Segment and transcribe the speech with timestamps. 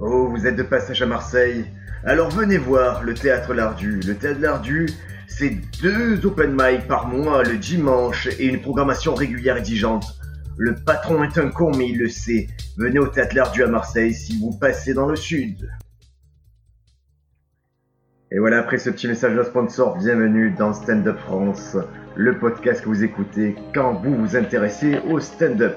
[0.00, 1.64] Oh, vous êtes de passage à Marseille
[2.04, 3.98] Alors venez voir le théâtre Lardu.
[4.06, 4.86] Le théâtre Lardu,
[5.26, 10.16] c'est deux open mic par mois le dimanche et une programmation régulière exigeante.
[10.56, 12.46] Le patron est un con, mais il le sait.
[12.76, 15.68] Venez au théâtre Lardu à Marseille si vous passez dans le sud.
[18.30, 21.76] Et voilà, après ce petit message de sponsor, bienvenue dans Stand Up France,
[22.14, 25.76] le podcast que vous écoutez quand vous vous intéressez au stand-up.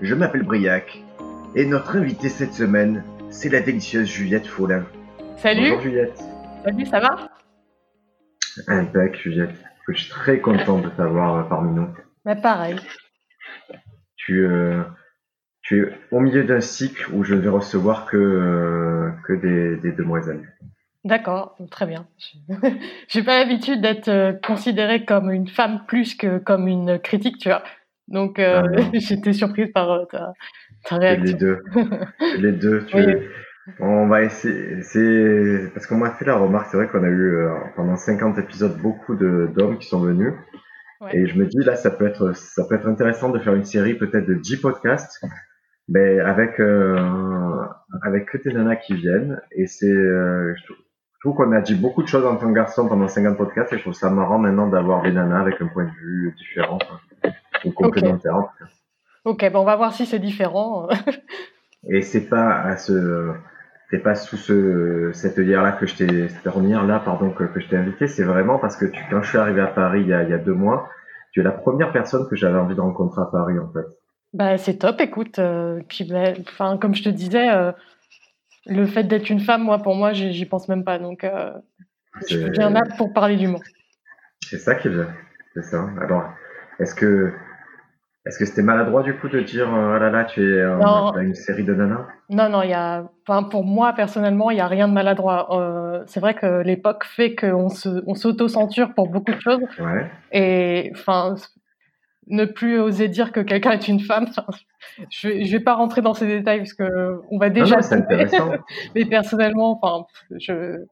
[0.00, 1.04] Je m'appelle Briac
[1.54, 4.84] et notre invité cette semaine, c'est la délicieuse Juliette Follin.
[5.36, 5.62] Salut.
[5.70, 6.22] Bonjour Juliette.
[6.64, 7.16] Salut, ça va?
[8.68, 9.54] Impec Juliette.
[9.88, 11.88] Je suis très content de t'avoir parmi nous.
[12.24, 12.76] bah, Pareil.
[14.16, 14.82] Tu, euh,
[15.62, 19.76] tu es au milieu d'un cycle où je ne vais recevoir que, euh, que des,
[19.76, 20.52] des demoiselles.
[21.04, 22.06] D'accord, très bien.
[23.08, 27.48] J'ai pas l'habitude d'être euh, considérée comme une femme plus que comme une critique, tu
[27.48, 27.62] vois.
[28.08, 30.34] Donc euh, Ah j'étais surprise par euh, ta
[31.24, 31.62] Les deux.
[32.38, 32.84] Les deux.
[32.86, 32.96] Tu...
[32.96, 33.14] Oui.
[33.78, 34.82] On va essayer.
[34.82, 36.68] C'est parce qu'on m'a fait la remarque.
[36.70, 40.32] C'est vrai qu'on a eu euh, pendant 50 épisodes beaucoup de d'hommes qui sont venus.
[41.00, 41.16] Ouais.
[41.16, 43.64] Et je me dis là, ça peut être ça peut être intéressant de faire une
[43.64, 45.24] série peut-être de 10 podcasts,
[45.88, 46.96] mais avec euh,
[48.02, 49.40] avec que des nanas qui viennent.
[49.52, 50.62] Et c'est euh, je
[51.20, 53.76] trouve- qu'on a dit beaucoup de choses en tant que garçon pendant 50 podcasts et
[53.76, 56.78] je trouve ça marrant maintenant d'avoir des nanas avec un point de vue différent
[57.64, 58.36] ou complémentaire.
[58.36, 58.64] en tout cas.
[59.24, 60.88] Ok, bon, on va voir si c'est différent.
[61.88, 63.32] Et c'est pas à ce,
[63.90, 67.68] c'est pas sous ce, cette œillère-là que je t'ai, cette ornière-là, pardon, que, que je
[67.68, 68.06] t'ai invité.
[68.06, 70.30] C'est vraiment parce que tu, quand je suis arrivé à Paris il y a, il
[70.30, 70.88] y a deux mois,
[71.32, 73.86] tu es la première personne que j'avais envie de rencontrer à Paris, en fait.
[74.32, 75.38] bah, c'est top, écoute.
[75.38, 77.72] euh, puis, bah, enfin, comme je te disais, euh,
[78.66, 80.98] le fait d'être une femme, moi, pour moi, j'y pense même pas.
[80.98, 81.50] Donc, euh,
[82.28, 83.62] je C'est- viens là pour parler du monde.
[84.44, 85.08] C'est ça qui est bien.
[85.54, 85.88] C'est ça.
[86.00, 86.24] Alors,
[86.78, 87.32] est-ce que,
[88.26, 90.76] est-ce que c'était maladroit du coup de dire, euh, ah là là, tu es euh,
[90.76, 91.16] Non.
[91.16, 92.06] une série de nanas?
[92.28, 95.48] Non, non, il y a, enfin, pour moi, personnellement, il n'y a rien de maladroit.
[95.58, 99.60] Euh, c'est vrai que l'époque fait qu'on se, on s'auto-censure pour beaucoup de choses.
[99.78, 100.10] Ouais.
[100.32, 101.34] Et enfin,
[102.26, 104.26] ne plus oser dire que quelqu'un est une femme,
[105.10, 107.76] je vais, je vais pas rentrer dans ces détails parce que on va Non, déjà.
[107.76, 108.52] non, c'est intéressant.
[108.94, 110.04] mais personnellement, enfin,
[110.38, 110.84] je,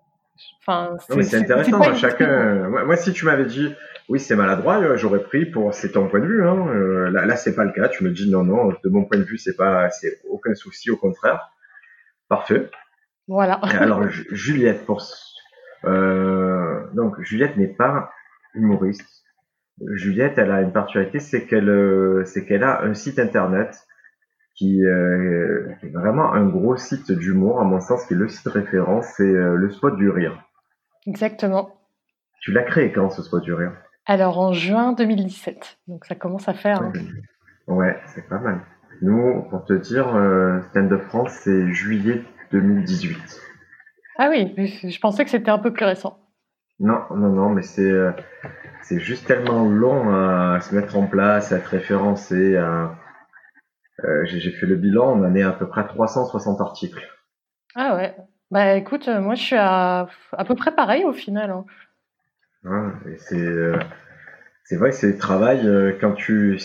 [0.63, 1.95] enfin, Non, mais c'est intéressant.
[1.95, 2.69] Chacun.
[2.71, 3.69] Moi, moi, si tu m'avais dit,
[4.09, 5.75] oui, c'est maladroit, euh, j'aurais pris pour.
[5.75, 6.47] C'est ton point de vue.
[6.47, 6.67] Hein.
[6.69, 7.89] Euh, Là, là, c'est pas le cas.
[7.89, 8.69] Tu me dis non, non.
[8.69, 11.51] De mon point de vue, c'est pas, c'est aucun souci, au contraire.
[12.29, 12.71] Parfait.
[13.27, 13.61] Voilà.
[13.73, 15.03] Et Alors, Ju- Juliette, pour.
[15.85, 18.11] Euh, donc, Juliette n'est pas
[18.55, 19.25] humoriste.
[19.93, 23.77] Juliette, elle a une particularité, c'est qu'elle, euh, c'est qu'elle a un site internet
[24.57, 24.81] qui,
[25.81, 29.07] qui est vraiment un gros site d'humour, à mon sens, qui est le site référence,
[29.17, 30.43] c'est le spot du rire.
[31.07, 31.79] Exactement.
[32.41, 33.73] Tu l'as créé quand ce spot du rire?
[34.09, 36.81] Alors en juin 2017, donc ça commence à faire.
[36.83, 36.93] hein.
[37.67, 38.61] Ouais, c'est pas mal.
[39.03, 43.41] Nous, pour te dire, euh, Stand Up France, c'est juillet 2018.
[44.19, 46.19] Ah oui, je pensais que c'était un peu plus récent.
[46.81, 48.13] Non, non, non, mais c'est euh,
[48.83, 52.57] c'est juste tellement long à se mettre en place, à être référencé.
[52.57, 52.95] À...
[54.05, 57.07] Euh, J'ai fait le bilan, on en est à peu près à 360 articles.
[57.75, 58.17] Ah ouais.
[58.51, 61.51] Bah écoute, moi je suis à à peu près pareil au final.
[61.51, 61.67] hein.
[62.65, 63.79] Hein, et c'est euh,
[64.65, 66.59] c'est vrai que c'est le travail euh, quand tu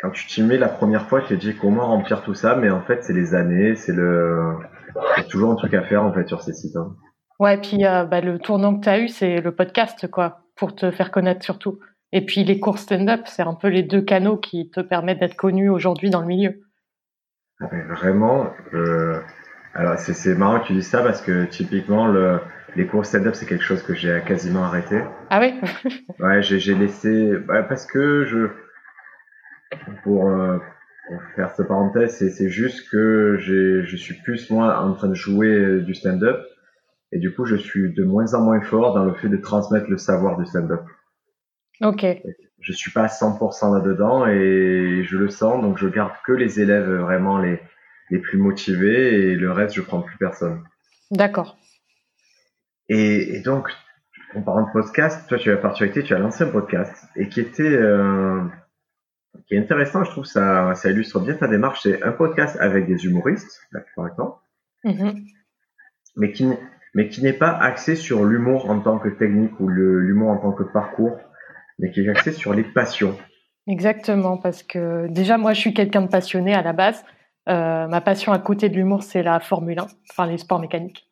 [0.00, 2.70] quand tu t'y mets la première fois, je t'ai dit comment remplir tout ça, mais
[2.70, 4.56] en fait c'est les années, c'est le
[5.28, 6.76] toujours un truc à faire en fait sur ces sites.
[6.76, 6.96] hein.
[7.40, 10.74] Ouais, puis euh, bah, le tournant que tu as eu, c'est le podcast, quoi, pour
[10.74, 11.78] te faire connaître surtout.
[12.12, 15.36] Et puis les cours stand-up, c'est un peu les deux canaux qui te permettent d'être
[15.36, 16.60] connu aujourd'hui dans le milieu.
[17.60, 19.20] Ah vraiment, euh,
[19.74, 22.40] alors c'est c'est marrant que tu dis ça parce que typiquement le,
[22.76, 25.00] les cours stand-up c'est quelque chose que j'ai quasiment arrêté.
[25.30, 25.54] Ah oui?
[26.18, 28.48] Ouais, j'ai laissé bah, parce que je
[30.02, 30.58] pour, euh,
[31.08, 35.48] pour faire cette parenthèse, c'est juste que je suis plus moi en train de jouer
[35.48, 36.44] euh, du stand-up
[37.12, 39.88] et du coup je suis de moins en moins fort dans le fait de transmettre
[39.88, 40.82] le savoir du stand-up.
[41.80, 42.06] Ok.
[42.60, 46.60] Je suis pas à 100% là-dedans et je le sens donc je garde que les
[46.60, 47.60] élèves vraiment les
[48.10, 50.62] les plus motivés et le reste je prends plus personne.
[51.10, 51.56] D'accord.
[52.88, 53.70] Et, et donc,
[54.34, 57.28] en parlant de podcast, toi, tu as la particularité, tu as lancé un podcast et
[57.28, 58.42] qui était, euh,
[59.46, 61.80] qui est intéressant, je trouve, ça, ça illustre bien ta démarche.
[61.82, 64.38] C'est un podcast avec des humoristes, la plupart du temps,
[64.84, 65.14] Mhm.
[66.16, 66.58] mais qui, n'est-
[66.94, 70.52] mais qui n'est pas axé sur l'humour en tant que technique ou l'humour en tant
[70.52, 71.18] que parcours,
[71.78, 73.16] mais qui est axé sur les passions.
[73.66, 77.02] Exactement, parce que déjà, moi, je suis quelqu'un de passionné à la base.
[77.48, 81.08] Euh, ma passion à côté de l'humour, c'est la Formule 1, enfin les sports mécaniques.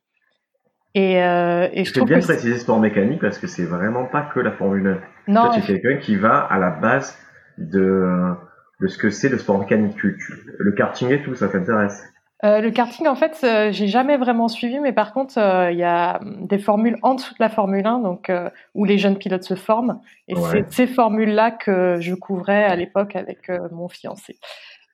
[0.95, 4.05] Et, euh, et je trouve bien que c'est- préciser sport mécanique parce que c'est vraiment
[4.05, 5.33] pas que la Formule 1.
[5.33, 7.19] non, tu es quelqu'un qui va à la base
[7.59, 8.35] de,
[8.81, 9.97] de ce que c'est le sport mécanique.
[10.03, 12.03] Le karting et tout, ça t'intéresse.
[12.45, 15.79] Euh, le karting, en fait, euh, j'ai jamais vraiment suivi, mais par contre, euh, il
[15.79, 18.33] y a des formules en dessous de la Formule 1, donc
[18.75, 23.15] où les jeunes pilotes se forment, et c'est ces formules-là que je couvrais à l'époque
[23.15, 24.39] avec mon fiancé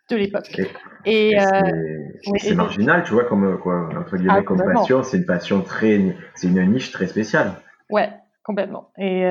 [0.08, 0.60] de l'époque.
[1.05, 1.37] Et,
[2.37, 6.16] c'est marginal, tu vois, comme quoi, entre guillemets, ah, comme passion, c'est une passion très,
[6.34, 7.52] c'est une niche très spéciale.
[7.90, 8.10] Ouais,
[8.43, 8.90] complètement.
[8.99, 9.22] Et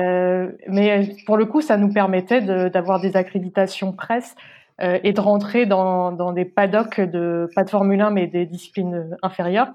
[0.68, 2.40] mais pour le coup, ça nous permettait
[2.70, 4.34] d'avoir des accréditations presse
[4.80, 8.46] euh, et de rentrer dans, dans des paddocks de pas de Formule 1 mais des
[8.46, 9.72] disciplines inférieures.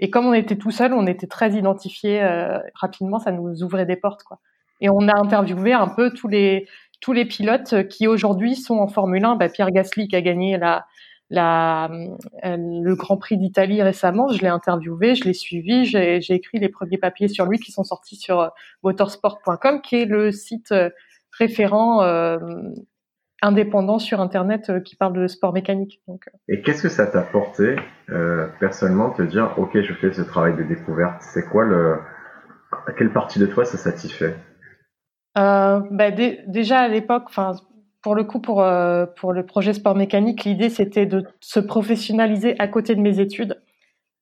[0.00, 3.84] Et comme on était tout seul, on était très identifiés euh, rapidement, ça nous ouvrait
[3.84, 4.38] des portes quoi.
[4.80, 6.66] Et on a interviewé un peu tous les
[7.00, 9.36] tous les pilotes qui aujourd'hui sont en Formule 1.
[9.36, 10.86] Bah, Pierre Gasly qui a gagné la
[11.32, 11.88] euh,
[12.44, 16.98] le Grand Prix d'Italie récemment, je l'ai interviewé, je l'ai suivi, j'ai écrit les premiers
[16.98, 18.52] papiers sur lui qui sont sortis sur
[18.84, 20.72] motorsport.com, qui est le site
[21.32, 22.38] référent euh,
[23.42, 26.00] indépendant sur Internet euh, qui parle de sport mécanique.
[26.08, 26.14] Euh.
[26.48, 27.76] Et qu'est-ce que ça t'a apporté
[28.10, 31.20] euh, personnellement te dire, ok, je fais ce travail de découverte.
[31.20, 31.98] C'est quoi le,
[32.86, 34.36] à quelle partie de toi ça satisfait?
[35.36, 37.52] Euh, bah, Déjà à l'époque, enfin
[38.02, 38.64] pour le coup pour
[39.16, 43.60] pour le projet sport mécanique, l'idée c'était de se professionnaliser à côté de mes études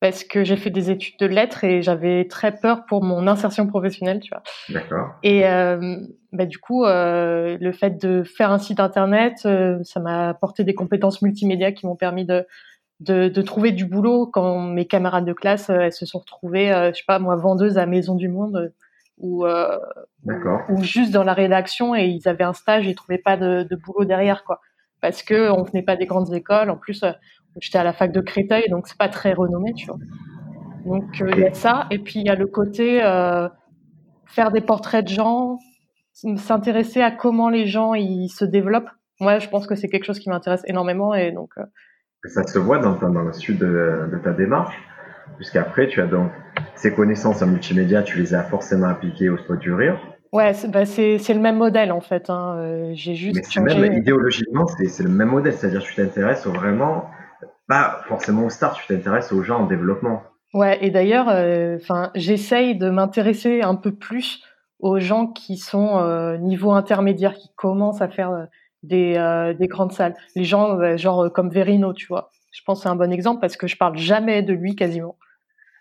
[0.04, 3.66] parce que j'ai fait des études de lettres et j'avais très peur pour mon insertion
[3.66, 4.42] professionnelle, tu vois.
[4.68, 5.14] D'accord.
[5.22, 5.96] Et euh,
[6.30, 10.62] bah, du coup, euh, le fait de faire un site internet, euh, ça m'a apporté
[10.62, 12.46] des compétences multimédia qui m'ont permis de,
[13.00, 16.98] de, de, trouver du boulot quand mes camarades de classe, elles se sont retrouvées, je
[16.98, 18.74] sais pas moi, vendeuses à Maison du Monde
[19.18, 23.36] ou ou juste dans la rédaction et ils avaient un stage et ils trouvaient pas
[23.36, 24.60] de, de boulot derrière quoi
[25.00, 27.04] parce que on venait pas des grandes écoles en plus
[27.60, 29.98] J'étais à la fac de Créteil, donc c'est pas très renommé, tu vois.
[30.84, 33.48] Donc euh, il y a ça, et puis il y a le côté euh,
[34.26, 35.58] faire des portraits de gens,
[36.36, 38.90] s'intéresser à comment les gens ils se développent.
[39.20, 41.50] Moi, je pense que c'est quelque chose qui m'intéresse énormément, et donc.
[41.58, 41.64] Euh,
[42.24, 44.74] ça se voit dans, dans le sud de, ta démarche,
[45.36, 46.30] puisqu'après tu as donc
[46.74, 49.98] ces connaissances en multimédia, tu les as forcément appliquées au spot du rire.
[50.32, 52.28] Ouais, c'est bah le même modèle en fait.
[52.28, 52.90] Hein.
[52.92, 53.56] J'ai juste.
[53.60, 57.08] Mais même idéologiquement, c'est le même modèle, c'est-à-dire que tu t'intéresses vraiment
[57.68, 60.22] pas forcément au start, tu t'intéresses aux gens en développement.
[60.52, 61.78] Ouais, et d'ailleurs, euh,
[62.14, 64.42] j'essaye de m'intéresser un peu plus
[64.78, 68.44] aux gens qui sont euh, niveau intermédiaire, qui commencent à faire euh,
[68.82, 70.14] des, euh, des grandes salles.
[70.36, 72.30] Les gens, genre comme Verino, tu vois.
[72.54, 75.18] Je pense que c'est un bon exemple parce que je parle jamais de lui quasiment,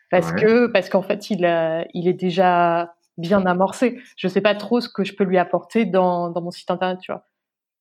[0.09, 4.01] parce que parce qu'en fait, il a, il est déjà bien amorcé.
[4.17, 6.99] Je sais pas trop ce que je peux lui apporter dans, dans mon site internet,
[6.99, 7.27] tu vois.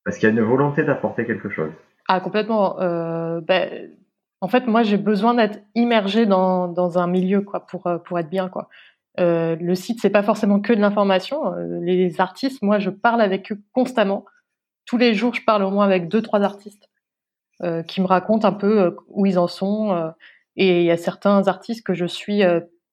[0.05, 1.73] Parce qu'il y a une volonté d'apporter quelque chose.
[2.07, 2.81] Ah, complètement.
[2.81, 3.91] Euh, ben,
[4.43, 8.19] en fait, moi, j'ai besoin d'être immergé dans, dans un milieu, quoi, pour, euh, pour
[8.19, 8.69] être bien, quoi.
[9.21, 11.55] Euh, le site, c'est pas forcément que de l'information.
[11.81, 14.27] Les artistes, moi, je parle avec eux constamment.
[14.85, 16.91] Tous les jours, je parle au moins avec deux, trois artistes
[17.87, 20.13] qui me racontent un peu euh, où ils en sont.
[20.57, 22.43] et il y a certains artistes que je suis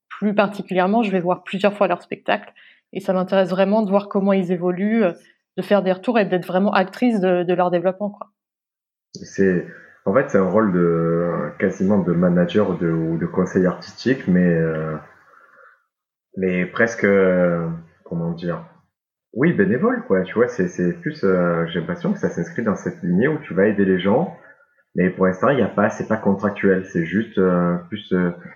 [0.10, 1.04] plus particulièrement.
[1.04, 2.54] Je vais voir plusieurs fois leur spectacle.
[2.94, 5.04] Et ça m'intéresse vraiment de voir comment ils évoluent,
[5.58, 8.18] de faire des retours et d'être vraiment actrice de, leur développement.
[9.14, 9.68] C'est
[10.06, 14.96] en fait c'est un rôle de quasiment de manager ou de, conseiller artistique, mais euh,
[16.38, 17.08] mais presque
[18.06, 18.66] comment dire
[19.34, 20.22] oui bénévole quoi.
[20.24, 23.54] Tu vois c'est plus euh, j'ai l'impression que ça s'inscrit dans cette lignée où tu
[23.54, 24.36] vas aider les gens,
[24.96, 28.14] mais pour l'instant il n'y a pas c'est pas contractuel, c'est juste euh, plus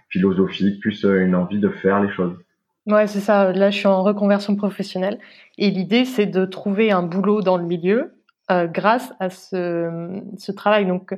[0.09, 2.37] philosophique, plus une envie de faire les choses.
[2.85, 3.53] Ouais, c'est ça.
[3.53, 5.17] Là, je suis en reconversion professionnelle
[5.57, 8.13] et l'idée, c'est de trouver un boulot dans le milieu
[8.51, 10.85] euh, grâce à ce, ce, travail.
[10.85, 11.13] Donc,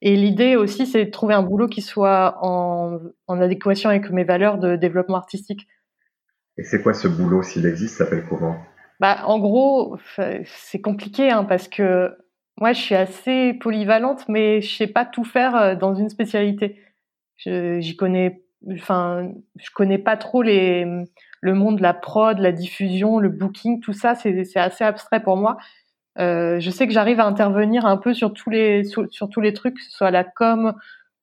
[0.00, 4.24] et l'idée aussi, c'est de trouver un boulot qui soit en, en, adéquation avec mes
[4.24, 5.68] valeurs de développement artistique.
[6.56, 8.56] Et c'est quoi ce boulot, s'il existe, s'appelle comment?
[8.98, 9.98] Bah, En gros,
[10.44, 12.16] c'est compliqué hein, parce que
[12.60, 16.80] moi, je suis assez polyvalente, mais je sais pas tout faire euh, dans une spécialité.
[17.38, 20.86] J'y connais, enfin, je connais pas trop les,
[21.40, 25.36] le monde de la prod, la diffusion, le booking, tout ça, c'est assez abstrait pour
[25.36, 25.56] moi.
[26.18, 29.54] Euh, je sais que j'arrive à intervenir un peu sur tous les sur, tous les
[29.54, 30.74] trucs, que ce soit la com,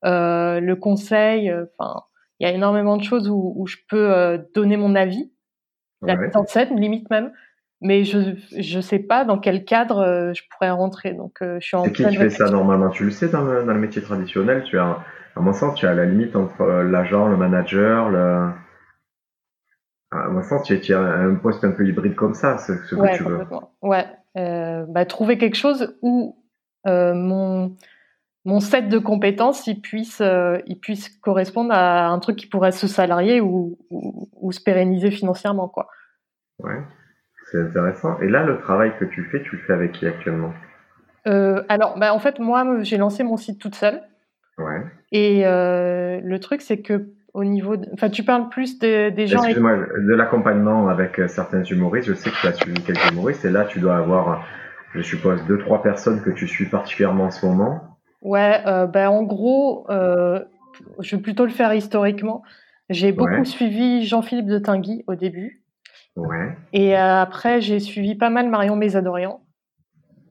[0.06, 1.51] euh, le conseil.
[1.51, 2.01] Euh, enfin,
[2.39, 5.32] il y a énormément de choses où, où je peux euh, donner mon avis,
[6.01, 7.32] la mise en scène limite même.
[7.82, 11.14] Mais je je sais pas dans quel cadre euh, je pourrais rentrer.
[11.14, 11.84] Donc je suis en.
[11.84, 12.90] C'est qui qui fait ça normalement?
[12.90, 14.64] Tu le sais dans le, dans le métier traditionnel.
[14.64, 15.00] Tu as
[15.36, 18.50] à mon sens, tu as la limite entre l'agent, le manager, le
[20.12, 23.12] à mon sens, tu as un poste un peu hybride comme ça, ce, ce ouais,
[23.12, 23.40] que tu veux.
[23.82, 24.06] Ouais,
[24.38, 26.44] euh, bah, trouver quelque chose où
[26.88, 27.76] euh, mon
[28.46, 32.72] mon set de compétences il puisse euh, il puisse correspondre à un truc qui pourrait
[32.72, 35.90] se salarier ou, ou, ou se pérenniser financièrement quoi.
[36.64, 36.82] Ouais,
[37.51, 38.20] c'est intéressant.
[38.22, 40.54] Et là, le travail que tu fais, tu le fais avec qui actuellement?
[41.27, 44.01] Euh, Alors, bah, en fait, moi, j'ai lancé mon site toute seule.
[44.58, 44.84] Ouais.
[45.12, 49.44] Et le truc, c'est que au niveau, enfin, tu parles plus des gens.
[49.44, 52.08] Excuse-moi, de l'accompagnement avec certains humoristes.
[52.08, 54.46] Je sais que tu as suivi quelques humoristes et là, tu dois avoir,
[54.94, 57.82] je suppose, deux trois personnes que tu suis particulièrement en ce moment.
[58.22, 62.42] Ouais, ben en gros, je vais plutôt le faire historiquement.
[62.89, 65.62] J'ai beaucoup suivi Jean-Philippe de Tinguy au début.
[66.18, 66.58] Ouais.
[66.74, 69.40] Et euh, après, j'ai suivi pas mal Marion Mésadorian.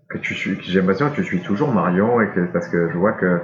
[0.09, 2.99] Que tu suis, j'ai l'impression que tu suis toujours Marion et que, parce que je
[2.99, 3.41] vois que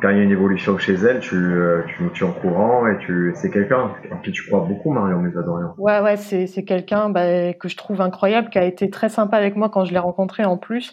[0.00, 2.98] quand il y a une évolution chez elle, tu, euh, tu, es en courant et
[2.98, 5.74] tu, c'est quelqu'un en qui tu crois beaucoup, Marion Mésadorian.
[5.78, 9.36] Ouais, ouais, c'est, c'est quelqu'un bah, que je trouve incroyable, qui a été très sympa
[9.36, 10.92] avec moi quand je l'ai rencontré en plus.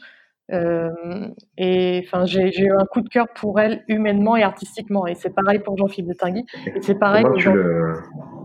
[0.51, 0.89] Euh,
[1.57, 5.07] et enfin, j'ai eu un coup de cœur pour elle humainement et artistiquement.
[5.07, 6.45] Et c'est pareil pour Jean-Philippe de Tinguy.
[6.67, 7.23] Et c'est pareil.
[7.23, 7.93] Comment, tu, le,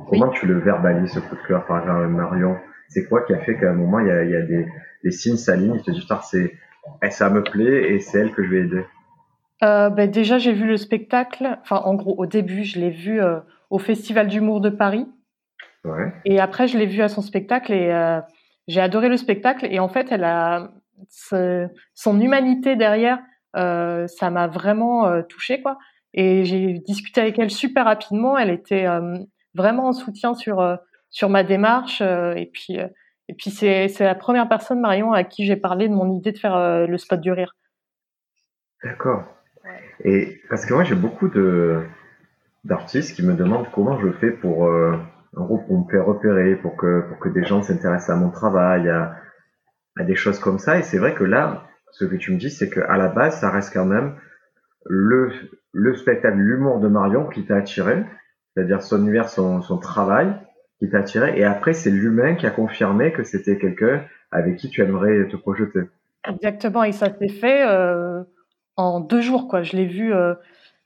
[0.08, 2.56] comment tu le verbalises ce coup de cœur par exemple Marion
[2.88, 4.66] C'est quoi qui a fait qu'à un moment il y a, il y a des,
[5.02, 6.52] des signes s'alignent Il te dit c'est
[7.02, 8.84] eh, ça me plaît et c'est elle que je vais aider.
[9.62, 11.58] Euh, ben déjà, j'ai vu le spectacle.
[11.62, 13.40] Enfin, en gros, au début, je l'ai vu euh,
[13.70, 15.06] au Festival d'humour de Paris.
[15.84, 16.12] Ouais.
[16.24, 18.20] Et après, je l'ai vu à son spectacle et euh,
[18.68, 19.66] j'ai adoré le spectacle.
[19.70, 20.70] Et en fait, elle a,
[21.10, 23.18] son humanité derrière,
[23.56, 25.78] euh, ça m'a vraiment euh, touchée quoi.
[26.14, 28.38] Et j'ai discuté avec elle super rapidement.
[28.38, 29.18] Elle était euh,
[29.54, 30.78] vraiment en soutien sur
[31.10, 32.00] sur ma démarche.
[32.00, 32.78] et puis
[33.28, 36.32] et puis c'est c'est la première personne Marion à qui j'ai parlé de mon idée
[36.32, 37.54] de faire le spot du rire.
[38.82, 39.24] D'accord.
[40.04, 41.82] Et parce que moi j'ai beaucoup de
[42.64, 46.76] d'artistes qui me demandent comment je fais pour en gros pour me faire repérer, pour
[46.76, 49.14] que pour que des gens s'intéressent à mon travail, à
[49.98, 50.78] à des choses comme ça.
[50.78, 53.50] Et c'est vrai que là, ce que tu me dis, c'est qu'à la base, ça
[53.50, 54.14] reste quand même
[54.86, 55.30] le,
[55.72, 58.04] le spectacle, l'humour de Marion qui t'a attiré,
[58.54, 60.32] c'est-à-dire son univers, son, son travail
[60.78, 61.38] qui t'a attiré.
[61.38, 65.36] Et après, c'est l'humain qui a confirmé que c'était quelqu'un avec qui tu aimerais te
[65.36, 65.80] projeter.
[66.28, 66.84] Exactement.
[66.84, 68.22] Et ça s'est fait euh,
[68.76, 69.62] en deux jours, quoi.
[69.62, 70.14] Je l'ai vu.
[70.14, 70.34] Euh,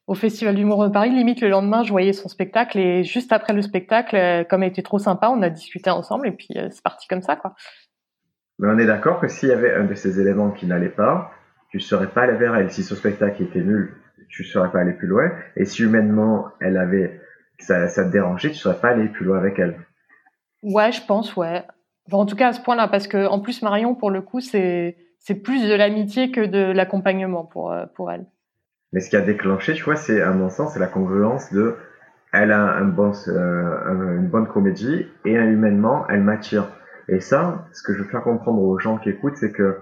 [0.09, 1.11] au Festival d'humour de Paris.
[1.11, 4.71] Limite, le lendemain, je voyais son spectacle et juste après le spectacle, euh, comme elle
[4.71, 7.55] était trop sympa, on a discuté ensemble et puis c'est parti comme ça, quoi.
[8.63, 11.33] Mais on est d'accord que s'il y avait un de ces éléments qui n'allait pas,
[11.69, 12.71] tu ne serais pas allé vers elle.
[12.71, 13.93] Si ce spectacle était nul,
[14.29, 15.33] tu ne serais pas allé plus loin.
[15.57, 17.21] Et si humainement, elle avait,
[17.59, 19.75] ça, ça te dérangeait, tu ne serais pas allé plus loin avec elle.
[20.63, 21.65] Ouais, je pense, ouais.
[22.13, 24.97] en tout cas, à ce point-là, parce que en plus, Marion, pour le coup, c'est,
[25.19, 28.27] c'est plus de l'amitié que de l'accompagnement pour, euh, pour elle.
[28.93, 31.75] Mais ce qui a déclenché, tu vois, c'est, à mon sens, c'est la congruence de,
[32.33, 36.69] elle a un bon, euh, une bonne comédie et humainement, elle m'attire.
[37.13, 39.81] Et ça, ce que je veux faire comprendre aux gens qui écoutent, c'est que,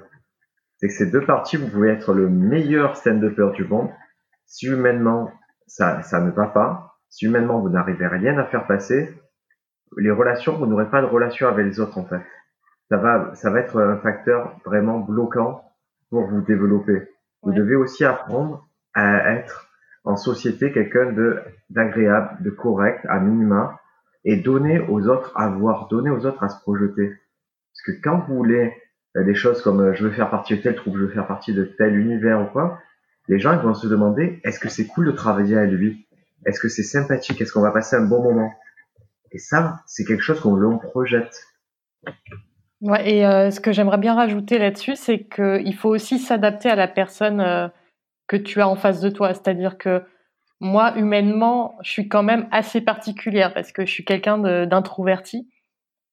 [0.79, 3.89] c'est que ces deux parties, vous pouvez être le meilleur stand-upper du monde.
[4.47, 5.31] Si humainement,
[5.69, 9.15] ça, ça ne va pas, si humainement vous n'arrivez rien à faire passer,
[9.97, 12.23] les relations, vous n'aurez pas de relation avec les autres, en fait.
[12.89, 15.63] Ça va, ça va être un facteur vraiment bloquant
[16.11, 17.09] pour vous développer.
[17.43, 19.69] Vous devez aussi apprendre à être
[20.03, 23.80] en société quelqu'un de d'agréable, de correct, à minima,
[24.25, 27.09] et donner aux autres à voir, donner aux autres à se projeter.
[27.09, 28.73] Parce que quand vous voulez
[29.17, 31.27] euh, des choses comme euh, je veux faire partie de tel troupe, je veux faire
[31.27, 32.79] partie de tel univers ou quoi,
[33.29, 36.07] les gens vont se demander est-ce que c'est cool de travailler avec lui?
[36.47, 37.41] Est-ce que c'est sympathique?
[37.41, 38.53] Est-ce qu'on va passer un bon moment?
[39.33, 41.47] Et ça, c'est quelque chose qu'on l'on projette.
[42.81, 46.75] Ouais, et euh, ce que j'aimerais bien rajouter là-dessus, c'est qu'il faut aussi s'adapter à
[46.75, 47.71] la personne
[48.27, 49.35] que tu as en face de toi.
[49.35, 50.03] C'est-à-dire que
[50.61, 55.49] moi, humainement, je suis quand même assez particulière parce que je suis quelqu'un d'introverti.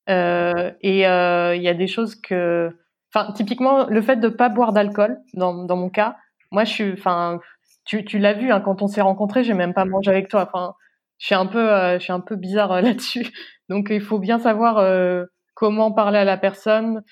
[0.09, 2.71] Euh, et euh, il y a des choses que,
[3.13, 6.15] enfin, typiquement, le fait de pas boire d'alcool, dans, dans mon cas,
[6.51, 7.39] moi, je suis, enfin,
[7.85, 10.47] tu, tu l'as vu, hein, quand on s'est rencontrés, j'ai même pas mangé avec toi.
[10.47, 10.75] Enfin,
[11.17, 13.27] je suis un peu, euh, je suis un peu bizarre euh, là-dessus.
[13.69, 15.25] Donc, il faut bien savoir euh,
[15.55, 17.03] comment parler à la personne.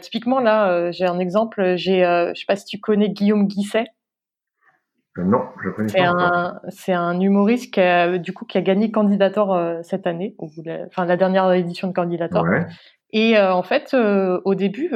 [0.00, 1.76] typiquement, là, j'ai un exemple.
[1.76, 3.86] J'ai, je sais pas si tu connais Guillaume Guisset.
[5.24, 8.90] Non, je connais c'est Un, c'est un humoriste qui a, du coup, qui a gagné
[8.90, 10.34] Candidator euh, cette année,
[10.86, 12.44] enfin la dernière édition de Candidator.
[13.12, 14.90] Et euh, en fait, euh, au début,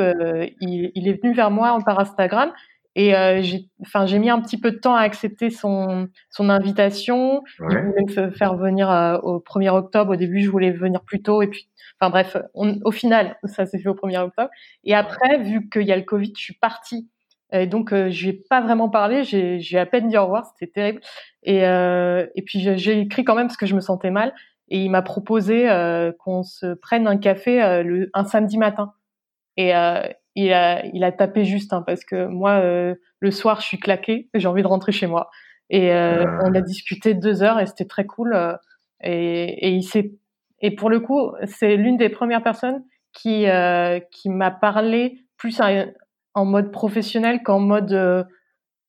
[0.61, 2.53] il, il, est venu vers moi par Instagram
[2.97, 3.13] et
[3.43, 7.43] j'ai, enfin, j'ai mis un petit peu de temps à accepter son son invitation.
[7.59, 8.89] Il voulait me faire venir
[9.25, 10.13] au 1er octobre.
[10.13, 11.69] Au début, je voulais venir plus tôt et puis,
[12.01, 14.51] enfin bref, au final, ça s'est fait au 1er octobre.
[14.85, 17.09] Et après, vu qu'il y a le Covid, je suis partie
[17.53, 19.23] et donc, euh, je n'ai pas vraiment parlé.
[19.25, 20.47] J'ai à peine dit au revoir.
[20.47, 21.01] C'était terrible.
[21.43, 24.35] Et, euh, et puis, j'ai écrit quand même parce que je me sentais mal.
[24.69, 28.95] Et il m'a proposé euh, qu'on se prenne un café euh, le, un samedi matin.
[29.57, 30.03] Et euh,
[30.35, 34.31] il, a, il a tapé juste hein, parce que moi, le soir, je suis claquée.
[34.35, 35.31] J'ai envie de rentrer chez moi.
[35.71, 38.37] Et on a discuté deux heures et c'était très cool.
[39.03, 40.13] et, et il s'est
[40.61, 42.83] et pour le coup, c'est l'une des premières personnes
[43.13, 43.47] qui
[44.11, 45.61] qui m'a parlé plus
[46.35, 48.25] en mode professionnel qu'en mode euh,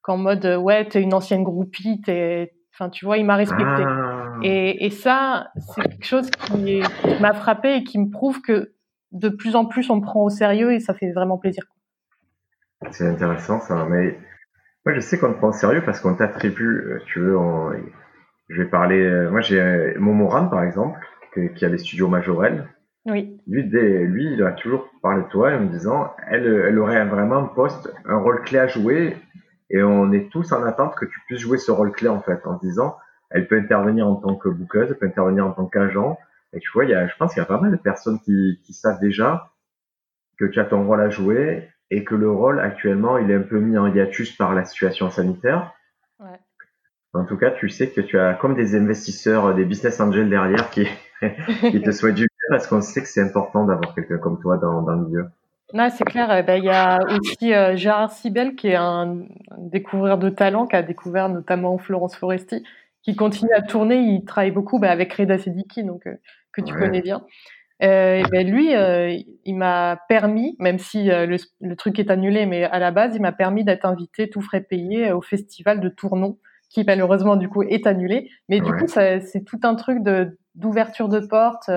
[0.02, 3.64] qu'en mode euh, ouais t'es une ancienne groupie t'es Enfin, tu vois, il m'a respecté.
[3.64, 4.34] Ah.
[4.44, 6.84] Et, et, ça, c'est quelque chose qui,
[7.22, 8.74] m'a frappé et qui me prouve que
[9.14, 11.64] de plus en plus on me prend au sérieux et ça fait vraiment plaisir.
[12.92, 14.20] C'est intéressant ça, mais
[14.86, 17.38] moi je sais qu'on te prend au sérieux parce qu'on t'attribue, euh, tu veux,
[18.50, 21.00] je vais parler, moi j'ai Momoran par exemple,
[21.56, 22.68] qui a les studios Majorel.
[23.06, 23.40] Oui.
[23.48, 27.38] Lui, lui, il a toujours parlé de toi en me disant, elle, elle aurait vraiment
[27.38, 29.16] un poste, un rôle clé à jouer
[29.70, 32.46] et on est tous en attente que tu puisses jouer ce rôle clé en fait,
[32.46, 32.98] en disant,
[33.30, 36.18] elle peut intervenir en tant que bouqueuse, elle peut intervenir en tant qu'agent.
[36.54, 38.20] Et tu vois, il y a, je pense qu'il y a pas mal de personnes
[38.20, 39.52] qui, qui savent déjà
[40.38, 43.42] que tu as ton rôle à jouer et que le rôle actuellement, il est un
[43.42, 45.74] peu mis en hiatus par la situation sanitaire.
[46.20, 46.40] Ouais.
[47.14, 50.70] En tout cas, tu sais que tu as comme des investisseurs, des business angels derrière
[50.70, 50.88] qui,
[51.72, 54.58] qui te souhaitent du bien parce qu'on sait que c'est important d'avoir quelqu'un comme toi
[54.58, 55.30] dans, dans le milieu.
[55.74, 56.34] Non, c'est clair.
[56.38, 59.26] Eh ben, il y a aussi euh, Gérard Sibel, qui est un,
[59.58, 62.64] découvreur de talent, qui a découvert notamment Florence Foresti,
[63.02, 63.98] qui continue à tourner.
[63.98, 66.16] Il travaille beaucoup bah, avec Reda Sediki, donc, euh,
[66.54, 67.26] que tu connais bien.
[67.84, 68.70] Euh, ben, lui,
[69.44, 73.34] il m'a permis, même si le, truc est annulé, mais à la base, il m'a
[73.34, 76.38] permis d'être invité tout frais payé au festival de Tournon,
[76.70, 78.30] qui malheureusement du coup est annulé.
[78.48, 80.04] Mais du coup, c'est tout un truc
[80.56, 81.70] d'ouverture de, porte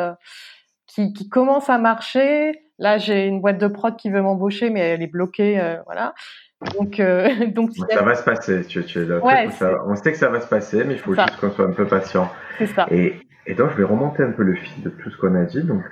[0.88, 4.80] qui, qui commence à marcher Là, j'ai une boîte de prod qui veut m'embaucher, mais
[4.80, 6.14] elle est bloquée, euh, voilà.
[6.76, 8.64] Donc, euh, donc ça va se passer.
[8.66, 9.20] Tu, tu es là.
[9.86, 11.86] on sait que ça va se passer, mais il faut juste qu'on soit un peu
[11.86, 12.30] patient.
[12.58, 12.86] C'est ça.
[12.90, 13.14] Et,
[13.46, 15.62] et, donc, je vais remonter un peu le fil de tout ce qu'on a dit.
[15.62, 15.82] Donc,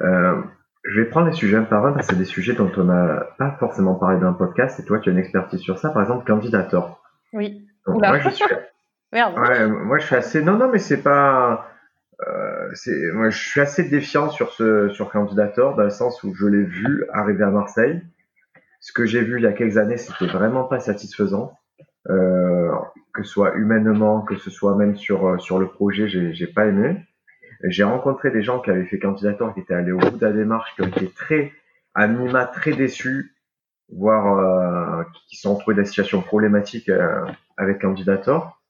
[0.00, 0.42] euh,
[0.82, 2.84] je vais prendre les sujets un par un parce que c'est des sujets dont on
[2.84, 4.80] n'a pas forcément parlé dans le podcast.
[4.80, 5.90] Et toi, tu as une expertise sur ça.
[5.90, 7.00] Par exemple, candidator.
[7.32, 7.68] Oui.
[7.86, 8.44] moi, je suis.
[9.12, 9.38] Merde.
[9.38, 10.42] Ouais, moi, je suis assez.
[10.42, 11.71] Non, non, mais c'est pas
[13.14, 16.62] moi, je suis assez défiant sur ce sur Candidator dans le sens où je l'ai
[16.62, 18.02] vu arriver à Marseille.
[18.80, 21.56] Ce que j'ai vu il y a quelques années, c'était vraiment pas satisfaisant,
[22.08, 22.72] euh,
[23.14, 26.66] que ce soit humainement, que ce soit même sur euh, sur le projet, j'ai pas
[26.66, 27.00] aimé.
[27.64, 30.32] J'ai rencontré des gens qui avaient fait Candidator, qui étaient allés au bout de la
[30.32, 31.52] démarche, qui ont été très
[31.94, 33.34] à minima très déçus,
[33.88, 37.24] voire euh, qui sont trouvés des situations problématiques euh,
[37.56, 38.60] avec Candidator.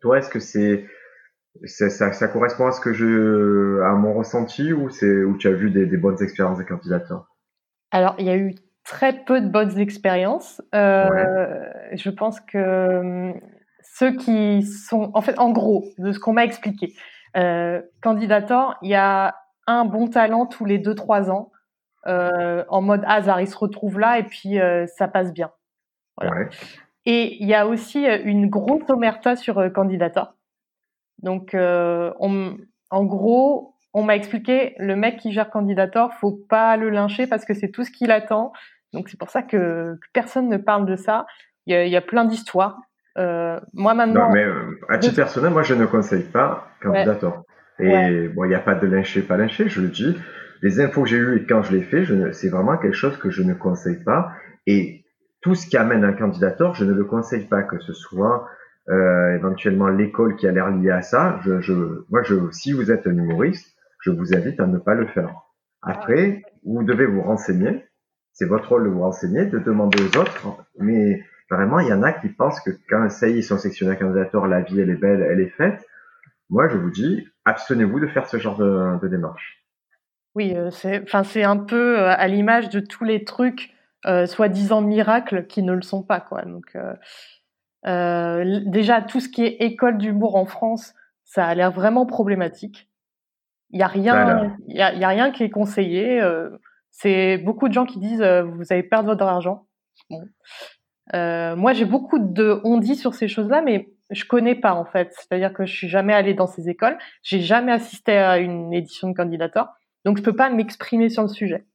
[0.00, 0.86] Toi, est-ce que c'est
[1.64, 5.52] ça, ça, correspond à ce que je, à mon ressenti ou c'est où tu as
[5.52, 7.26] vu des, des bonnes expériences de candidatures
[7.90, 10.60] Alors, il y a eu très peu de bonnes expériences.
[10.74, 13.40] Euh, Je pense que hum,
[13.82, 16.94] ceux qui sont, en fait, en gros, de ce qu'on m'a expliqué,
[17.36, 19.36] euh, candidator, il y a
[19.66, 21.52] un bon talent tous les deux trois ans,
[22.06, 25.50] euh, en mode hasard, il se retrouve là et puis euh, ça passe bien.
[26.16, 26.36] Voilà.
[26.36, 26.48] Ouais.
[27.06, 30.34] Et il y a aussi une grosse omerta sur candidator.
[31.22, 36.90] Donc, euh, en gros, on m'a expliqué, le mec qui gère Candidator, faut pas le
[36.90, 38.52] lyncher parce que c'est tout ce qu'il attend.
[38.92, 41.26] Donc, c'est pour ça que, personne ne parle de ça.
[41.66, 42.78] Il y a, plein d'histoires.
[43.16, 44.28] Euh, moi, maintenant.
[44.28, 47.44] Non, mais euh, à titre personnel, moi, je ne conseille pas Candidator.
[47.78, 50.16] Et bon, il n'y a pas de lyncher, pas lyncher, je le dis.
[50.62, 53.30] Les infos que j'ai eues et quand je l'ai fait, c'est vraiment quelque chose que
[53.30, 54.30] je ne conseille pas.
[54.66, 55.04] Et
[55.40, 58.46] tout ce qui amène un candidator, je ne le conseille pas, que ce soit
[58.88, 61.40] euh, éventuellement l'école qui a l'air liée à ça.
[61.44, 61.72] Je, je,
[62.10, 65.34] moi, je, si vous êtes un humoriste, je vous invite à ne pas le faire.
[65.82, 67.86] Après, vous devez vous renseigner.
[68.32, 70.66] C'est votre rôle de vous renseigner, de demander aux autres.
[70.78, 73.58] Mais vraiment, il y en a qui pensent que quand ça y est, ils sont
[73.58, 75.86] sectionnés candidateur, la vie, elle est belle, elle est faite.
[76.50, 79.64] Moi, je vous dis, abstenez-vous de faire ce genre de, de démarche.
[80.34, 83.70] Oui, euh, c'est, enfin, c'est un peu euh, à l'image de tous les trucs
[84.06, 86.42] euh, soi-disant miracles qui ne le sont pas, quoi.
[86.42, 86.92] Donc, euh,
[87.86, 90.94] euh, déjà, tout ce qui est école d'humour en France,
[91.24, 92.88] ça a l'air vraiment problématique.
[93.70, 96.20] Il y a rien, y a, y a, rien qui est conseillé.
[96.20, 96.50] Euh,
[96.90, 99.66] c'est beaucoup de gens qui disent euh, vous allez perdre votre argent.
[100.10, 100.22] Bon.
[101.14, 104.84] Euh, moi, j'ai beaucoup de on dit sur ces choses-là, mais je connais pas en
[104.84, 105.12] fait.
[105.12, 109.10] C'est-à-dire que je suis jamais allée dans ces écoles, j'ai jamais assisté à une édition
[109.10, 111.66] de candidateur, donc je peux pas m'exprimer sur le sujet.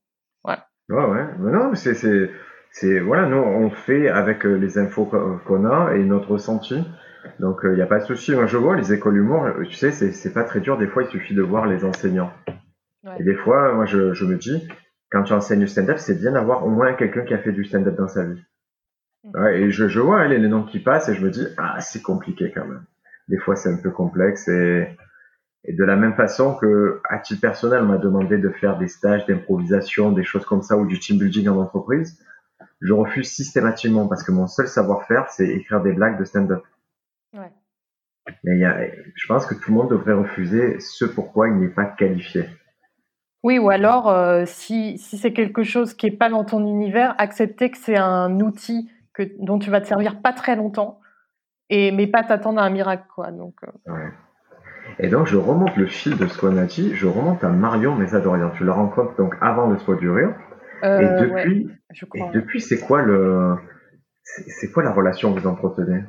[0.44, 0.68] Voilà.
[0.88, 1.28] Ouais, ouais.
[1.40, 2.32] Mais non, c'est
[2.72, 6.84] c'est voilà, nous on fait avec euh, les infos qu'on a et notre ressenti.
[7.40, 8.34] Donc il euh, n'y a pas de souci.
[8.34, 10.78] Moi je vois les écoles humour, euh, tu sais, c'est pas très dur.
[10.78, 12.32] Des fois il suffit de voir les enseignants.
[13.18, 14.68] Et des fois, moi je, je me dis,
[15.10, 17.64] quand tu enseignes le stand-up, c'est bien d'avoir au moins quelqu'un qui a fait du
[17.64, 18.42] stand-up dans sa vie.
[19.34, 21.80] Ouais, et je, je vois les, les noms qui passent et je me dis, ah
[21.80, 22.84] c'est compliqué quand même.
[23.28, 24.88] Des fois c'est un peu complexe et
[25.66, 28.88] et de la même façon que, à titre personnel, on m'a demandé de faire des
[28.88, 32.18] stages d'improvisation, des choses comme ça, ou du team building en entreprise
[32.82, 36.64] je refuse systématiquement parce que mon seul savoir-faire, c'est écrire des blagues de stand-up.
[37.34, 37.52] Ouais.
[38.44, 38.78] Mais il y a,
[39.16, 42.46] je pense que tout le monde devrait refuser ce pourquoi il n'est pas qualifié.
[43.44, 47.16] Oui, ou alors, euh, si, si c'est quelque chose qui n'est pas dans ton univers,
[47.18, 51.00] accepter que c'est un outil que, dont tu vas te servir pas très longtemps
[51.70, 53.32] et mais pas t'attendre à un miracle, quoi.
[53.32, 53.56] Donc.
[53.88, 54.12] Ouais.
[54.98, 57.96] Et donc, je remonte le fil de ce qu'on a dit, je remonte à Marion
[57.96, 58.50] Mésadorian.
[58.52, 60.34] Tu la rencontres donc avant le Spot du Rire.
[60.84, 61.70] Et depuis,
[62.16, 63.56] et depuis, c'est quoi le,
[64.24, 66.04] c'est quoi la relation que vous entretenez?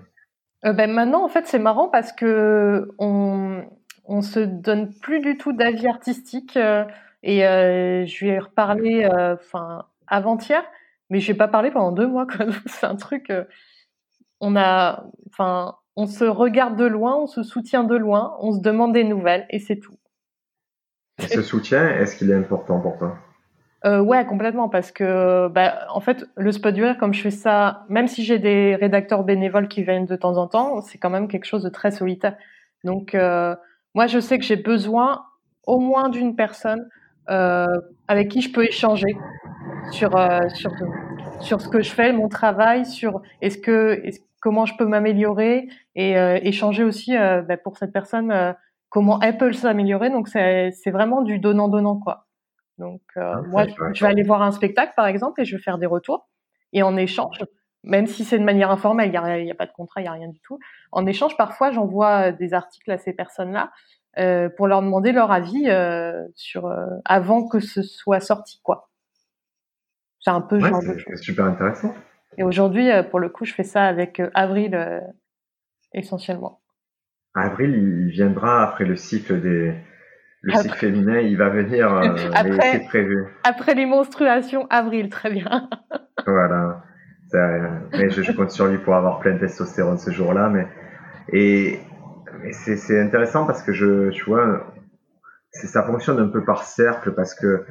[0.64, 3.64] Euh, ben maintenant, en fait, c'est marrant parce que on,
[4.04, 6.56] on se donne plus du tout d'avis artistique.
[6.56, 6.84] Euh,
[7.22, 10.62] et euh, je lui ai reparlé, enfin, avant-hier,
[11.10, 12.26] mais je n'ai pas parlé pendant deux mois.
[12.66, 13.32] C'est un truc.
[14.40, 18.60] on a, enfin, on se regarde de loin, on se soutient de loin, on se
[18.60, 19.96] demande des nouvelles et c'est tout.
[21.18, 23.18] Et ce soutien, est-ce qu'il est important pour toi?
[23.86, 27.30] Euh, ouais, complètement, parce que bah, en fait, le spot du rire, comme je fais
[27.30, 31.10] ça, même si j'ai des rédacteurs bénévoles qui viennent de temps en temps, c'est quand
[31.10, 32.36] même quelque chose de très solitaire.
[32.84, 33.54] Donc, euh,
[33.94, 35.24] moi, je sais que j'ai besoin
[35.66, 36.88] au moins d'une personne
[37.30, 37.66] euh,
[38.08, 39.16] avec qui je peux échanger
[39.92, 40.72] sur, euh, sur,
[41.40, 44.02] sur ce que je fais, mon travail, sur est-ce que
[44.40, 48.54] comment je peux m'améliorer et euh, échanger aussi bah, pour cette personne
[48.88, 50.10] comment elle peut s'améliorer.
[50.10, 52.26] Donc, c'est vraiment du donnant-donnant, quoi.
[52.80, 55.62] Donc, euh, ah, moi, je, vais aller voir un spectacle, par exemple, et je vais
[55.62, 56.28] faire des retours.
[56.72, 57.38] Et en échange,
[57.84, 60.12] même si c'est de manière informelle, il n'y a, pas de contrat, il n'y a
[60.12, 60.58] rien du tout.
[60.90, 63.70] En échange, parfois, j'envoie des articles à ces personnes-là
[64.18, 66.72] euh, pour leur demander leur avis euh, sur
[67.04, 68.90] avant que ce soit sorti, quoi.
[70.20, 70.82] C'est un peu genre
[71.16, 71.94] super intéressant.
[72.38, 75.02] Et aujourd'hui, pour le coup, je fais ça avec Avril
[75.92, 76.60] essentiellement.
[77.34, 79.74] Avril, il viendra après le cycle des,
[80.42, 83.26] le cycle féminin, il va venir, euh, après, c'est prévu.
[83.44, 85.68] Après les menstruations, avril, très bien.
[86.26, 86.82] voilà.
[87.92, 90.48] mais je, compte sur lui pour avoir plein de testostérone ce jour-là.
[90.48, 90.66] Mais,
[91.32, 91.80] et,
[92.52, 94.66] c'est intéressant parce que je, tu vois,
[95.52, 97.66] ça fonctionne un peu par cercle parce que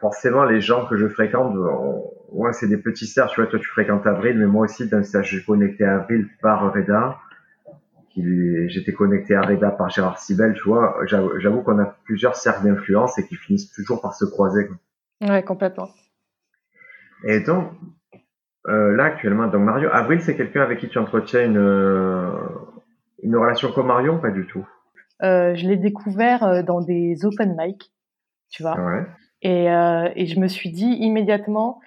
[0.00, 1.54] forcément, les gens que je fréquente,
[2.30, 3.34] ouais, c'est des petits cercles.
[3.34, 6.26] Tu vois, toi, tu fréquentes Avril, mais moi aussi, d'un stage, je connecté à Avril
[6.42, 7.18] par Reda
[8.68, 10.96] j'étais connecté à Reda par Gérard Sibel, tu vois.
[11.06, 14.66] J'avoue qu'on a plusieurs cercles d'influence et qui finissent toujours par se croiser.
[14.66, 14.76] Quoi.
[15.28, 15.88] Ouais, complètement.
[17.24, 17.72] Et donc,
[18.68, 22.30] euh, là actuellement, donc Mario, Avril, c'est quelqu'un avec qui tu entretiens une, euh,
[23.22, 24.66] une relation comme Marion pas du tout?
[25.22, 27.92] Euh, Je l'ai découvert dans des open mic,
[28.50, 28.78] tu vois.
[28.78, 29.06] Ouais.
[29.42, 31.80] Et, et je me suis dit immédiatement,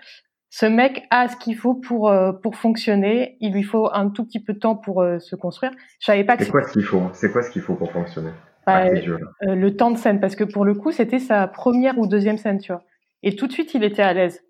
[0.54, 3.38] ce mec a ce qu'il faut pour euh, pour fonctionner.
[3.40, 5.72] Il lui faut un tout petit peu de temps pour euh, se construire.
[6.02, 6.36] Je savais pas.
[6.38, 8.32] C'est quoi ce qu'il faut C'est quoi ce qu'il faut pour fonctionner?
[8.68, 12.06] Bah, euh, Le temps de scène, parce que pour le coup, c'était sa première ou
[12.06, 12.84] deuxième scène, tu vois.
[13.24, 14.44] Et tout de suite, il était à l'aise.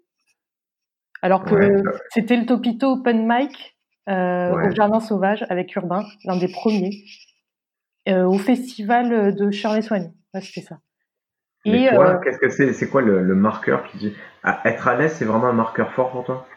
[1.21, 1.53] Alors que
[2.09, 7.03] c'était le Topito Open Mic au Jardin Sauvage avec Urbain, l'un des premiers,
[8.09, 10.09] au festival de Shirley Soigny.
[10.33, 10.79] Ouais, c'était ça.
[11.65, 15.13] Et euh, qu'est-ce que c'est C'est quoi le, marqueur qui dit ah, être à l'aise
[15.13, 16.47] C'est vraiment un marqueur fort pour toi?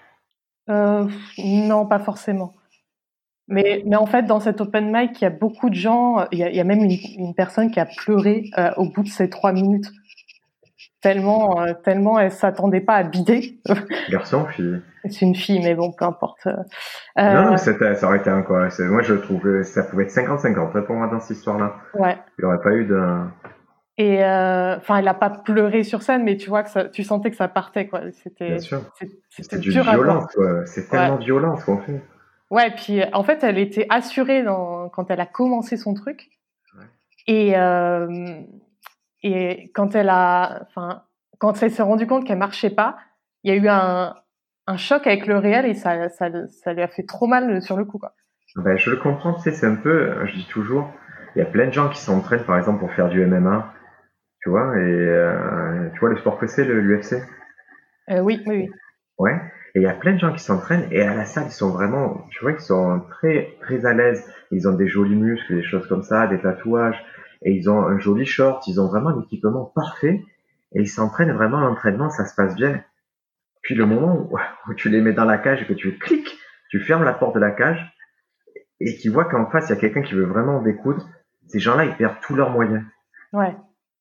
[0.70, 1.06] Euh,
[1.38, 2.54] Non, pas forcément.
[3.46, 6.26] Mais, mais en fait, dans cet open mic, il y a beaucoup de gens.
[6.32, 9.52] Il y a, même une, personne qui a pleuré euh, au bout de ces trois
[9.52, 9.90] minutes.
[11.02, 13.60] Tellement, tellement elle s'attendait pas à bider.
[14.10, 14.80] Garçon, fille?
[15.10, 16.46] C'est une fille, mais bon, peu importe.
[16.46, 17.72] non, non ça
[18.06, 18.68] aurait été un quoi?
[18.78, 21.74] Moi, je trouve que ça pouvait être 50-50 pour moi dans cette histoire-là.
[21.92, 22.16] Ouais.
[22.38, 23.26] Il n'y aurait pas eu de.
[23.96, 27.04] Et euh, enfin, elle a pas pleuré sur scène, mais tu vois que ça, tu
[27.04, 28.00] sentais que ça partait quoi.
[28.12, 28.58] C'était.
[29.30, 30.66] C'était du violence, quoi.
[30.66, 32.02] C'est tellement violent ce qu'on fait.
[32.50, 36.28] Ouais, puis en fait, elle était assurée dans, quand elle a commencé son truc.
[36.76, 36.84] Ouais.
[37.28, 38.42] Et euh,
[39.22, 41.04] et quand elle a, enfin,
[41.38, 42.96] quand elle s'est rendue compte qu'elle marchait pas,
[43.42, 44.14] il y a eu un,
[44.66, 47.76] un choc avec le réel et ça, ça, ça lui a fait trop mal sur
[47.76, 48.12] le coup quoi.
[48.56, 50.88] Ben, je le comprends, tu sais, c'est un peu, je dis toujours,
[51.34, 53.72] il y a plein de gens qui s'entraînent par exemple pour faire du MMA
[54.44, 57.14] tu vois, et euh, tu vois le sport que c'est, l'UFC
[58.08, 58.70] Oui, oui, oui.
[59.16, 59.40] Ouais,
[59.74, 61.70] et il y a plein de gens qui s'entraînent, et à la salle, ils sont
[61.70, 64.22] vraiment, tu vois, ils sont très, très à l'aise.
[64.50, 67.02] Ils ont des jolis muscles, des choses comme ça, des tatouages,
[67.40, 70.22] et ils ont un joli short, ils ont vraiment l'équipement parfait,
[70.74, 72.84] et ils s'entraînent vraiment l'entraînement, ça se passe bien.
[73.62, 74.28] Puis le moment
[74.68, 77.34] où, tu les mets dans la cage et que tu cliques, tu fermes la porte
[77.34, 77.82] de la cage,
[78.78, 81.08] et qu'ils voient qu'en face, il y a quelqu'un qui veut vraiment découdre,
[81.46, 82.84] ces gens-là, ils perdent tous leurs moyens.
[83.32, 83.56] Ouais.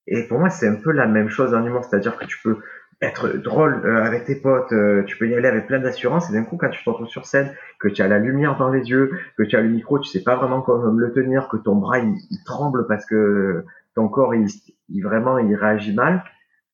[0.06, 2.58] Et pour moi, c'est un peu la même chose en humour, c'est-à-dire que tu peux
[3.00, 6.32] être drôle euh, avec tes potes, euh, tu peux y aller avec plein d'assurance, et
[6.32, 8.88] d'un coup, quand tu te retrouves sur scène, que tu as la lumière dans les
[8.88, 11.76] yeux, que tu as le micro, tu sais pas vraiment comment le tenir, que ton
[11.76, 13.64] bras il, tremble parce que
[13.94, 14.46] ton corps il,
[14.88, 16.22] il, vraiment il réagit mal.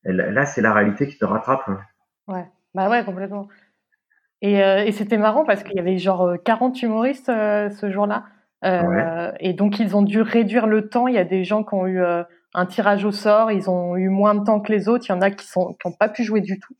[0.03, 1.69] Là, c'est la réalité qui te rattrape.
[2.27, 3.47] Ouais, bah ouais, complètement.
[4.41, 8.25] Et, euh, et c'était marrant parce qu'il y avait genre 40 humoristes ce jour-là.
[8.63, 9.33] Ouais.
[9.39, 11.07] Et donc, ils ont dû réduire le temps.
[11.07, 12.01] Il y a des gens qui ont eu
[12.53, 15.15] un tirage au sort, ils ont eu moins de temps que les autres, il y
[15.15, 16.75] en a qui sont qui n'ont pas pu jouer du tout.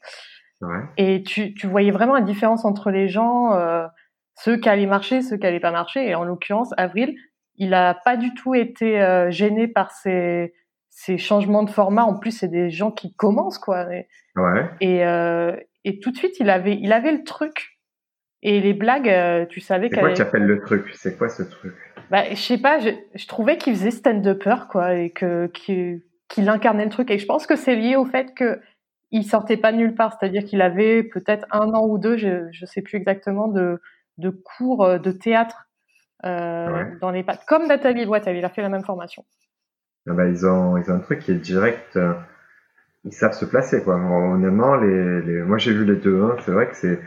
[0.61, 0.79] Ouais.
[0.97, 3.53] Et tu, tu voyais vraiment la différence entre les gens.
[3.53, 3.87] Euh,
[4.35, 6.07] ceux qui allaient marcher, ceux qui allaient pas marcher.
[6.09, 7.15] Et en l'occurrence, Avril,
[7.55, 10.53] il a pas du tout été euh, gêné par ces,
[10.89, 12.03] ces changements de format.
[12.03, 13.93] En plus, c'est des gens qui commencent, quoi.
[13.93, 14.07] Et,
[14.37, 14.69] Ouais.
[14.79, 17.77] et, euh, et tout de suite, il avait, il avait le truc.
[18.43, 20.89] Et les blagues, euh, tu savais C'est quoi qu'elle tu appelles le truc?
[20.93, 21.75] C'est quoi ce truc?
[22.11, 26.83] Bah, je sais pas, je, je trouvais qu'il faisait stand-upper, quoi, et que qu'il incarnait
[26.85, 27.09] le truc.
[27.11, 28.59] Et je pense que c'est lié au fait que
[29.11, 32.47] il sortait pas de nulle part, c'est-à-dire qu'il avait peut-être un an ou deux, je
[32.51, 33.81] je sais plus exactement, de
[34.17, 35.67] de cours euh, de théâtre
[36.25, 36.97] euh, Ouais.
[37.01, 39.25] dans les pattes, comme Nathalie Loitel, il a fait la même formation.
[40.07, 41.95] Ah bah, ils, ont, ils ont un truc qui est direct.
[41.97, 42.13] euh,
[43.03, 43.95] ils savent se placer, quoi.
[43.95, 45.41] Honnêtement, les, les...
[45.43, 46.21] moi j'ai vu les deux.
[46.23, 46.99] Hein, c'est vrai que c'est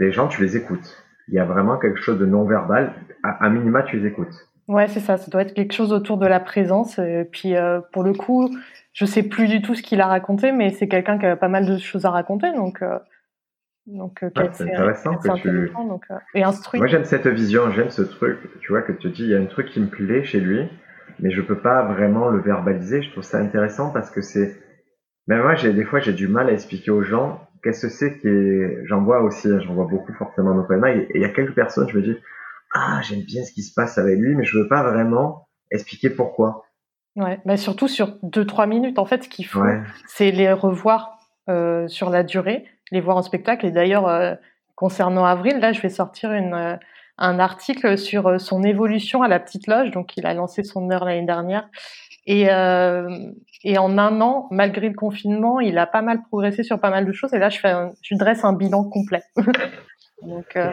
[0.00, 1.05] les gens, tu les écoutes.
[1.28, 2.92] Il y a vraiment quelque chose de non-verbal.
[3.22, 4.34] À, à minima, tu les écoutes.
[4.68, 5.16] Ouais, c'est ça.
[5.16, 6.98] Ça doit être quelque chose autour de la présence.
[6.98, 8.50] Et puis, euh, pour le coup,
[8.96, 11.48] je sais plus du tout ce qu'il a raconté, mais c'est quelqu'un qui a pas
[11.48, 12.98] mal de choses à raconter, donc euh,
[13.86, 15.70] donc euh, qui a Ouais, c'est intéressant que tu.
[15.74, 16.80] donc, euh, et instruit.
[16.80, 18.38] Moi j'aime cette vision, j'aime ce truc.
[18.60, 20.66] Tu vois que tu dis, il y a un truc qui me plaît chez lui,
[21.20, 23.02] mais je peux pas vraiment le verbaliser.
[23.02, 24.56] Je trouve ça intéressant parce que c'est.
[25.28, 28.18] Mais moi, j'ai des fois, j'ai du mal à expliquer aux gens qu'est-ce que c'est
[28.18, 28.86] qui.
[28.86, 31.28] J'en vois aussi, hein, j'en vois beaucoup forcément dans Open Mic, et il y a
[31.30, 32.16] quelques personnes, je me dis,
[32.74, 36.10] ah, j'aime bien ce qui se passe avec lui, mais je veux pas vraiment expliquer
[36.10, 36.64] pourquoi.
[37.16, 38.98] Ouais, mais surtout sur deux trois minutes.
[38.98, 39.80] En fait, ce qu'il faut, Ouais.
[40.06, 43.64] c'est les revoir euh, sur la durée, les voir en spectacle.
[43.66, 44.34] Et d'ailleurs, euh,
[44.74, 46.76] concernant Avril, là, je vais sortir une, euh,
[47.18, 49.90] un article sur son évolution à la petite loge.
[49.92, 51.68] Donc, il a lancé son heure l'année dernière.
[52.26, 53.08] Et, euh,
[53.64, 57.06] et en un an, malgré le confinement, il a pas mal progressé sur pas mal
[57.06, 57.32] de choses.
[57.34, 59.22] Et là, je, fais un- je dresse un bilan complet.
[60.22, 60.72] Donc, euh,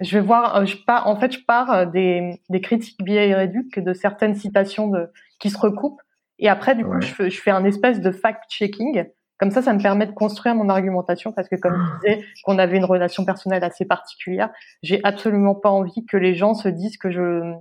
[0.00, 3.80] je vais voir, euh, je pars, en fait, je pars des, des critiques biais et
[3.80, 6.00] de certaines citations de, qui se recoupent.
[6.38, 9.06] Et après, du coup, je, fais- je fais un espèce de fact-checking.
[9.38, 12.58] Comme ça, ça me permet de construire mon argumentation parce que, comme je disais, qu'on
[12.58, 14.50] avait une relation personnelle assez particulière,
[14.82, 17.52] j'ai absolument pas envie que les gens se disent que je,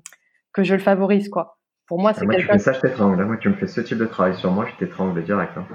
[0.53, 1.57] que je le favorise, quoi.
[1.87, 3.23] Pour moi, c'est Moi, tu quelqu'un fais ça, je t'étrangle.
[3.25, 5.51] Moi, tu me fais ce type de travail sur moi, je t'étrangle direct.
[5.57, 5.65] hein.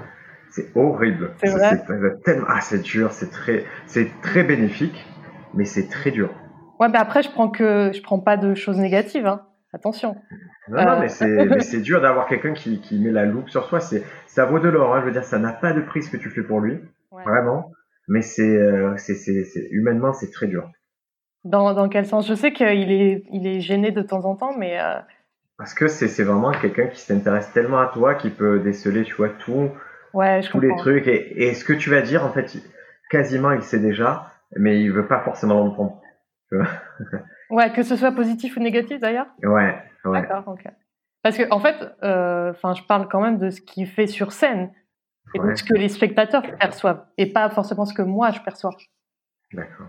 [0.49, 1.31] C'est horrible.
[1.41, 2.45] C'est vrai c'est tellement...
[2.49, 5.05] Ah, c'est dur, c'est très, c'est très bénéfique,
[5.53, 6.29] mais c'est très dur.
[6.79, 9.43] Ouais, mais après, je prends que, je prends pas de choses négatives, hein.
[9.73, 10.15] Attention.
[10.67, 10.99] Non, non, Euh.
[10.99, 13.79] mais c'est, mais c'est dur d'avoir quelqu'un qui, qui met la loupe sur soi.
[13.79, 14.93] C'est, ça vaut de l'or.
[14.93, 14.99] Hein.
[15.01, 16.79] Je veux dire, ça n'a pas de prix ce que tu fais pour lui,
[17.11, 17.23] Ouais.
[17.23, 17.71] vraiment.
[18.09, 20.69] Mais c'est, euh, c'est, c'est, c'est, humainement, c'est très dur.
[21.45, 22.27] Dans, dans quel sens?
[22.27, 24.99] Je sais qu'il est, il est gêné de temps en temps, mais, euh,
[25.61, 29.29] Parce que c'est, vraiment quelqu'un qui s'intéresse tellement à toi, qui peut déceler, tu vois,
[29.29, 29.69] tout,
[30.11, 31.05] ouais, je tous les trucs.
[31.05, 32.57] Et, et ce que tu vas dire, en fait,
[33.11, 36.01] quasiment, il sait déjà, mais il veut pas forcément l'entendre.
[37.51, 39.27] Ouais, que ce soit positif ou négatif d'ailleurs.
[39.43, 40.21] Ouais, ouais.
[40.21, 40.63] D'accord, ok.
[41.21, 44.71] Parce que en fait, euh, je parle quand même de ce qu'il fait sur scène
[45.35, 45.47] et Ouais.
[45.47, 48.71] donc ce que les spectateurs perçoivent et pas forcément ce que moi je perçois.
[49.51, 49.87] D'accord.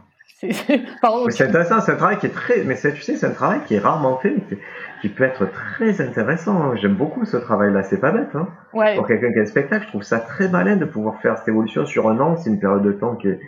[0.51, 3.75] C'est, intéressant, c'est un travail qui est très, mais tu sais, c'est un travail qui
[3.75, 4.63] est rarement fait, mais qui,
[5.01, 6.75] qui peut être très intéressant.
[6.77, 8.49] J'aime beaucoup ce travail-là, c'est pas bête, hein.
[8.73, 11.39] Ouais, Pour quelqu'un qui a un spectacle, je trouve ça très malin de pouvoir faire
[11.39, 12.37] cette évolution sur un an.
[12.37, 13.39] C'est une période de temps qui est,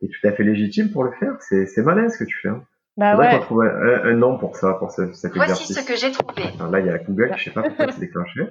[0.00, 1.36] qui est tout à fait légitime pour le faire.
[1.40, 2.48] C'est, malin ce que tu fais.
[2.48, 2.64] Hein.
[2.96, 3.30] bah ouais.
[3.38, 5.78] qu'on trouve un, un nom pour ça, pour ce, cet Voici exercice.
[5.78, 6.42] ce que j'ai trouvé.
[6.58, 8.40] Alors là, il y a la Google, je sais pas pourquoi c'est déclenché.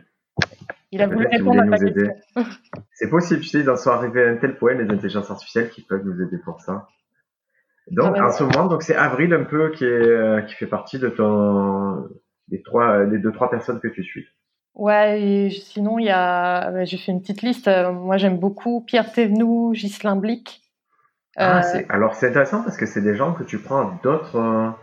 [0.91, 1.87] Il a voulu répondre à ta nous question.
[1.87, 2.11] aider.
[2.93, 5.81] C'est possible, tu sais, d'en sont arrivés à un tel point, les intelligences artificielles qui
[5.81, 6.87] peuvent nous aider pour ça.
[7.91, 10.67] Donc, Ah en ce moment, donc c'est Avril un peu qui est, euh, qui fait
[10.67, 12.07] partie de ton,
[12.47, 14.25] des trois, des deux, trois personnes que tu suis.
[14.75, 17.67] Ouais, et sinon il y a, j'ai fait une petite liste.
[17.67, 20.61] Euh, Moi j'aime beaucoup Pierre Thévenoud, Ghislain Blic.
[21.35, 23.99] Ah, Euh, c'est- alors c'est intéressant parce que c'est des gens que tu prends à
[24.03, 24.73] d'autres,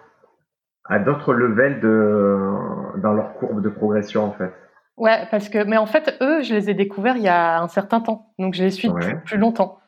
[0.85, 4.53] à d'autres levels de, dans leur courbe de progression en fait.
[4.97, 7.69] ouais, parce que, mais en fait eux, je les ai découverts il y a un
[7.69, 9.01] certain temps, donc je les suis Ouais.
[9.01, 9.79] depuis plus longtemps.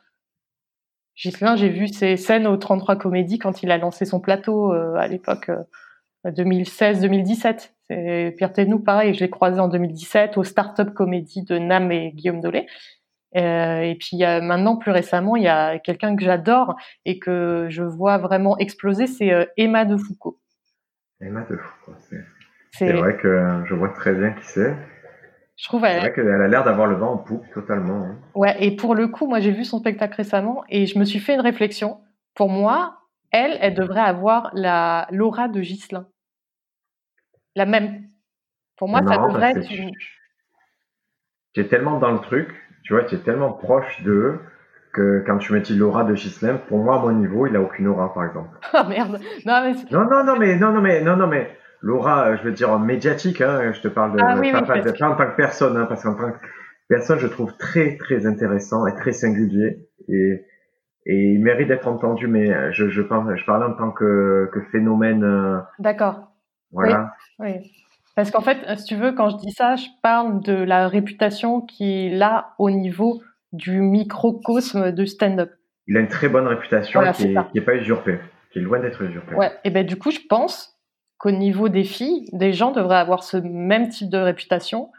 [1.21, 4.95] Ghislain, j'ai vu ses scènes au 33 Comédie quand il a lancé son plateau euh,
[4.95, 7.71] à l'époque euh, 2016-2017.
[7.89, 12.11] C'est Pierre Thévenoud, pareil, je l'ai croisé en 2017 au Startup Comédie de Nam et
[12.11, 12.67] Guillaume Dolé.
[13.35, 17.83] Euh, et puis maintenant, plus récemment, il y a quelqu'un que j'adore et que je
[17.83, 20.39] vois vraiment exploser, c'est euh, Emma de Foucault.
[21.21, 21.75] Emma de fou.
[21.85, 21.95] quoi.
[21.99, 22.23] C'est,
[22.71, 24.75] C'est, c'est vrai que je vois très bien qui c'est.
[25.61, 28.05] Je trouve, elle, vrai qu'elle a l'air d'avoir le vent en poupe totalement.
[28.05, 28.15] hein.
[28.33, 28.55] ouais.
[28.63, 31.33] Et pour le coup, moi, j'ai vu son spectacle récemment et je me suis fait
[31.33, 31.99] une réflexion.
[32.33, 32.95] Pour moi,
[33.31, 36.07] elle, elle devrait avoir la l'aura de Ghislain,
[37.55, 38.05] la même.
[38.77, 39.91] Pour moi, ça devrait être une.
[41.53, 42.47] Tu es tellement dans le truc,
[42.83, 44.39] tu vois, tu es tellement proche d'eux
[44.93, 47.61] que quand tu me dis l'aura de Gislain, pour moi, à mon niveau, il a
[47.61, 48.57] aucune aura, par exemple.
[48.73, 49.19] Ah merde.
[49.45, 52.43] Non mais Non, non, non, mais non, non, mais non, non, mais l'aura, euh, je
[52.43, 55.27] veux dire médiatique, hein, je te parle de Ah oui, pas, oui, pas- en tant
[55.31, 56.37] que personne, hein, parce qu'en tant que
[56.87, 60.45] personne, je trouve très, très intéressant et très singulier et
[61.05, 64.61] et il mérite d'être entendu, mais je, je, parle, je parle en tant que, que
[64.71, 65.23] phénomène.
[65.23, 66.27] Euh, D'accord.
[66.71, 67.13] Voilà.
[67.39, 67.71] Oui.
[68.15, 71.61] Parce qu'en fait, si tu veux, quand je dis ça, je parle de la réputation
[71.61, 73.21] qu'il a au niveau
[73.53, 75.51] du microcosme de stand-up.
[75.87, 78.19] Il a une très bonne réputation qui n'est pas usurpée,
[78.51, 79.33] qui est loin d'être usurpée.
[79.35, 79.51] Ouais.
[79.63, 80.78] Et ben du coup, je pense
[81.19, 84.91] qu'au niveau des filles, des gens devraient avoir ce même type de réputation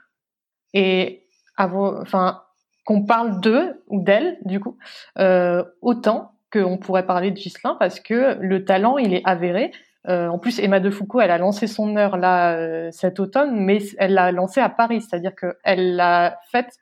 [0.74, 2.42] et avoir, enfin,
[2.85, 4.76] qu'on parle d'eux ou d'elle, du coup,
[5.18, 9.72] euh, autant qu'on pourrait parler de Gislin parce que le talent, il est avéré.
[10.09, 13.59] Euh, en plus, Emma de Foucault, elle a lancé son heure là euh, cet automne,
[13.64, 16.78] mais elle l'a lancé à Paris, c'est-à-dire qu'elle l'a faite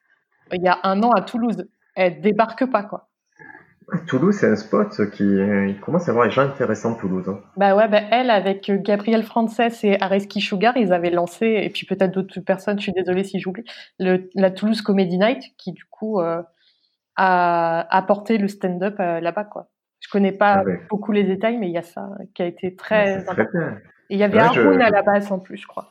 [0.53, 1.68] il y a un an à Toulouse.
[1.94, 3.08] Elle débarque pas, quoi.
[4.07, 7.27] Toulouse, c'est un spot qui il commence à avoir des gens intéressants Toulouse.
[7.29, 7.40] Hein.
[7.57, 11.87] Bah ouais, bah elle avec Gabriel Frances et Areski Sugar, ils avaient lancé et puis
[11.87, 12.79] peut-être d'autres personnes.
[12.79, 13.64] Je suis désolée si j'oublie
[13.98, 16.42] la Toulouse Comedy Night qui du coup euh,
[17.16, 19.70] a apporté le stand-up euh, là-bas quoi.
[20.01, 22.77] Je connais pas ah beaucoup les détails, mais il y a ça qui a été
[22.77, 23.59] très important.
[24.11, 25.90] et il y avait un Haroun à la base en plus, je crois.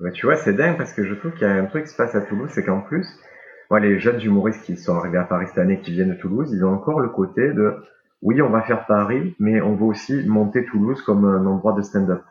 [0.00, 1.90] Bah, tu vois, c'est dingue parce que je trouve qu'il y a un truc qui
[1.90, 3.06] se passe à Toulouse, c'est qu'en plus
[3.72, 6.64] les jeunes humoristes qui sont arrivés à Paris cette année, qui viennent de Toulouse, ils
[6.64, 7.76] ont encore le côté de
[8.22, 11.82] oui, on va faire Paris, mais on veut aussi monter Toulouse comme un endroit de
[11.82, 12.22] stand-up.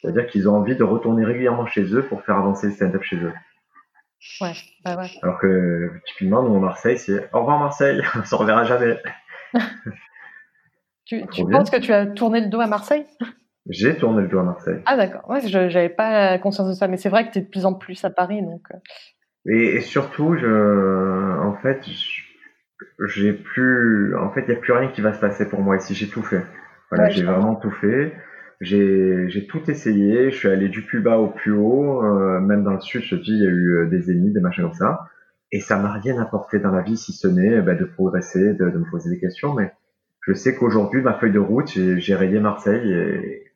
[0.00, 3.16] C'est-à-dire qu'ils ont envie de retourner régulièrement chez eux pour faire avancer le stand-up chez
[3.16, 3.32] eux.
[4.40, 4.52] Ouais,
[4.84, 5.10] bah ouais.
[5.22, 8.98] Alors que typiquement, nous, Marseille, c'est au revoir Marseille, on se reverra jamais.
[11.06, 13.06] tu, penses que tu as tourné le dos à Marseille?
[13.68, 14.82] J'ai tourné le dos à Marseille.
[14.84, 17.42] Ah d'accord, ouais, je n'avais pas conscience de ça, mais c'est vrai que tu es
[17.42, 18.62] de plus en plus à Paris, donc.
[19.52, 21.84] Et, surtout, je, en fait,
[23.08, 25.76] j'ai plus, en fait, il n'y a plus rien qui va se passer pour moi
[25.76, 25.92] ici.
[25.92, 26.44] J'ai tout fait.
[26.88, 28.14] Voilà, j'ai vraiment tout fait.
[28.60, 30.30] J'ai, tout essayé.
[30.30, 32.00] Je suis allé du plus bas au plus haut.
[32.04, 34.32] Euh, même dans le sud, je te dis, il y a eu euh, des ennemis,
[34.32, 35.08] des machins comme ça.
[35.50, 38.70] Et ça m'a rien apporté dans la vie, si ce n'est bah, de progresser, de,
[38.70, 39.52] de, me poser des questions.
[39.54, 39.72] Mais
[40.20, 43.52] je sais qu'aujourd'hui, ma feuille de route, j'ai, rayé Marseille et,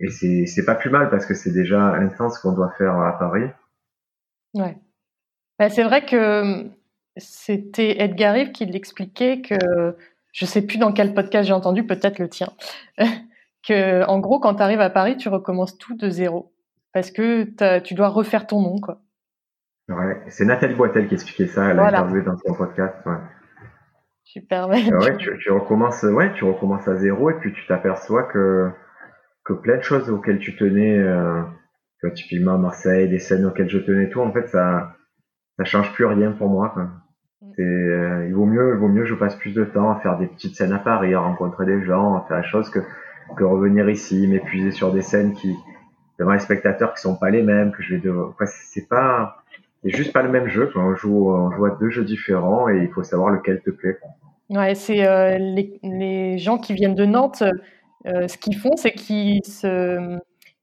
[0.00, 3.16] et c'est, c'est pas plus mal parce que c'est déjà intense qu'on doit faire à
[3.20, 3.48] Paris.
[4.54, 4.76] Ouais.
[5.58, 6.66] Bah, c'est vrai que
[7.16, 9.94] c'était Edgar Rive qui l'expliquait que
[10.32, 12.48] je sais plus dans quel podcast j'ai entendu, peut-être le tien,
[13.66, 16.52] que en gros quand tu arrives à Paris, tu recommences tout de zéro
[16.92, 17.44] parce que
[17.80, 19.00] tu dois refaire ton nom quoi.
[19.88, 22.94] Ouais, c'est Nathalie Boitel qui expliquait ça, elle a interviewé dans son podcast.
[23.04, 23.16] Ouais.
[24.24, 24.68] Super.
[24.68, 28.70] Ouais, tu, recommences, ouais, tu recommences à zéro et puis tu t'aperçois que
[29.44, 31.42] que plein de choses auxquelles tu tenais, euh,
[32.14, 34.94] typiquement Marseille, des scènes auxquelles je tenais, tout en fait ça
[35.58, 36.70] ça change plus rien pour moi.
[36.70, 36.84] Quoi.
[37.40, 37.52] Mm.
[37.58, 40.26] Euh, il vaut mieux, il vaut mieux, je passe plus de temps à faire des
[40.26, 42.80] petites scènes à Paris, à rencontrer des gens, à faire la chose que
[43.36, 45.56] que revenir ici, m'épuiser sur des scènes qui
[46.18, 48.34] devant les spectateurs qui sont pas les mêmes, que je vais devoir.
[48.46, 49.42] c'est pas,
[49.82, 50.68] c'est juste pas le même jeu.
[50.72, 50.82] Quoi.
[50.82, 53.98] On joue, on joue à deux jeux différents et il faut savoir lequel te plaît.
[54.50, 57.42] Ouais, c'est euh, les, les, gens qui viennent de Nantes.
[58.06, 60.18] Euh, ce qu'ils font, c'est qu'ils se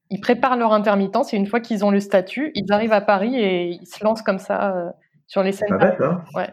[0.10, 3.36] ils préparent leur intermittence et une fois qu'ils ont le statut, ils arrivent à Paris
[3.36, 4.89] et ils se lancent comme ça euh,
[5.28, 5.67] sur les scènes.
[5.69, 6.50] C'est pas bête, hein Ouais.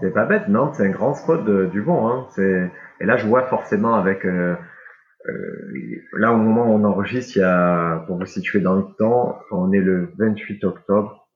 [0.00, 2.08] C'est pas bête, non C'est un grand spot du bon.
[2.08, 4.56] Hein c'est et là je vois forcément avec euh,
[5.26, 8.86] euh, là au moment où on enregistre, il y a pour vous situer dans le
[8.98, 11.28] temps, on est le 28 octobre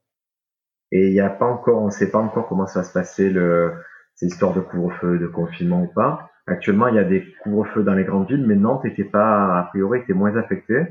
[0.90, 3.30] et il y a pas encore, on sait pas encore comment ça va se passer
[3.30, 3.74] le
[4.16, 6.30] ces histoires de couvre-feu, de confinement ou pas.
[6.48, 9.62] Actuellement, il y a des couvre-feux dans les grandes villes, mais Nantes était pas a
[9.64, 10.88] priori était moins affectée.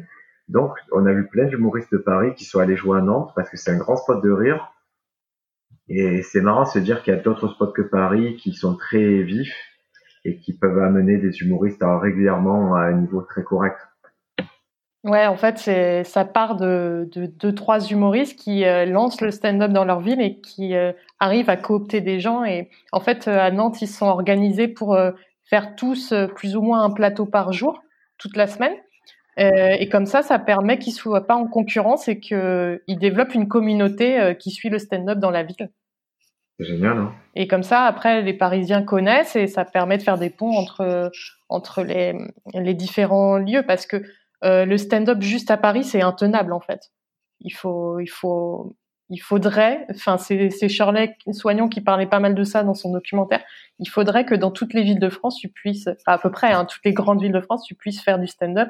[0.47, 3.49] Donc, on a vu plein d'humoristes de Paris qui sont allés jouer à Nantes parce
[3.49, 4.73] que c'est un grand spot de rire.
[5.89, 8.75] Et c'est marrant de se dire qu'il y a d'autres spots que Paris qui sont
[8.75, 9.55] très vifs
[10.25, 13.79] et qui peuvent amener des humoristes régulièrement à un niveau très correct.
[15.03, 19.71] Ouais, en fait, c'est ça part de, deux, trois humoristes qui euh, lancent le stand-up
[19.71, 22.43] dans leur ville et qui euh, arrivent à coopter des gens.
[22.43, 24.97] Et en fait, euh, à Nantes, ils sont organisés pour
[25.45, 27.81] faire tous plus ou moins un plateau par jour,
[28.17, 28.73] toute la semaine.
[29.39, 33.47] Euh, et comme ça, ça permet qu'ils soient pas en concurrence et qu'ils développent une
[33.47, 35.69] communauté euh, qui suit le stand-up dans la ville.
[36.59, 40.17] C'est génial, hein Et comme ça, après, les Parisiens connaissent et ça permet de faire
[40.17, 41.11] des ponts entre
[41.49, 42.15] entre les
[42.55, 44.01] les différents lieux parce que
[44.43, 46.91] euh, le stand-up juste à Paris, c'est intenable en fait.
[47.41, 48.75] Il faut il faut
[49.09, 52.91] il faudrait, enfin c'est c'est Shirley Soignon qui parlait pas mal de ça dans son
[52.91, 53.43] documentaire.
[53.79, 56.65] Il faudrait que dans toutes les villes de France, tu puisses, à peu près, hein,
[56.65, 58.69] toutes les grandes villes de France, tu puisses faire du stand-up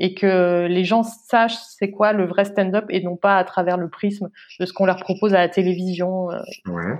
[0.00, 3.76] et que les gens sachent c'est quoi le vrai stand-up et non pas à travers
[3.76, 6.32] le prisme de ce qu'on leur propose à la télévision.
[6.32, 6.40] Euh.
[6.66, 6.98] Ouais.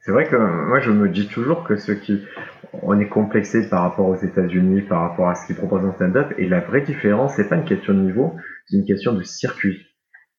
[0.00, 2.22] C'est vrai que moi je me dis toujours que ceux qui
[2.82, 6.32] on est complexé par rapport aux États-Unis, par rapport à ce qu'ils proposent en stand-up,
[6.38, 8.36] et la vraie différence c'est pas une question de niveau,
[8.66, 9.82] c'est une question de circuit.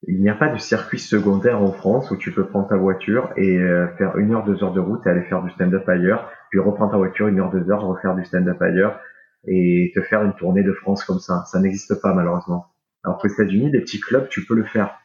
[0.08, 3.34] Il n'y a pas de circuit secondaire en France où tu peux prendre ta voiture
[3.36, 6.32] et euh, faire une heure, deux heures de route et aller faire du stand-up ailleurs
[6.50, 9.00] puis reprendre ta voiture une heure, deux heures, refaire du stand-up ailleurs
[9.46, 11.44] et te faire une tournée de France comme ça.
[11.46, 12.68] Ça n'existe pas malheureusement.
[13.04, 14.98] Alors qu'aux États-Unis, des petits clubs, tu peux le faire.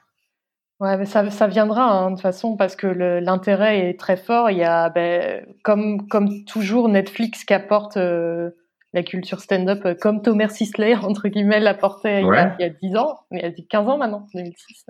[0.80, 4.50] Ouais, mais ça, ça viendra hein, de toute façon parce que l'intérêt est très fort.
[4.50, 8.50] Il y a, ben, comme, comme toujours, Netflix qui apporte euh,
[8.92, 12.26] la culture stand-up euh, comme Thomas Sisley, entre guillemets, l'apportait il,
[12.58, 14.86] y a 10 ans, mais il y a 15 ans maintenant, 2006.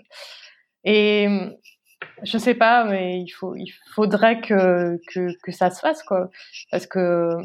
[0.85, 1.29] Et
[2.25, 6.31] je sais pas, mais il, faut, il faudrait que, que, que ça se fasse, quoi.
[6.71, 7.37] Parce que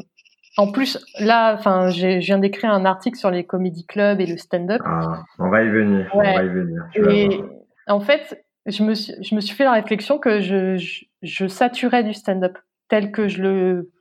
[0.58, 4.36] en plus, là, enfin, je viens d'écrire un article sur les comédie clubs et le
[4.36, 4.82] stand-up.
[4.84, 6.10] Ah, on va y venir.
[6.12, 6.82] On va y venir.
[6.96, 7.40] Et
[7.86, 10.76] en fait, je me, suis, je me suis fait la réflexion que je,
[11.22, 13.92] je, saturais du stand-up tel que je le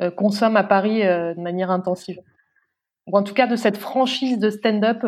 [0.00, 2.20] euh, consomme à Paris euh, de manière intensive.
[3.08, 5.04] Ou en tout cas de cette franchise de stand-up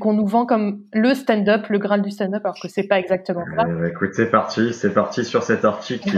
[0.00, 3.44] qu'on nous vend comme le stand-up, le graal du stand-up, alors que c'est pas exactement
[3.56, 3.66] ça.
[3.68, 6.10] Eh ben, écoute, c'est parti, c'est parti sur cet article.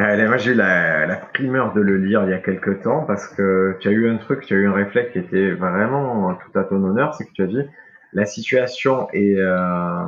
[0.00, 3.04] Allez, moi j'ai eu la, la, primeur de le lire il y a quelques temps
[3.04, 6.34] parce que tu as eu un truc, tu as eu un réflexe qui était vraiment
[6.36, 7.62] tout à ton honneur, c'est que tu as dit
[8.12, 10.06] la situation est, euh,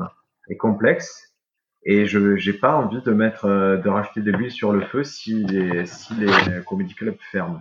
[0.49, 1.34] est complexe
[1.82, 5.03] et je n'ai pas envie de mettre euh, de rajouter de l'huile sur le feu
[5.03, 6.30] si les, si les
[6.64, 7.61] comedy clubs ferment.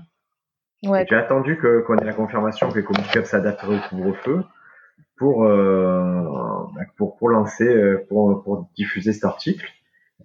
[0.83, 1.07] Ouais.
[1.07, 4.43] Tu as attendu que qu'on ait la confirmation que les comedy clubs s'adapteraient au couvre-feu
[5.17, 6.23] pour, euh,
[6.95, 9.67] pour pour lancer euh, pour pour diffuser cet article.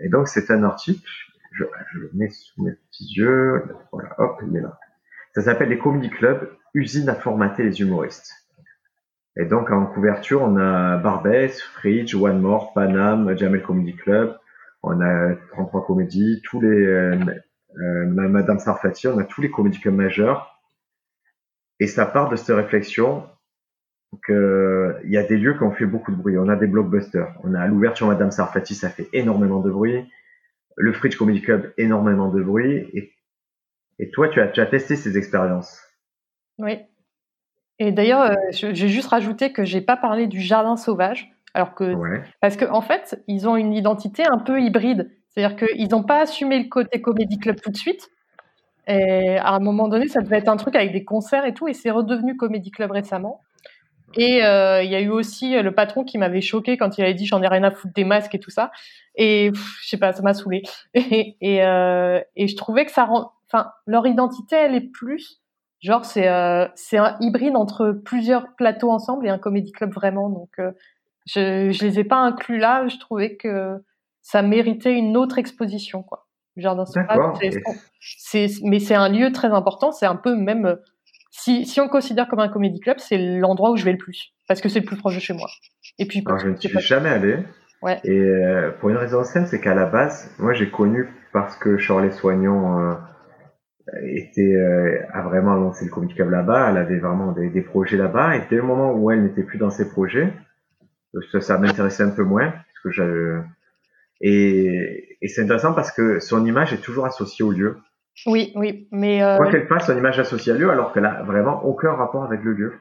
[0.00, 1.08] Et donc c'est un article
[1.54, 1.64] je,
[1.98, 3.64] le mets sous mes petits yeux.
[3.92, 4.78] Voilà, hop, il est là.
[5.34, 8.32] Ça s'appelle les Comedy Club, usine à formater les humoristes.
[9.36, 14.38] Et donc en couverture, on a Barbès, Fridge, One More, Panam, Jamel Comedy Club.
[14.82, 17.18] On a 33 comédies, tous les euh,
[17.80, 20.60] euh, Madame Sarfati, on a tous les comédies clubs majeurs.
[21.80, 23.26] Et ça part de cette réflexion
[24.24, 26.38] qu'il y a des lieux qui ont fait beaucoup de bruit.
[26.38, 27.34] On a des blockbusters.
[27.42, 30.08] On a à l'ouverture Madame Sarfati, ça fait énormément de bruit
[30.76, 32.88] le Fridge Comedy Club, énormément de bruit.
[32.92, 33.12] Et,
[33.98, 35.80] et toi, tu as, tu as testé ces expériences.
[36.58, 36.78] Oui.
[37.78, 41.94] Et d'ailleurs, euh, j'ai juste rajouté que j'ai pas parlé du jardin sauvage, alors que
[42.40, 45.10] parce qu'en en fait, ils ont une identité un peu hybride.
[45.28, 48.10] C'est-à-dire qu'ils n'ont pas assumé le côté Comedy Club tout de suite.
[48.86, 51.66] Et à un moment donné, ça devait être un truc avec des concerts et tout,
[51.66, 53.40] et c'est redevenu Comedy Club récemment.
[54.16, 57.14] Et euh, il y a eu aussi le patron qui m'avait choqué quand il avait
[57.14, 58.70] dit j'en ai rien à foutre des masques et tout ça.
[59.16, 59.50] Et
[59.82, 60.62] je sais pas, ça m'a saoulé.
[60.94, 65.40] Et, et, euh, et, je trouvais que ça rend, enfin, leur identité, elle est plus,
[65.80, 70.30] genre c'est euh, c'est un hybride entre plusieurs plateaux ensemble et un comédie club vraiment.
[70.30, 70.72] Donc euh,
[71.26, 72.86] je je les ai pas inclus là.
[72.88, 73.82] Je trouvais que
[74.22, 76.26] ça méritait une autre exposition, quoi.
[76.56, 76.84] Jardin
[78.00, 79.92] c'est mais c'est un lieu très important.
[79.92, 80.78] C'est un peu même
[81.36, 84.32] si, si on considère comme un comédie club, c'est l'endroit où je vais le plus
[84.46, 85.48] parce que c'est le plus proche de chez moi.
[85.98, 87.38] Et puis, Alors, je ne suis jamais allé.
[88.04, 91.76] Et euh, pour une raison simple, c'est qu'à la base, moi j'ai connu parce que
[91.76, 92.94] Charles Soignon euh,
[94.04, 97.96] était euh, a vraiment lancé le Comedy Club là-bas, elle avait vraiment des, des projets
[97.96, 100.32] là-bas, et dès le moment où elle n'était plus dans ses projets,
[101.32, 103.42] ça, ça m'intéressait un peu moins, parce que j'avais
[104.20, 107.76] et, et c'est intéressant parce que son image est toujours associée au lieu.
[108.26, 109.36] Oui, oui, mais euh...
[109.36, 112.42] quoi qu'elle fasse, son image associée à lieu, alors qu'elle a vraiment aucun rapport avec
[112.42, 112.74] le lieu.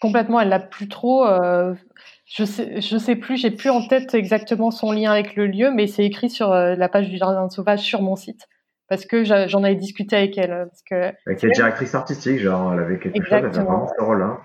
[0.00, 1.26] Complètement, elle l'a plus trop.
[1.26, 1.74] Euh,
[2.26, 5.70] je sais, je sais plus, j'ai plus en tête exactement son lien avec le lieu,
[5.70, 8.48] mais c'est écrit sur euh, la page du jardin sauvage sur mon site
[8.90, 10.66] parce que j'en avais discuté avec elle.
[10.68, 14.04] Parce que avec la directrice artistique, genre, elle avait quelque chose, elle avait vraiment ce
[14.04, 14.40] rôle-là.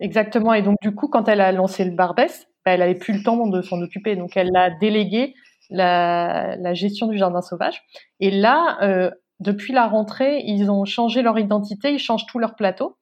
[0.00, 0.54] Exactement.
[0.54, 3.22] Et donc du coup, quand elle a lancé le Barbès, bah, elle avait plus le
[3.22, 5.34] temps de s'en occuper, donc elle a délégué
[5.68, 7.82] la, la, gestion du jardin sauvage.
[8.20, 9.10] Et là, euh,
[9.40, 12.96] depuis la rentrée, ils ont changé leur identité, ils changent tout leur plateau.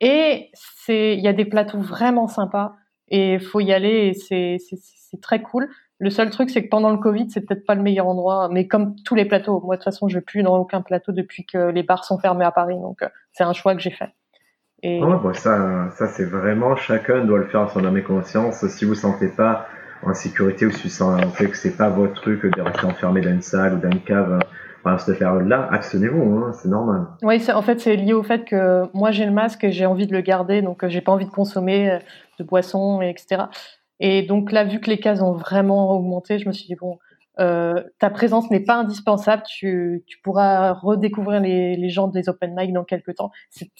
[0.00, 0.50] Et
[0.88, 2.74] il y a des plateaux vraiment sympas
[3.08, 5.68] et faut y aller et c'est, très cool.
[5.98, 8.66] Le seul truc, c'est que pendant le Covid, c'est peut-être pas le meilleur endroit, mais
[8.66, 11.70] comme tous les plateaux, moi de toute façon, je plus dans aucun plateau depuis que
[11.70, 14.08] les bars sont fermés à Paris, donc euh, c'est un choix que j'ai fait.
[14.82, 15.00] Et...
[15.00, 18.66] Oh, ça, ça c'est vraiment chacun doit le faire à son âme et conscience.
[18.66, 19.68] Si vous sentez pas
[20.02, 23.30] en sécurité ou si vous sentez que c'est pas votre truc de rester enfermé dans
[23.30, 24.40] une salle ou dans une cave
[24.82, 27.06] pendant cette période-là, actionnez-vous, hein, c'est normal.
[27.22, 30.06] Oui, en fait, c'est lié au fait que moi, j'ai le masque et j'ai envie
[30.06, 31.98] de le garder, donc euh, j'ai pas envie de consommer euh,
[32.38, 33.44] de boissons, etc.
[34.00, 36.98] Et donc là, vu que les cases ont vraiment augmenté, je me suis dit, bon,
[37.38, 42.54] euh, ta présence n'est pas indispensable, tu, tu pourras redécouvrir les, les, gens des open
[42.56, 43.30] mic dans quelques temps.
[43.50, 43.70] C'est,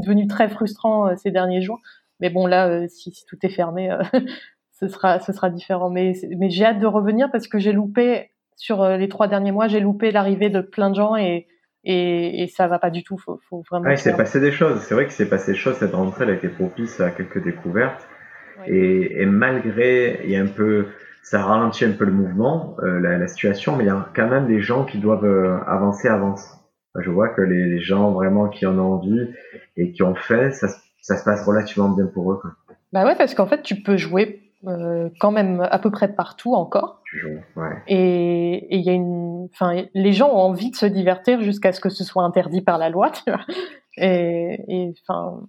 [0.00, 1.80] devenu très frustrant ces derniers jours,
[2.20, 3.94] mais bon, là, si, si, tout est fermé,
[4.80, 5.90] ce, sera, ce sera différent.
[5.90, 9.52] Mais, mais j'ai hâte de revenir parce que j'ai loupé sur euh, les trois derniers
[9.52, 11.46] mois, j'ai loupé l'arrivée de plein de gens et,
[11.84, 13.18] et, et ça va pas du tout.
[13.18, 13.90] Faut, faut vraiment.
[13.90, 14.80] il s'est passé des choses.
[14.80, 16.24] C'est vrai qu'il s'est passé des choses cette rentrée.
[16.24, 18.06] Elle a été propice à quelques découvertes.
[18.66, 20.86] Et, et, malgré, il y a un peu,
[21.22, 24.28] ça ralentit un peu le mouvement, euh, la, la, situation, mais il y a quand
[24.28, 26.58] même des gens qui doivent euh, avancer, avancent.
[26.98, 29.28] Je vois que les, les, gens vraiment qui en ont envie
[29.76, 30.68] et qui ont fait, ça,
[31.02, 32.38] ça se passe relativement bien pour eux.
[32.40, 32.52] Quoi.
[32.94, 36.54] Bah ouais, parce qu'en fait, tu peux jouer euh, quand même à peu près partout
[36.54, 37.02] encore.
[37.56, 37.82] Ouais.
[37.88, 41.80] Et il y a une, enfin, les gens ont envie de se divertir jusqu'à ce
[41.80, 43.10] que ce soit interdit par la loi.
[43.24, 43.44] Tu vois
[43.98, 45.40] et enfin,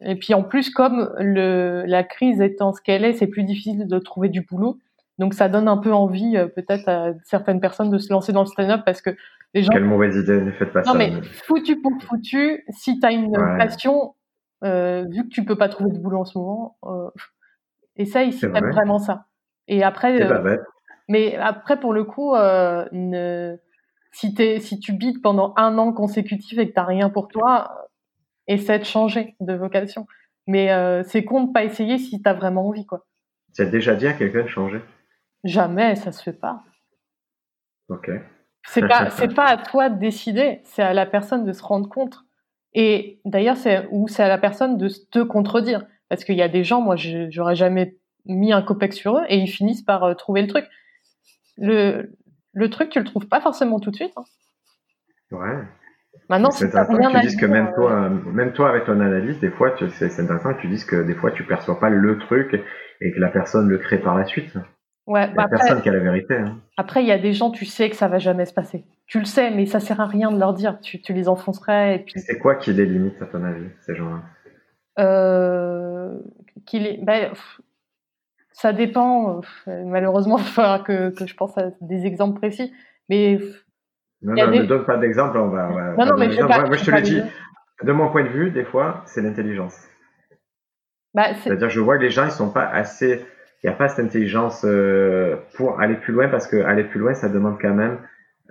[0.00, 3.86] et puis en plus, comme le, la crise étant ce qu'elle est, c'est plus difficile
[3.86, 4.78] de trouver du boulot.
[5.18, 8.40] Donc ça donne un peu envie euh, peut-être à certaines personnes de se lancer dans
[8.40, 9.10] le stand-up parce que
[9.54, 9.72] les gens...
[9.72, 10.92] Quelle mauvaise idée, ne faites pas non, ça.
[10.92, 14.14] Non mais foutu pour foutu, si tu as une passion,
[14.64, 17.10] euh, vu que tu peux pas trouver de boulot en ce moment, euh,
[17.96, 19.26] essaye si t'aimes vraiment ça.
[19.68, 20.20] Et après...
[20.22, 20.56] Euh,
[21.08, 23.56] mais après, pour le coup, euh, ne...
[24.12, 27.88] si, es, si tu bides pendant un an consécutif et que t'as rien pour toi,
[28.46, 30.06] essaie de changer de vocation.
[30.46, 33.06] Mais euh, c'est con de pas essayer si tu as vraiment envie, quoi.
[33.54, 34.80] Tu as déjà dit à quelqu'un de changer?
[35.44, 36.62] Jamais, ça se fait pas.
[37.88, 38.10] Ok.
[38.66, 41.88] C'est pas, c'est pas à toi de décider, c'est à la personne de se rendre
[41.88, 42.18] compte.
[42.72, 46.48] Et d'ailleurs, c'est ou c'est à la personne de te contredire, parce qu'il y a
[46.48, 50.14] des gens, moi, j'aurais jamais mis un copec sur eux et ils finissent par euh,
[50.14, 50.64] trouver le truc.
[51.58, 52.12] Le,
[52.52, 54.12] le truc, tu le trouves pas forcément tout de suite.
[54.16, 54.24] Hein.
[55.32, 55.58] Ouais.
[56.28, 59.40] Maintenant, c'est intéressant que tu dises que même toi, euh, même toi avec ton analyse,
[59.40, 62.54] des fois, c'est intéressant que tu dises que des fois tu perçois pas le truc
[63.00, 64.56] et que la personne le crée par la suite.
[65.06, 66.34] Ouais, bah personne qui a la vérité.
[66.34, 66.60] Hein.
[66.78, 68.86] Après, il y a des gens, tu sais que ça va jamais se passer.
[69.06, 70.80] Tu le sais, mais ça sert à rien de leur dire.
[70.80, 72.14] Tu, tu les enfoncerais et puis.
[72.20, 74.22] C'est quoi qui les limite à ton avis, ces gens-là?
[74.22, 74.33] euh,
[74.96, 77.32] qu'il est, ben,
[78.52, 79.40] ça dépend.
[79.66, 82.72] Malheureusement, il falloir que, que je pense à des exemples précis.
[83.08, 83.38] Mais
[84.22, 85.36] non, non, ne donne pas d'exemple.
[85.36, 87.20] On va, non, non, mais je pas, moi, je te le dis.
[87.82, 89.76] De mon point de vue, des fois, c'est l'intelligence.
[91.12, 93.24] Bah, C'est-à-dire, je vois que les gens, ils sont pas assez.
[93.62, 97.00] Il n'y a pas cette intelligence euh, pour aller plus loin parce que aller plus
[97.00, 97.98] loin, ça demande quand même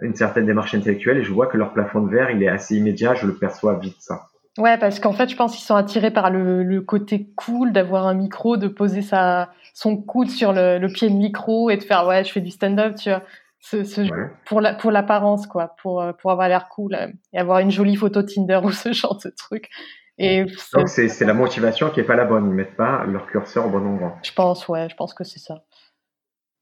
[0.02, 1.18] une certaine démarche intellectuelle.
[1.18, 3.14] Et je vois que leur plafond de verre, il est assez immédiat.
[3.14, 4.28] Je le perçois vite, ça.
[4.58, 8.06] Ouais, parce qu'en fait, je pense qu'ils sont attirés par le, le côté cool d'avoir
[8.06, 11.84] un micro, de poser sa, son coude sur le, le, pied de micro et de
[11.84, 13.24] faire ouais, je fais du stand-up, tu vois.
[13.60, 14.02] Ce, ce
[14.46, 17.72] pour la, pour l'apparence quoi, pour euh, pour avoir l'air cool euh, et avoir une
[17.72, 19.70] jolie photo Tinder ou ce genre de truc.
[20.18, 20.44] Et
[20.74, 23.68] donc c'est c'est la motivation qui est pas la bonne, ils mettent pas leur curseur
[23.68, 24.18] au bon endroit.
[24.22, 25.64] Je pense ouais, je pense que c'est ça.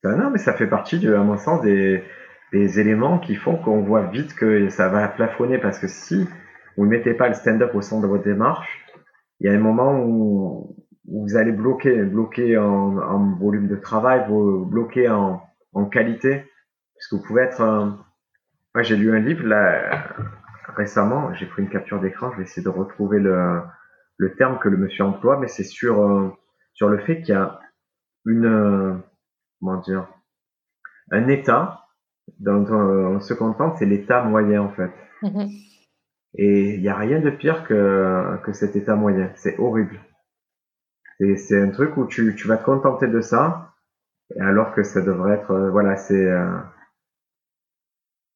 [0.04, 2.04] Ben non, mais ça fait partie de, à mon sens des
[2.54, 6.28] des éléments qui font qu'on voit vite que ça va plafonner parce que si
[6.78, 8.86] vous ne mettez pas le stand-up au centre de votre démarche,
[9.40, 10.76] il y a un moment où,
[11.08, 15.42] vous allez bloquer, bloquer en, volume de travail, bloquer en,
[15.92, 16.46] qualité,
[16.96, 17.62] parce que vous pouvez être.
[18.74, 20.06] Moi, j'ai lu un livre là
[20.78, 21.34] récemment.
[21.34, 22.32] J'ai pris une capture d'écran.
[22.32, 23.62] Je vais essayer de retrouver le,
[24.18, 26.30] le terme que le monsieur emploie, mais c'est sur euh,
[26.74, 27.60] sur le fait qu'il y a
[28.26, 29.02] une
[29.60, 30.08] comment dire
[31.12, 31.82] un état
[32.40, 34.92] dont on, se contente, c'est l'état moyen en fait.
[35.24, 35.50] Mm-hmm.
[36.36, 39.32] Et il n'y a rien de pire que, que cet état moyen.
[39.36, 40.00] C'est horrible.
[41.20, 43.74] C'est un truc où tu, tu vas te contenter de ça,
[44.40, 46.58] alors que ça devrait être, euh, voilà, c'est euh,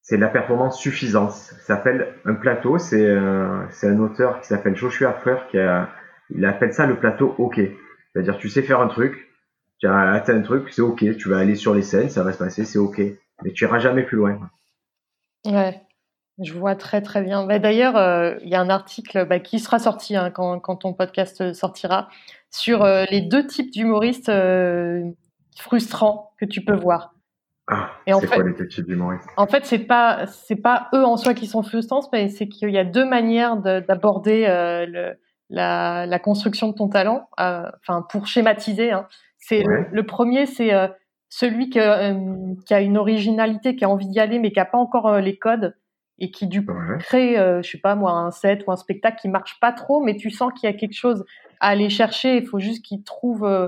[0.02, 1.32] c'est la performance suffisante.
[1.32, 2.78] Ça s'appelle un plateau.
[2.78, 5.90] C'est euh, c'est un auteur qui s'appelle Joshua Fer qui a,
[6.30, 7.60] il appelle ça le plateau OK.
[8.14, 9.32] C'est-à-dire tu sais faire un truc,
[9.80, 11.00] tu as atteint un truc, c'est OK.
[11.18, 13.02] Tu vas aller sur les scènes, ça va se passer, c'est OK.
[13.44, 14.40] Mais tu iras jamais plus loin.
[15.46, 15.82] Ouais.
[16.44, 17.46] Je vois très très bien.
[17.46, 20.78] Bah, D'ailleurs, euh, il y a un article bah, qui sera sorti hein, quand, quand,
[20.78, 22.10] ton podcast sortira
[22.52, 25.04] sur euh, les deux types d'humoristes euh,
[25.58, 27.14] frustrants que tu peux voir.
[27.68, 29.26] Ah, c'est quoi les deux types d'humoristes?
[29.38, 32.70] En fait, c'est pas c'est pas eux en soi qui sont frustrants, mais c'est qu'il
[32.70, 34.42] y a deux manières d'aborder
[35.50, 37.28] la, la, construction de ton talent.
[37.38, 39.08] Enfin, pour schématiser, hein.
[39.40, 40.70] c'est le, le, premier, c'est
[41.30, 44.78] celui que, qui a une originalité, qui a envie d'y aller, mais qui a pas
[44.78, 45.74] encore les codes
[46.20, 49.18] et qui du coup crée, euh, je sais pas moi, un set ou un spectacle
[49.20, 51.26] qui marche pas trop, mais tu sens qu'il y a quelque chose
[51.60, 52.38] à aller chercher.
[52.38, 53.68] Il faut juste qu'il trouve euh,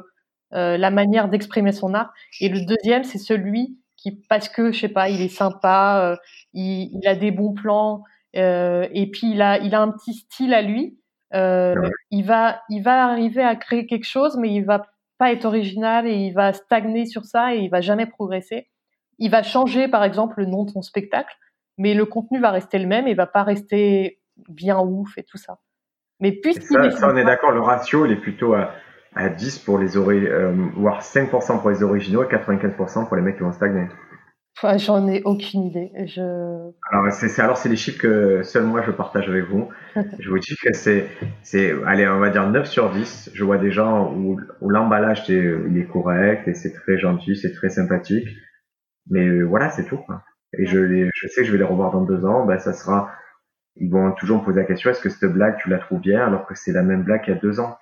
[0.53, 2.13] euh, la manière d'exprimer son art.
[2.39, 6.15] Et le deuxième, c'est celui qui, parce que je sais pas, il est sympa, euh,
[6.53, 10.53] il, il, a des bons plans, et puis il a, il a un petit style
[10.53, 10.99] à lui.
[11.33, 14.85] Il va, il va arriver à créer quelque chose, mais il va
[15.17, 18.69] pas être original et il va stagner sur ça et il va jamais progresser.
[19.17, 21.35] Il va changer, par exemple, le nom de son spectacle
[21.78, 24.19] mais le contenu va rester le même et va pas rester
[24.49, 25.59] bien ouf et tout ça.
[26.19, 28.71] Mais puisqu'il ça, ça, on est d'accord, le ratio il est plutôt à,
[29.15, 33.21] à 10 pour les ori euh, voire 5% pour les originaux et 95% pour les
[33.21, 33.88] mecs qui vont stagner.
[34.78, 35.91] J'en ai aucune idée.
[36.07, 36.71] Je...
[36.91, 39.69] Alors, c'est alors c'est les chiffres que seul moi je partage avec vous.
[40.19, 41.07] je vous dis que c'est,
[41.43, 43.32] c'est, allez, on va dire 9 sur 10.
[43.36, 47.53] Je vois des gens où, où l'emballage il est correct et c'est très gentil, c'est
[47.53, 48.28] très sympathique.
[49.09, 49.97] Mais euh, voilà, c'est tout.
[49.97, 50.23] Quoi.
[50.53, 52.45] Et je, je sais que je vais les revoir dans deux ans.
[52.45, 53.11] Ben, ça sera,
[53.75, 56.25] ils vont toujours me poser la question est-ce que cette blague tu la trouves bien
[56.25, 57.77] alors que c'est la même blague qu'il y a deux ans?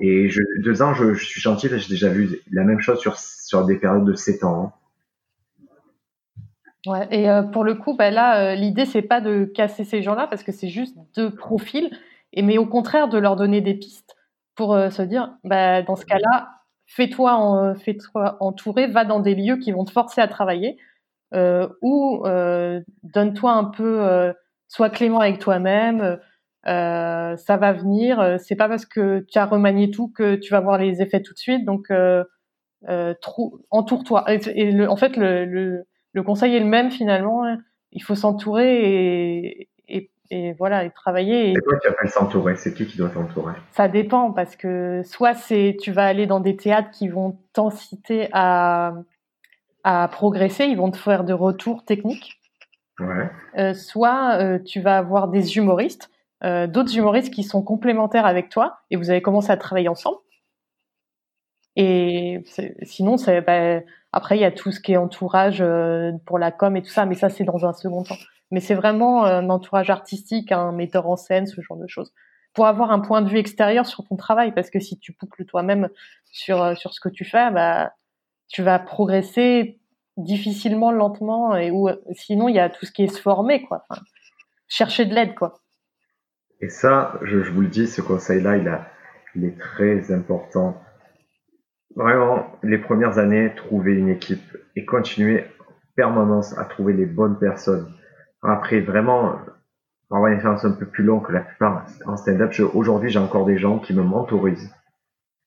[0.00, 3.16] Et je, deux ans, je, je suis gentil, j'ai déjà vu la même chose sur
[3.16, 4.64] sur des périodes de sept ans.
[4.64, 4.72] Hein.
[6.86, 10.02] Ouais, et euh, pour le coup, bah là, euh, l'idée, c'est pas de casser ces
[10.02, 11.90] gens-là parce que c'est juste deux profils,
[12.32, 14.16] et, mais au contraire de leur donner des pistes
[14.54, 16.48] pour euh, se dire, bah, dans ce cas-là,
[16.86, 20.78] fais-toi en, fais-toi entourer, va dans des lieux qui vont te forcer à travailler,
[21.32, 22.22] ou
[23.02, 24.32] donne-toi un peu,
[24.68, 26.18] sois clément avec toi-même,
[26.64, 30.78] ça va venir, c'est pas parce que tu as remanié tout que tu vas voir
[30.78, 31.92] les effets tout de suite, donc
[33.70, 34.24] entoure-toi.
[34.28, 37.44] Et, en fait, le le conseil est le même finalement.
[37.44, 37.58] Hein.
[37.92, 41.54] Il faut s'entourer et, et, voilà, et travailler.
[41.54, 45.34] C'est quoi qui appelles s'entourer C'est qui qui doit t'entourer Ça dépend parce que soit
[45.34, 48.92] c'est tu vas aller dans des théâtres qui vont t'inciter à,
[49.84, 52.38] à progresser, ils vont te faire de retours techniques.
[53.00, 53.30] Ouais.
[53.56, 56.10] Euh, soit euh, tu vas avoir des humoristes,
[56.44, 60.18] euh, d'autres humoristes qui sont complémentaires avec toi et vous allez commencer à travailler ensemble.
[61.76, 62.42] Et
[62.82, 63.14] sinon,
[63.46, 65.64] bah, après, il y a tout ce qui est entourage
[66.26, 68.16] pour la com et tout ça, mais ça, c'est dans un second temps.
[68.50, 72.12] Mais c'est vraiment un entourage artistique, un metteur en scène, ce genre de choses.
[72.52, 75.44] Pour avoir un point de vue extérieur sur ton travail, parce que si tu boucles
[75.44, 75.88] toi-même
[76.32, 77.92] sur, sur ce que tu fais, bah,
[78.48, 79.78] tu vas progresser
[80.16, 83.86] difficilement, lentement, et ou sinon, il y a tout ce qui est se former, quoi.
[84.66, 85.60] Chercher de l'aide, quoi.
[86.60, 88.56] Et ça, je, vous le dis, ce conseil-là,
[89.34, 90.76] il, est très important
[91.94, 97.38] Vraiment, les premières années, trouver une équipe et continuer en permanence à trouver les bonnes
[97.38, 97.92] personnes.
[98.42, 99.32] Après, vraiment,
[100.10, 102.52] va avoir une expérience un peu plus longue que la plupart en stand-up.
[102.74, 104.72] Aujourd'hui, j'ai encore des gens qui me mentorisent.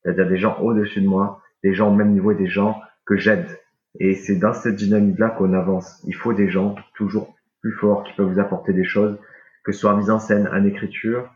[0.03, 2.81] C'est-à-dire des gens au-dessus de moi, des gens au même niveau et des gens
[3.11, 3.59] que j'aide.
[3.99, 6.01] Et c'est dans cette dynamique-là qu'on avance.
[6.07, 9.19] Il faut des gens toujours plus forts qui peuvent vous apporter des choses,
[9.65, 11.29] que ce soit en mise en scène, en écriture.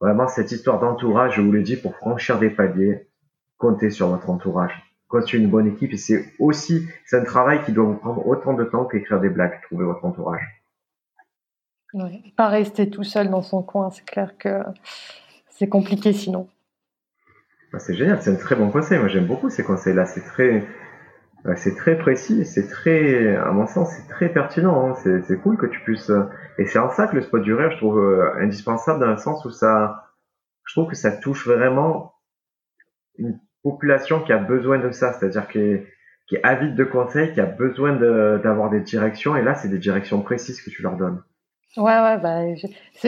[0.00, 3.06] Vraiment, cette histoire d'entourage, je vous le dis, pour franchir des paliers,
[3.58, 4.72] comptez sur votre entourage.
[5.06, 8.54] Constituez une bonne équipe et c'est aussi, c'est un travail qui doit vous prendre autant
[8.54, 10.42] de temps qu'écrire des blagues, trouver votre entourage.
[11.94, 14.62] Ouais, pas rester tout seul dans son coin, c'est clair que
[15.48, 16.48] c'est compliqué sinon.
[17.72, 18.98] Bah, c'est génial, c'est un très bon conseil.
[18.98, 20.06] Moi j'aime beaucoup ces conseils-là.
[20.06, 20.66] C'est très,
[21.56, 24.90] c'est très précis, c'est très, à mon sens, c'est très pertinent.
[24.90, 24.94] Hein.
[25.26, 26.12] C'est cool que tu puisses.
[26.58, 29.16] Et c'est en ça que le spot du rire, je trouve euh, indispensable dans le
[29.16, 30.12] sens où ça,
[30.64, 32.14] je trouve que ça touche vraiment
[33.16, 35.86] une population qui a besoin de ça, c'est-à-dire qui est,
[36.26, 37.92] qui est avide de conseils, qui a besoin
[38.38, 41.22] d'avoir des directions, et là, c'est des directions précises que tu leur donnes.
[41.76, 42.66] Ouais, ouais, bah, je,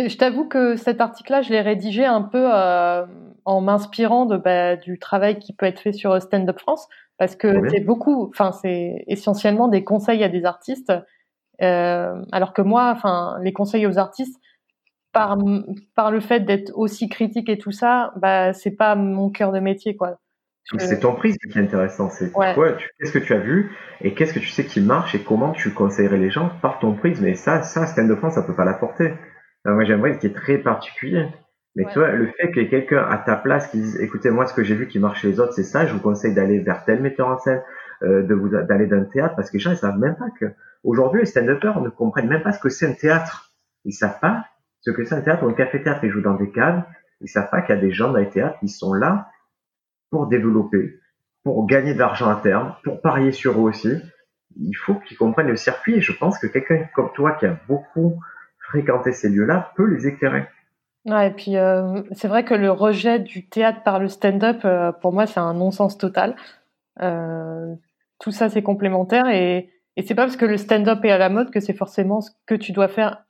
[0.09, 3.07] je t'avoue que cet article-là, je l'ai rédigé un peu euh,
[3.45, 6.87] en m'inspirant de bah, du travail qui peut être fait sur Stand Up France,
[7.19, 10.93] parce que c'est beaucoup, enfin, c'est essentiellement des conseils à des artistes,
[11.63, 14.39] euh, alors que moi, enfin, les conseils aux artistes,
[15.13, 15.39] par,
[15.97, 19.61] par le fait d'être aussi critique et tout ça, bah, c'est pas mon cœur de
[19.61, 20.19] métier, quoi.
[20.79, 22.11] C'est ton prisme qui est intéressant.
[22.11, 25.23] C'est quoi Qu'est-ce que tu as vu et qu'est-ce que tu sais qui marche et
[25.23, 27.27] comment tu conseillerais les gens par ton prisme.
[27.27, 29.13] Et ça, ça, Stand de France, ça peut pas l'apporter.
[29.65, 31.27] Moi, j'aimerais ce qui est très particulier.
[31.77, 34.31] Mais tu vois, le fait qu'il y ait quelqu'un à ta place qui dise, écoutez,
[34.31, 35.87] moi, ce que j'ai vu qui marche chez les autres, c'est ça.
[35.87, 37.63] Je vous conseille d'aller vers tel metteur en scène,
[38.03, 40.31] euh, de vous d'aller dans un théâtre, parce que les gens, ils savent même pas
[40.39, 40.47] que
[40.83, 43.53] aujourd'hui, les stand-uppers ne comprennent même pas ce que c'est un théâtre.
[43.85, 44.45] Ils savent pas
[44.81, 46.01] ce que c'est un théâtre ou un café-théâtre.
[46.03, 46.83] Ils jouent dans des caves.
[47.21, 49.29] Ils savent pas qu'il y a des gens dans les théâtres qui sont là
[50.11, 50.99] pour développer,
[51.45, 53.93] pour gagner de l'argent à terme, pour parier sur eux aussi.
[54.57, 57.57] Il faut qu'ils comprennent le circuit et je pense que quelqu'un comme toi qui a
[57.69, 58.21] beaucoup
[58.59, 60.47] fréquenté ces lieux-là peut les éclairer.
[61.07, 64.93] Ouais, et puis euh, c'est vrai que le rejet du théâtre par le stand-up, euh,
[64.93, 66.37] pour moi, c'est un non-sens total.
[67.01, 67.75] Euh,
[68.19, 71.31] tout ça, c'est complémentaire et, et c'est pas parce que le stand-up est à la
[71.31, 73.25] mode que c'est forcément ce que tu dois faire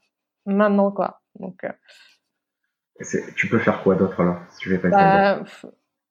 [0.46, 1.20] maintenant, quoi.
[1.38, 1.64] Donc,
[3.36, 5.42] tu peux faire quoi d'autre là si tu pas bah,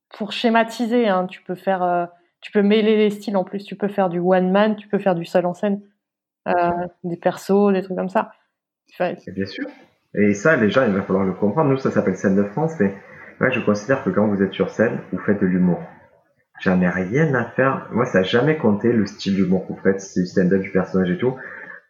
[0.10, 2.05] pour schématiser, hein, tu peux faire, euh,
[2.41, 3.64] tu peux mêler les styles en plus.
[3.64, 5.82] Tu peux faire du one man, tu peux faire du seul en scène,
[6.47, 8.32] euh, des persos, des trucs comme ça.
[8.99, 9.66] Bien sûr.
[10.16, 11.70] Et ça, les gens, il va falloir le comprendre.
[11.70, 12.95] Nous, ça s'appelle scène de France, mais
[13.39, 15.80] moi, je considère que quand vous êtes sur scène, vous faites de l'humour.
[16.62, 17.88] J'en ai rien à faire.
[17.91, 20.72] Moi, ça n'a jamais compté le style d'humour que vous faites, c'est du stand-up du
[20.72, 21.36] personnage et tout.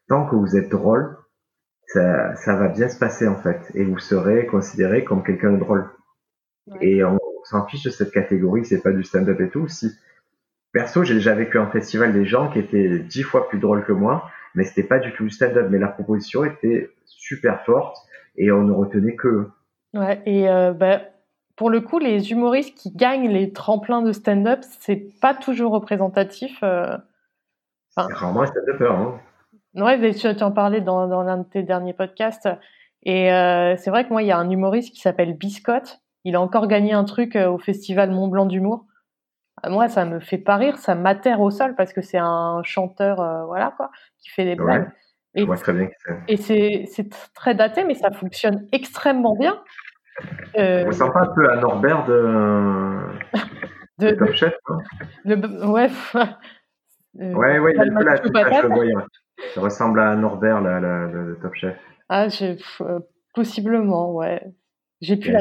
[0.09, 1.17] Tant que vous êtes drôle,
[1.87, 5.57] ça, ça va bien se passer en fait, et vous serez considéré comme quelqu'un de
[5.57, 5.89] drôle.
[6.81, 7.17] Et on,
[7.49, 9.67] s'en fiche de cette catégorie, c'est pas du stand-up et tout.
[9.67, 9.91] Si
[10.71, 13.91] perso, j'ai déjà vécu un festival des gens qui étaient dix fois plus drôles que
[13.91, 15.67] moi, mais c'était pas du tout du stand-up.
[15.69, 17.97] Mais la proposition était super forte
[18.37, 19.49] et on ne retenait que.
[19.93, 21.01] Ouais, et euh, bah,
[21.55, 26.59] pour le coup, les humoristes qui gagnent les tremplins de stand-up, c'est pas toujours représentatif.
[26.63, 26.95] Euh...
[27.89, 28.91] c'est rarement un stand-upper.
[28.91, 29.19] Hein.
[29.75, 32.47] Ouais, tu, tu en parlais dans, dans l'un de tes derniers podcasts.
[33.03, 36.01] Et euh, c'est vrai que moi, il y a un humoriste qui s'appelle Biscotte.
[36.29, 38.85] Il a encore gagné un truc euh, au festival Mont Blanc d'humour.
[39.65, 42.61] Euh, moi, ça me fait pas rire, ça m'atterre au sol parce que c'est un
[42.63, 44.91] chanteur, euh, voilà quoi, qui fait des blagues.
[45.33, 45.89] Et, très bien
[46.27, 49.59] et c'est, très daté, mais ça fonctionne extrêmement bien.
[50.59, 52.99] Euh, On ressemble pas un peu à Norbert de,
[53.97, 54.53] de, de Top Chef.
[55.25, 55.89] De, ouais.
[57.19, 59.05] euh, ouais, ouais, il a le la, je le vois.
[59.55, 61.75] Ça ressemble à Norbert, là, là, le, Top Chef.
[62.07, 62.99] Ah, euh,
[63.33, 64.43] possiblement, ouais.
[65.01, 65.39] J'ai plus la.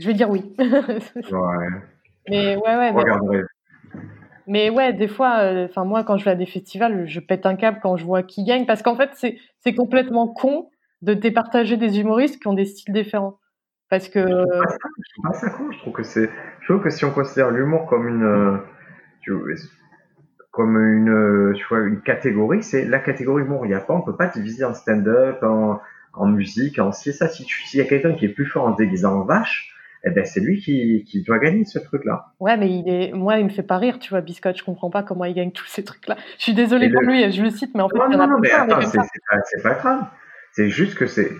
[0.00, 0.52] Je vais dire oui.
[0.58, 0.98] ouais.
[2.28, 2.92] Mais ouais, ouais.
[2.92, 3.42] Mais,
[4.46, 7.44] mais ouais, des fois, euh, enfin moi, quand je vais à des festivals, je pète
[7.44, 10.70] un câble quand je vois qui gagne, parce qu'en fait, c'est c'est complètement con
[11.02, 13.38] de départager des humoristes qui ont des styles différents.
[13.90, 14.20] Parce que.
[14.20, 15.70] Je trouve pas ça, con.
[15.70, 16.30] Je trouve que c'est.
[16.60, 18.24] Je trouve que si on considère l'humour comme une.
[18.24, 18.56] Euh,
[20.50, 23.66] comme une, tu vois, une catégorie, c'est la catégorie humour.
[23.66, 25.80] Il n'y a pas, on peut pas diviser en stand-up, en,
[26.14, 27.28] en musique, en si ça.
[27.28, 29.72] Si s'il y a quelqu'un qui est plus fort en déguisant en vache,
[30.04, 32.32] eh ben c'est lui qui, qui doit gagner ce truc-là.
[32.40, 34.56] Ouais, mais il est, moi, il me fait pas rire, tu vois, Biscotte.
[34.56, 36.16] Je comprends pas comment il gagne tous ces trucs-là.
[36.38, 38.50] Je suis désolée pour lui, je le cite, mais en fait, non, non, non, mais
[38.50, 40.04] attends, c'est pas, pas grave.
[40.52, 41.30] C'est juste que c'est,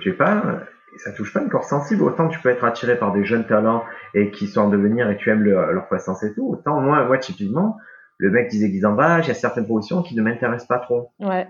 [0.00, 0.60] tu es pas,
[0.98, 2.02] ça touche pas une corde sensible.
[2.02, 3.84] Autant tu peux être attiré par des jeunes talents
[4.14, 6.46] et qui sont en devenir et tu aimes leur croissance et tout.
[6.50, 7.78] Autant moi, moi typiquement,
[8.18, 10.78] le mec disait qu'ils en bas, il y a certaines positions qui ne m'intéressent pas
[10.78, 11.10] trop.
[11.20, 11.48] Ouais.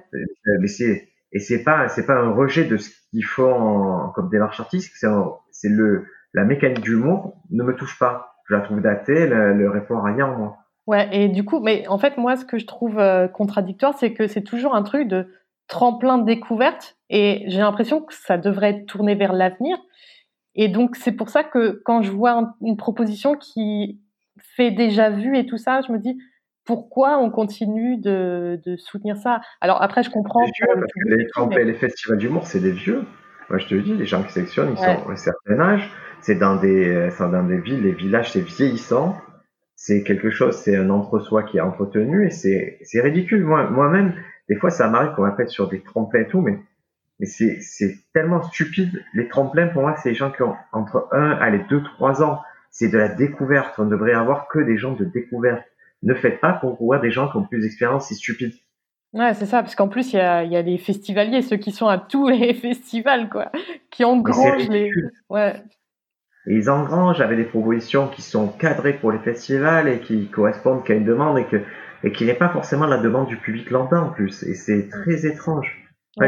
[0.61, 4.61] Mais c'est et c'est pas c'est pas un rejet de ce qu'ils font comme démarche
[4.61, 4.95] artistique.
[4.95, 8.35] C'est le la mécanique du mot ne me touche pas.
[8.49, 10.57] Je la trouve datée, elle, le répond à rien en moi.
[10.87, 14.13] Ouais, et du coup, mais en fait, moi, ce que je trouve euh, contradictoire, c'est
[14.13, 15.29] que c'est toujours un truc de
[15.69, 19.77] tremplin de découverte, et j'ai l'impression que ça devrait être tourné vers l'avenir.
[20.57, 24.01] Et donc, c'est pour ça que quand je vois une proposition qui
[24.57, 26.19] fait déjà vu et tout ça, je me dis
[26.65, 29.41] pourquoi on continue de, de soutenir ça?
[29.61, 30.45] Alors après, je comprends.
[31.05, 31.65] les, mais...
[31.65, 33.05] les festivals d'humour, c'est des vieux.
[33.51, 35.91] Moi, je te dis, les gens qui sélectionnent, ils sont à un certain âge
[36.23, 39.21] c'est dans des, c'est dans des villes, les villages, c'est vieillissant.
[39.75, 43.45] C'est quelque chose, c'est un entre-soi qui est entretenu et c'est, c'est ridicule.
[43.45, 44.15] Moi, moi-même,
[44.49, 46.59] des fois, ça m'arrive qu'on m'appelle sur des tremplins et tout, mais,
[47.19, 49.03] mais c'est, c'est tellement stupide.
[49.15, 52.43] Les tremplins, pour moi, c'est les gens qui ont entre 1, allez, 2, 3 ans.
[52.71, 53.79] C'est de la découverte.
[53.79, 55.65] On devrait avoir que des gens de découverte.
[56.03, 58.53] Ne faites pas pour voir des gens qui ont plus d'expérience, c'est stupide.
[59.13, 61.73] Ouais, c'est ça, parce qu'en plus, il y a, y a les festivaliers, ceux qui
[61.73, 63.51] sont à tous les festivals, quoi,
[63.91, 64.91] qui engrangent les.
[65.29, 65.55] Ouais.
[66.47, 70.95] Ils engrangent avec des propositions qui sont cadrées pour les festivals et qui correspondent qu'à
[70.95, 71.61] une demande et que
[72.03, 74.43] et qui n'est pas forcément la demande du public lambda en plus.
[74.45, 75.77] Et c'est très étrange.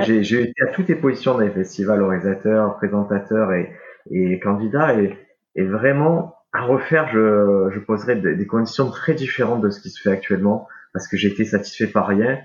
[0.01, 3.72] J'ai été à toutes les positions les festivals, organisateurs, présentateurs et,
[4.11, 5.16] et candidats et,
[5.57, 10.01] et vraiment à refaire, je, je poserais des, conditions très différentes de ce qui se
[10.03, 12.39] fait actuellement parce que j'étais satisfait par rien.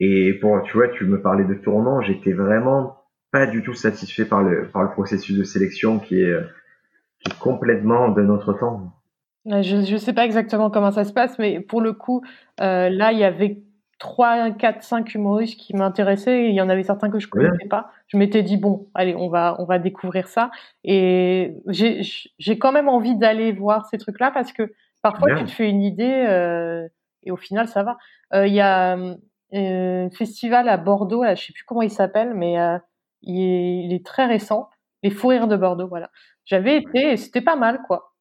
[0.00, 2.96] Et pour, tu vois, tu me parlais de tournant, j'étais vraiment
[3.30, 6.36] pas du tout satisfait par le, par le processus de sélection qui est,
[7.20, 8.92] qui est complètement de notre temps.
[9.46, 12.22] Je ne sais pas exactement comment ça se passe, mais pour le coup,
[12.60, 13.62] euh, là, il y avait
[13.98, 17.66] 3, 4, 5 humoristes qui m'intéressaient et il y en avait certains que je connaissais
[17.68, 17.90] pas.
[18.08, 20.50] Je m'étais dit, bon, allez, on va, on va découvrir ça.
[20.84, 24.72] Et j'ai quand même envie d'aller voir ces trucs-là parce que
[25.02, 26.86] parfois, tu te fais une idée euh,
[27.22, 27.96] et au final, ça va.
[28.34, 28.96] Euh, il y a
[30.10, 32.78] festival à Bordeaux, là, je sais plus comment il s'appelle, mais euh,
[33.22, 34.68] il est, il est très récent.
[35.02, 36.10] Les Fous Rires de Bordeaux, voilà.
[36.44, 38.14] J'avais été et c'était pas mal, quoi.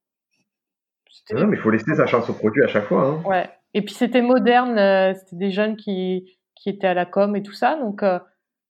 [1.31, 3.03] Non, mais il faut laisser sa chance au produit à chaque fois.
[3.03, 3.21] Hein.
[3.25, 3.49] Ouais.
[3.75, 7.43] Et puis c'était moderne, euh, c'était des jeunes qui, qui étaient à la com et
[7.43, 8.17] tout ça, donc euh,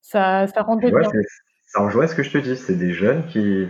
[0.02, 1.10] ça, ça rendait bien.
[1.68, 3.68] Ça rejoint ce que je te dis, c'est des jeunes qui,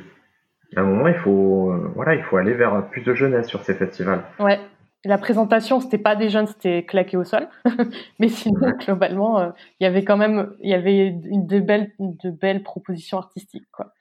[0.75, 3.61] à un moment, il faut, euh, voilà, il faut aller vers plus de jeunesse sur
[3.63, 4.23] ces festivals.
[4.39, 4.59] Ouais.
[5.05, 7.47] La présentation, c'était pas des jeunes, c'était claqué au sol,
[8.19, 12.31] mais sinon, globalement, il y avait quand même, il y avait une, de belles, de
[12.31, 13.93] belles propositions artistiques, quoi.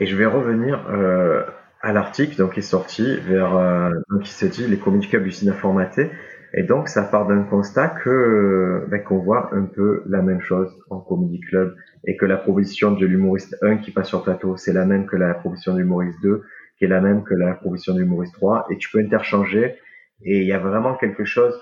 [0.00, 1.42] Et je vais revenir euh,
[1.80, 5.32] à l'article donc qui est sorti vers euh, donc qui s'est dit les communicables du
[5.32, 6.10] cinéma formaté.
[6.54, 10.74] Et donc ça part d'un constat que ben, qu'on voit un peu la même chose
[10.88, 11.76] en comedy club
[12.06, 15.16] et que la proposition de l'humoriste 1 qui passe sur plateau c'est la même que
[15.16, 16.42] la proposition de l'humoriste 2
[16.78, 19.76] qui est la même que la proposition de l'humoriste 3 et tu peux interchanger
[20.22, 21.60] et il y a vraiment quelque chose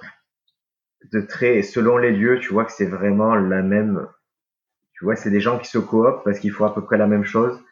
[1.12, 4.06] de très selon les lieux tu vois que c'est vraiment la même
[4.94, 7.06] tu vois c'est des gens qui se cooptent parce qu'ils font à peu près la
[7.06, 7.62] même chose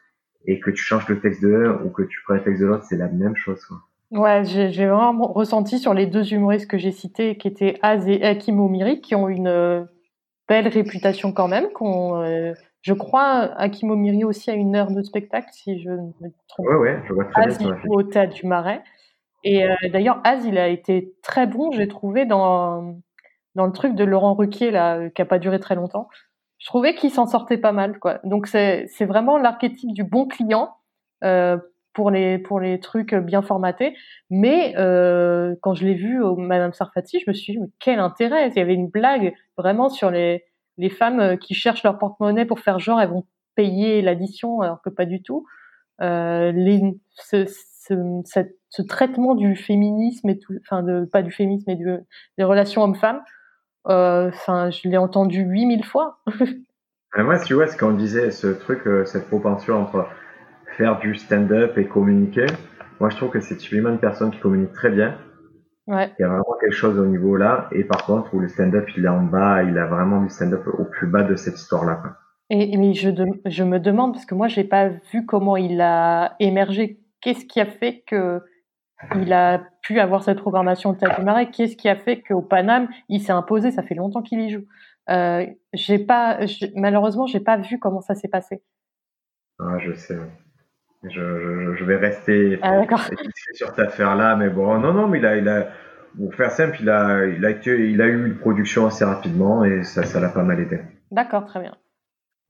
[0.47, 2.67] et que tu changes le texte de l'un ou que tu prends le texte de
[2.67, 3.63] l'autre, c'est la même chose.
[3.65, 3.77] Quoi.
[4.11, 8.23] Ouais, j'ai vraiment ressenti sur les deux humoristes que j'ai cités, qui étaient Az et
[8.23, 9.83] Hakim Omiri, qui ont une euh,
[10.47, 11.69] belle réputation quand même.
[11.73, 16.11] Qu'on, euh, je crois, Hakim Omiri aussi a une heure de spectacle, si je ne
[16.21, 16.77] me trompe pas.
[16.77, 17.75] Ouais, ouais, je vois très Az, bien.
[17.89, 18.83] au Théâtre du Marais.
[19.45, 22.97] Et euh, d'ailleurs, Az, il a été très bon, j'ai trouvé, dans,
[23.55, 26.09] dans le truc de Laurent Ruquier, là, qui a pas duré très longtemps.
[26.57, 28.19] Je trouvais qu'il s'en sortait pas mal, quoi.
[28.25, 30.75] Donc, c'est vraiment l'archétype du bon client.
[31.23, 31.57] Euh,
[31.95, 33.95] pour les pour les trucs bien formatés.
[34.29, 37.99] Mais euh, quand je l'ai vu au Madame Sarfati, je me suis dit mais quel
[37.99, 38.49] intérêt?
[38.49, 40.43] Il y avait une blague vraiment sur les
[40.77, 43.25] les femmes euh, qui cherchent leur porte-monnaie pour faire genre elles vont
[43.55, 45.45] payer l'addition alors que pas du tout.
[46.01, 46.81] Euh, les,
[47.13, 48.39] ce, ce,
[48.75, 51.87] ce, traitement du féminisme et tout, enfin de pas du féminisme mais du,
[52.37, 53.21] des relations hommes-femmes.
[53.87, 56.19] Euh, enfin, je l'ai entendu 8000 fois.
[57.17, 60.07] Moi, tu vois, ce qu'on disait, ce truc, euh, cette propension entre
[60.75, 62.45] faire du stand-up et communiquer.
[62.99, 65.17] Moi, je trouve que c'est typiquement une personne qui communique très bien.
[65.87, 66.11] Ouais.
[66.17, 67.69] Il y a vraiment quelque chose au niveau là.
[67.71, 70.67] Et par contre, où le stand-up, il est en bas, il a vraiment du stand-up
[70.67, 72.01] au plus bas de cette histoire-là.
[72.49, 73.09] Et, mais je,
[73.45, 76.99] je me demande, parce que moi, j'ai pas vu comment il a émergé.
[77.21, 78.41] Qu'est-ce qui a fait que
[79.15, 83.21] il a pu avoir cette programmation de Marais Qu'est-ce qui a fait qu'au Paname, il
[83.21, 83.71] s'est imposé?
[83.71, 84.65] Ça fait longtemps qu'il y joue.
[85.09, 86.39] Euh, j'ai pas,
[86.75, 88.63] malheureusement, j'ai pas vu comment ça s'est passé.
[89.59, 90.17] Ah, je sais.
[91.03, 92.81] Je, je, vais rester ah,
[93.53, 95.67] sur cette affaire-là, mais bon, non, non, mais il a, il a,
[96.17, 99.83] pour faire simple, il a, il a il a eu une production assez rapidement et
[99.83, 100.79] ça, ça l'a pas mal aidé.
[101.11, 101.75] D'accord, très bien.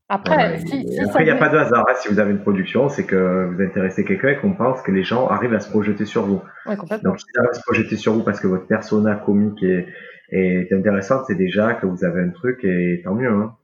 [0.07, 1.83] Après, si il n'y a pas de hasard.
[1.89, 4.91] Hein, si vous avez une production, c'est que vous intéressez quelqu'un et qu'on pense que
[4.91, 6.41] les gens arrivent à se projeter sur vous.
[6.67, 6.75] Ouais.
[6.75, 9.87] Donc, s'ils arrivent à se projeter sur vous parce que votre persona comique est,
[10.29, 13.31] est intéressante, c'est déjà que vous avez un truc et tant mieux.
[13.31, 13.55] Hein.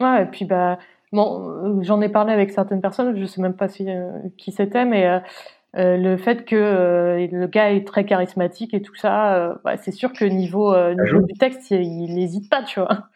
[0.00, 0.78] Ouais, et puis bah,
[1.14, 4.50] Bon, euh, j'en ai parlé avec certaines personnes, je sais même pas si, euh, qui
[4.50, 9.76] c'était, mais euh, le fait que le gars est très charismatique et tout ça, bah,
[9.76, 13.08] c'est sûr que niveau, niveau du texte, il n'hésite pas, tu vois.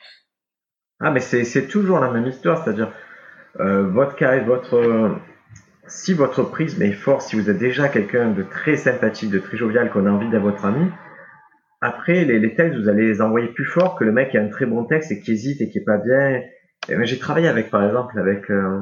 [1.01, 2.93] Ah, mais c'est toujours la même histoire, c'est-à-dire
[3.57, 5.17] votre charisme, votre
[5.87, 9.57] si votre prisme est fort, si vous êtes déjà quelqu'un de très sympathique, de très
[9.57, 10.91] jovial, qu'on a envie d'être votre ami,
[11.81, 14.43] après les, les, textes, vous allez les envoyer plus fort que le mec qui a
[14.43, 16.43] un très bon texte et qui hésite et qui est pas bien
[17.03, 18.81] j'ai travaillé avec, par exemple, avec euh,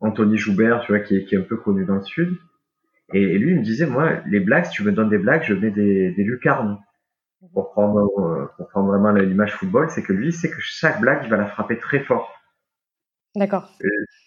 [0.00, 2.36] Anthony Joubert, tu vois, qui qui est un peu connu dans le sud.
[3.12, 5.54] Et, lui, il me disait, moi, les blagues, si tu me donnes des blagues, je
[5.54, 6.78] mets des, des lucarnes.
[7.52, 11.20] Pour prendre, euh, pour prendre vraiment l'image football, c'est que lui, sait que chaque blague,
[11.24, 12.32] il va la frapper très fort.
[13.34, 13.68] D'accord.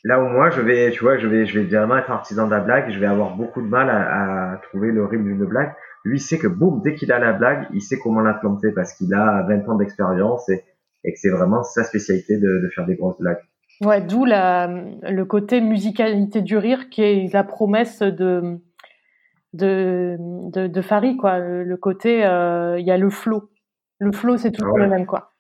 [0.04, 2.52] Là où moi, je vais, tu vois, je vais, je vais vraiment être artisan de
[2.52, 5.74] la blague, je vais avoir beaucoup de mal à, à trouver le rythme d'une blague.
[6.04, 8.72] Lui, il sait que boum, dès qu'il a la blague, il sait comment la planter
[8.72, 10.64] parce qu'il a 20 ans d'expérience et
[11.06, 13.42] et que c'est vraiment sa spécialité de, de, faire des grosses blagues.
[13.82, 18.60] Ouais, d'où le côté musicalité du rire qui est la promesse de
[19.56, 21.40] de, de, de Farid, quoi.
[21.40, 23.50] Le côté, euh, il y a le flow.
[24.00, 25.32] Le flow, c'est toujours le même, quoi.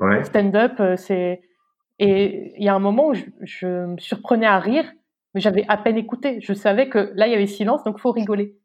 [0.00, 0.24] Ouais.
[0.24, 1.40] Stand-up, euh, c'est
[2.02, 4.90] et il y a un moment où je, je, me surprenais à rire,
[5.34, 6.40] mais j'avais à peine écouté.
[6.40, 8.56] Je savais que là, il y avait silence, donc faut rigoler.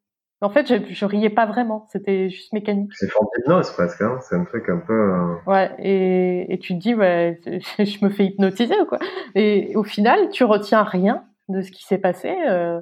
[0.41, 2.91] En fait, je, je riais pas vraiment, c'était juste mécanique.
[2.93, 4.93] C'est forme d'hypnose presque, hein c'est un truc un peu.
[4.93, 8.99] Euh, ouais, et, et tu te dis, ouais, je me fais hypnotiser ou quoi.
[9.33, 12.79] Et au final, tu retiens rien de ce qui s'est passé euh,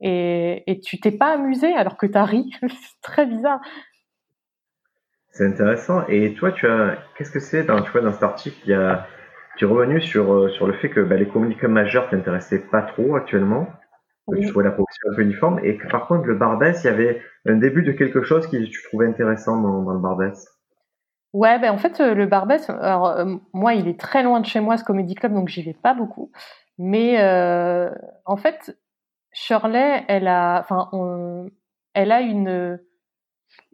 [0.00, 2.50] et, et tu t'es pas amusé alors que tu as ri.
[2.62, 3.60] c'est très bizarre.
[5.30, 6.04] C'est intéressant.
[6.08, 8.74] Et toi, tu as, qu'est-ce que c'est dans, tu vois, dans cet article, il y
[8.74, 9.06] a,
[9.56, 12.82] tu es revenu sur, euh, sur le fait que bah, les communicants majeurs t'intéressaient pas
[12.82, 13.68] trop actuellement
[14.36, 17.22] tu trouvais la un peu uniforme, et que par contre le Bardès, il y avait
[17.46, 20.34] un début de quelque chose que tu trouvais intéressant dans, dans le Bardès.
[21.32, 24.46] Ouais, ben en fait euh, le Barbès, alors euh, moi il est très loin de
[24.46, 26.30] chez moi ce comédie club, donc j'y vais pas beaucoup.
[26.78, 27.90] Mais euh,
[28.24, 28.78] en fait,
[29.32, 31.48] Shirley, elle a, enfin,
[31.94, 32.80] elle a une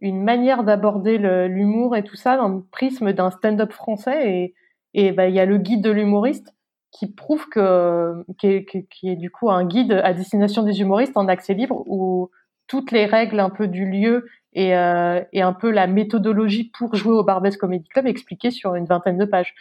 [0.01, 4.55] une manière d'aborder l'humour et tout ça dans le prisme d'un stand-up français et
[4.95, 6.55] et ben il y a le guide de l'humoriste
[6.91, 11.17] qui prouve que qui est, qui est, du coup un guide à destination des humoristes
[11.17, 12.31] en accès libre où
[12.67, 16.95] toutes les règles un peu du lieu et, euh, et un peu la méthodologie pour
[16.95, 19.55] jouer au Barbès Comedy Club expliquée sur une vingtaine de pages.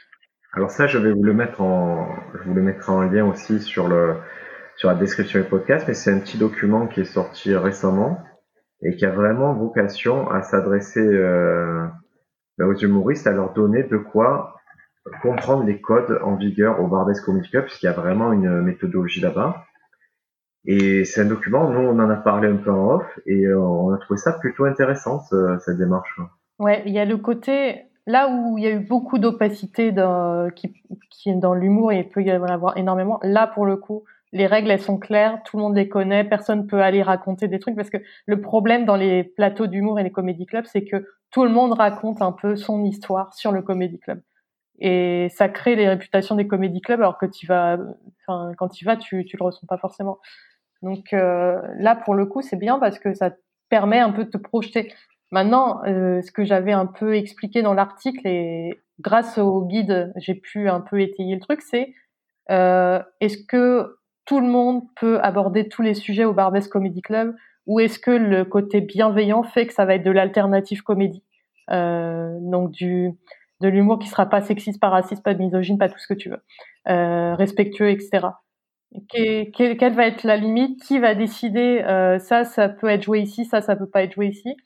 [0.54, 3.60] Alors ça, je vais vous le mettre en, je vous le mettrai en lien aussi
[3.60, 4.18] sur le
[4.78, 8.20] sur la description du podcast, mais c'est un petit document qui est sorti récemment
[8.82, 11.86] et qui a vraiment vocation à s'adresser euh,
[12.60, 14.56] aux humoristes, à leur donner de quoi
[15.22, 19.22] comprendre les codes en vigueur au Barbès Comedy Club, puisqu'il y a vraiment une méthodologie
[19.22, 19.66] là-bas.
[20.66, 23.60] Et c'est un document, nous on en a parlé un peu en off, et euh,
[23.60, 25.20] on a trouvé ça plutôt intéressant,
[25.60, 26.20] cette démarche.
[26.60, 29.94] Ouais, il y a le côté, là où il y a eu beaucoup d'opacité
[30.56, 30.74] qui,
[31.10, 34.48] qui dans l'humour, et il peut y en avoir énormément, là pour le coup, les
[34.48, 37.76] règles elles sont claires, tout le monde les connaît, personne peut aller raconter des trucs
[37.76, 41.44] parce que le problème dans les plateaux d'humour et les comédie clubs, c'est que tout
[41.44, 44.22] le monde raconte un peu son histoire sur le comédie club.
[44.80, 47.78] Et ça crée les réputations des comédie clubs alors que tu vas,
[48.28, 50.18] quand tu vas, tu, tu le ressens pas forcément.
[50.82, 53.32] Donc euh, là, pour le coup, c'est bien parce que ça
[53.70, 54.92] permet un peu de te projeter.
[55.32, 60.36] Maintenant, euh, ce que j'avais un peu expliqué dans l'article et grâce au guide, j'ai
[60.36, 61.94] pu un peu étayer le truc, c'est
[62.52, 67.36] euh, est-ce que tout le monde peut aborder tous les sujets au Barbès Comedy Club
[67.66, 71.24] ou est-ce que le côté bienveillant fait que ça va être de l'alternative comédie?
[71.70, 73.12] Euh, donc du
[73.62, 76.30] de l'humour qui sera pas sexiste, pas raciste, pas misogyne, pas tout ce que tu
[76.30, 76.44] veux,
[76.90, 78.28] euh, respectueux, etc.
[79.10, 80.84] quelle va être la limite?
[80.84, 84.14] Qui va décider euh, ça, ça peut être joué ici, ça, ça peut pas être
[84.14, 84.58] joué ici?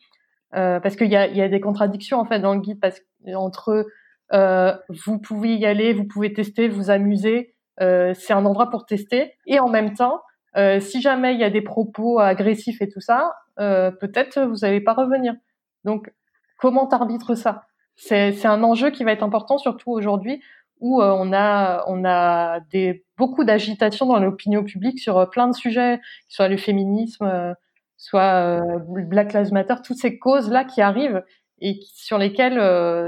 [0.55, 3.01] Euh, Parce qu'il y a, y a des contradictions en fait dans le guide parce
[3.35, 3.85] entre
[4.33, 9.33] euh, vous pouvez y aller, vous pouvez tester, vous amuser, c'est un endroit pour tester.
[9.45, 10.21] Et en même temps,
[10.57, 14.57] euh, si jamais il y a des propos agressifs et tout ça, euh, peut-être vous
[14.61, 15.35] n'allez pas revenir.
[15.83, 16.11] Donc,
[16.57, 17.65] comment t'arbitres ça?
[17.95, 20.41] C'est un enjeu qui va être important, surtout aujourd'hui
[20.79, 25.99] où on a on a des beaucoup d'agitation dans l'opinion publique sur plein de sujets,
[26.27, 27.55] soit le féminisme,
[27.97, 31.23] soit Black Lives Matter, toutes ces causes là qui arrivent
[31.59, 32.59] et sur lesquelles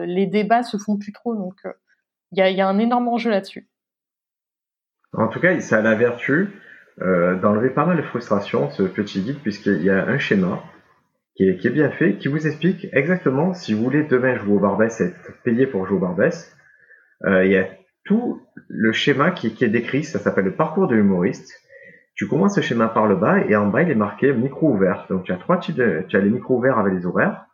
[0.05, 1.36] les débats se font plus trop.
[1.36, 1.61] Donc,
[2.32, 3.70] il y a, y a un énorme enjeu là-dessus.
[5.14, 6.49] En tout cas, ça a la vertu
[7.01, 10.64] euh, d'enlever pas mal de frustration, ce petit guide, puisqu'il y a un schéma
[11.36, 14.99] qui est, bien fait, qui vous explique exactement si vous voulez demain jouer au Barbès
[14.99, 16.53] être payé pour jouer au Barbès.
[17.26, 17.66] Euh, il y a
[18.03, 21.53] tout le schéma qui, qui est décrit, ça s'appelle le parcours de l'humoriste.
[22.16, 25.05] Tu commences ce schéma par le bas et en bas il est marqué micro ouvert.
[25.10, 27.45] Donc tu as trois types de, tu as les micros ouverts avec les horaires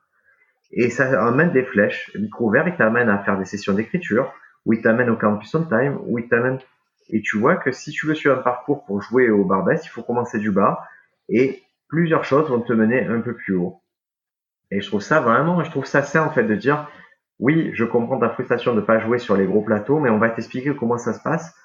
[0.72, 2.12] et ça amène des flèches.
[2.14, 4.34] Le micro ouvert il t'amène à faire des sessions d'écriture,
[4.66, 6.58] ou il t'amène au campus on time, ou il t'amène
[7.10, 9.90] et tu vois que si tu veux suivre un parcours pour jouer au Barbès, il
[9.90, 10.84] faut commencer du bas
[11.30, 13.82] et plusieurs choses vont te mener un peu plus haut.
[14.72, 16.90] Et je trouve ça vraiment, je trouve ça sain en fait de dire,
[17.40, 20.30] oui, je comprends ta frustration de pas jouer sur les gros plateaux, mais on va
[20.30, 21.56] t'expliquer comment ça se passe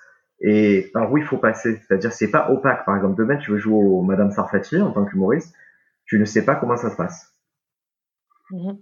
[0.41, 1.81] et par où il faut passer.
[1.87, 2.85] C'est-à-dire, c'est pas opaque.
[2.85, 5.55] Par exemple, demain, tu veux jouer au Madame Sarfati en tant qu'humoriste,
[6.07, 7.35] tu ne sais pas comment ça se passe.
[8.51, 8.79] Mhm.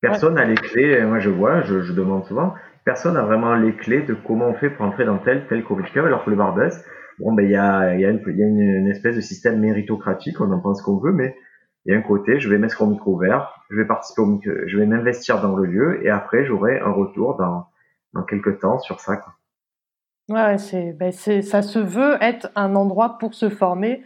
[0.00, 1.02] Personne n'a les clés.
[1.04, 2.54] Moi, je vois, je, je demande souvent
[2.84, 6.06] personne n'a vraiment les clés de comment on fait pour entrer dans tel tel club,
[6.06, 6.84] alors que le Barbès,
[7.18, 11.12] bon ben il y a, une, espèce de système méritocratique, on en pense qu'on veut,
[11.12, 11.36] mais
[11.84, 14.22] il y a un côté, je vais mettre au micro ouvert, je vais participer
[14.66, 17.66] je vais m'investir dans le lieu, et après j'aurai un retour dans,
[18.14, 19.20] dans quelques temps sur ça.
[20.28, 24.04] Ouais, c'est, ben c'est, ça se veut être un endroit pour se former,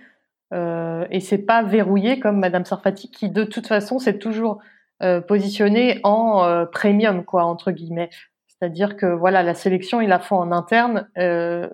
[0.53, 4.61] euh, et c'est pas verrouillé comme Madame Sarfati qui de toute façon c'est toujours
[5.03, 8.11] euh, positionné en euh, premium quoi entre guillemets.
[8.59, 11.09] C'est-à-dire que voilà, la sélection, ils la font en interne.
[11.19, 11.69] Euh,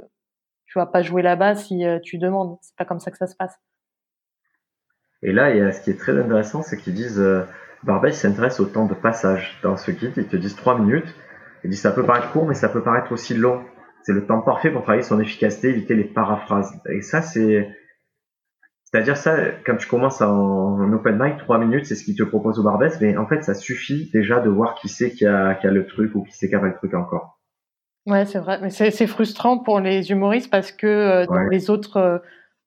[0.66, 2.56] tu vas pas jouer là-bas si euh, tu demandes.
[2.62, 3.56] C'est pas comme ça que ça se passe.
[5.22, 7.44] Et là, il y a, ce qui est très intéressant, c'est qu'ils disent euh,
[8.10, 9.60] s'intéresse au temps de passage.
[9.62, 11.14] Dans ce guide, ils te disent trois minutes.
[11.62, 13.62] Ils disent ça peut paraître court, mais ça peut paraître aussi long.
[14.02, 16.72] C'est le temps parfait pour travailler son efficacité, éviter les paraphrases.
[16.90, 17.68] Et ça, c'est
[18.92, 22.58] c'est-à-dire ça, quand tu commences en, open mic, trois minutes, c'est ce qu'ils te propose
[22.58, 25.66] au Barbès, mais en fait, ça suffit déjà de voir qui c'est qui a, qui
[25.66, 27.40] a le truc ou qui c'est qui a pas le truc encore.
[28.04, 31.96] Ouais, c'est vrai, mais c'est frustrant pour les humoristes parce que euh, dans les autres
[31.96, 32.18] euh,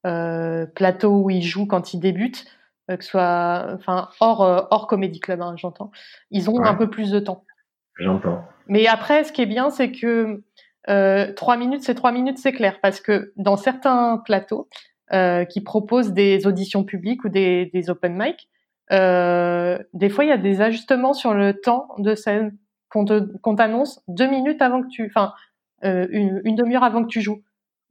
[0.07, 2.45] euh, plateaux où ils jouent quand ils débutent,
[2.87, 5.91] que ce soit, enfin, hors hors comédie club, hein, j'entends,
[6.31, 7.43] ils ont un peu plus de temps.
[7.97, 8.45] J'entends.
[8.67, 10.41] Mais après, ce qui est bien, c'est que
[11.35, 14.69] trois minutes, c'est trois minutes, c'est clair, parce que dans certains plateaux,
[15.13, 18.49] euh, qui proposent des auditions publiques ou des, des open mic,
[18.91, 22.57] euh, des fois il y a des ajustements sur le temps de scène
[22.89, 25.33] qu'on t'annonce deux minutes avant que tu, enfin
[25.83, 27.43] euh, une, une demi-heure avant que tu joues.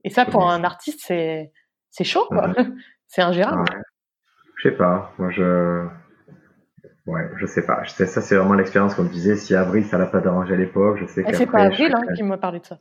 [0.03, 1.51] Et ça pour un artiste c'est
[1.89, 2.53] c'est chaud quoi,
[3.07, 3.63] c'est ingérable.
[4.57, 5.87] Je sais pas, moi je
[7.07, 7.83] Ouais, je sais pas.
[7.85, 9.35] Ça, c'est vraiment l'expérience qu'on me disait.
[9.35, 11.35] Si Avril, ça l'a pas dérangé à l'époque, je sais que.
[11.35, 12.79] C'est pas Avril hein, qui m'a parlé de ça.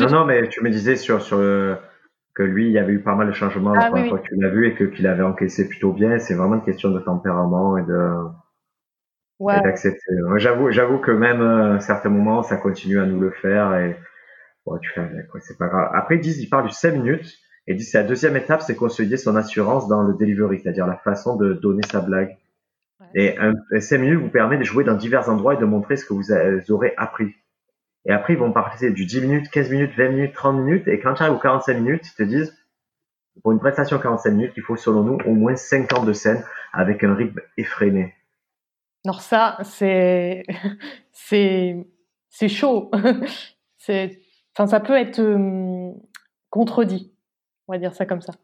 [0.00, 1.78] Non, non, mais tu me disais sur, sur le,
[2.34, 4.28] que lui, il y avait eu pas mal de changements la ah première fois que
[4.28, 6.18] tu l'as vu et que qu'il avait encaissé plutôt bien.
[6.18, 8.10] C'est vraiment une question de tempérament et de
[9.38, 9.60] ouais.
[9.62, 10.14] d'accepter.
[10.36, 13.96] J'avoue, j'avoue que même à euh, certains moments, ça continue à nous le faire et
[14.66, 15.90] bon, tu fais avec, c'est pas grave.
[15.94, 18.74] Après, ils disent, ils parlent du 5 minutes et disent, c'est la deuxième étape, c'est
[18.74, 22.36] consolider son assurance dans le delivery, c'est-à-dire la façon de donner sa blague.
[23.14, 26.04] Et un, 5 minutes vous permet de jouer dans divers endroits et de montrer ce
[26.04, 26.32] que vous
[26.72, 27.32] aurez appris.
[28.06, 30.88] Et après, ils vont passer du 10 minutes, 15 minutes, 20 minutes, 30 minutes.
[30.88, 32.54] Et quand tu arrives aux 45 minutes, ils te disent,
[33.42, 37.02] pour une prestation 45 minutes, il faut selon nous au moins 50 de scène avec
[37.02, 38.14] un rythme effréné.
[39.04, 40.44] Alors ça, c'est
[41.12, 41.86] c'est
[42.28, 42.90] c'est chaud.
[43.78, 44.20] c'est
[44.56, 45.94] enfin ça peut être hum,
[46.50, 47.12] contredit.
[47.66, 48.34] On va dire ça comme ça.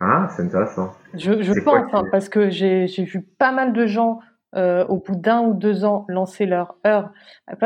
[0.00, 0.92] Ah, c'est intéressant.
[1.14, 4.20] Je, je pense, hein, parce que j'ai vu pas mal de gens
[4.54, 7.10] euh, au bout d'un ou deux ans lancer leur heure.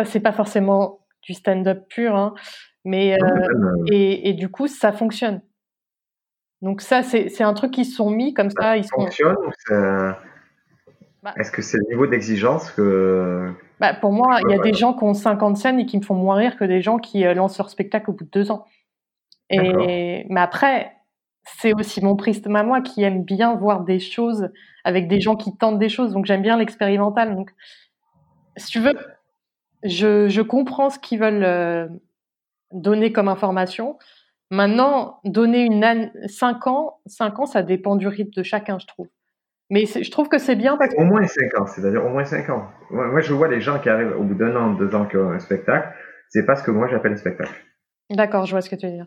[0.05, 2.35] C'est pas forcément du stand-up pur, hein,
[2.87, 5.43] mais euh, et, et, du coup ça fonctionne.
[6.63, 8.63] Donc ça c'est un truc qui se sont mis comme ça.
[8.63, 9.37] ça ils fonctionne
[11.23, 14.73] bah Est-ce que c'est le niveau d'exigence que bah, pour moi, il y a des
[14.73, 17.25] gens qui ont 50 scènes et qui me font moins rire que des gens qui
[17.25, 18.65] euh, lancent leur spectacle au bout de deux ans.
[19.51, 20.93] Et, mais après,
[21.45, 24.51] c'est aussi mon prisme à moi qui aime bien voir des choses
[24.85, 26.13] avec des gens qui tentent des choses.
[26.13, 27.37] Donc j'aime bien l'expérimental.
[27.37, 27.55] Donc,
[28.57, 28.95] si tu veux,
[29.85, 31.89] je, je comprends ce qu'ils veulent euh,
[32.73, 33.99] donner comme information.
[34.51, 38.87] Maintenant, donner une année, 5 ans, 5 ans, ça dépend du rythme de chacun, je
[38.87, 39.09] trouve.
[39.71, 41.01] Mais je trouve que c'est bien parce que...
[41.01, 42.69] Au moins 5 ans, c'est-à-dire au moins 5 ans.
[42.91, 45.31] Moi, je vois les gens qui arrivent au bout d'un an, deux ans qui ont
[45.31, 45.89] un spectacle.
[46.31, 47.53] C'est pas ce que moi j'appelle un spectacle.
[48.11, 49.07] D'accord, je vois ce que tu veux dire.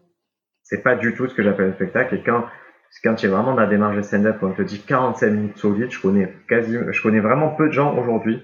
[0.64, 2.16] C'est pas du tout ce que j'appelle un spectacle.
[2.16, 2.46] Et quand,
[3.04, 5.92] quand tu es vraiment dans la démarche de stand-up, on te dit 45 minutes solides,
[5.92, 8.44] je connais quasi, je connais vraiment peu de gens aujourd'hui,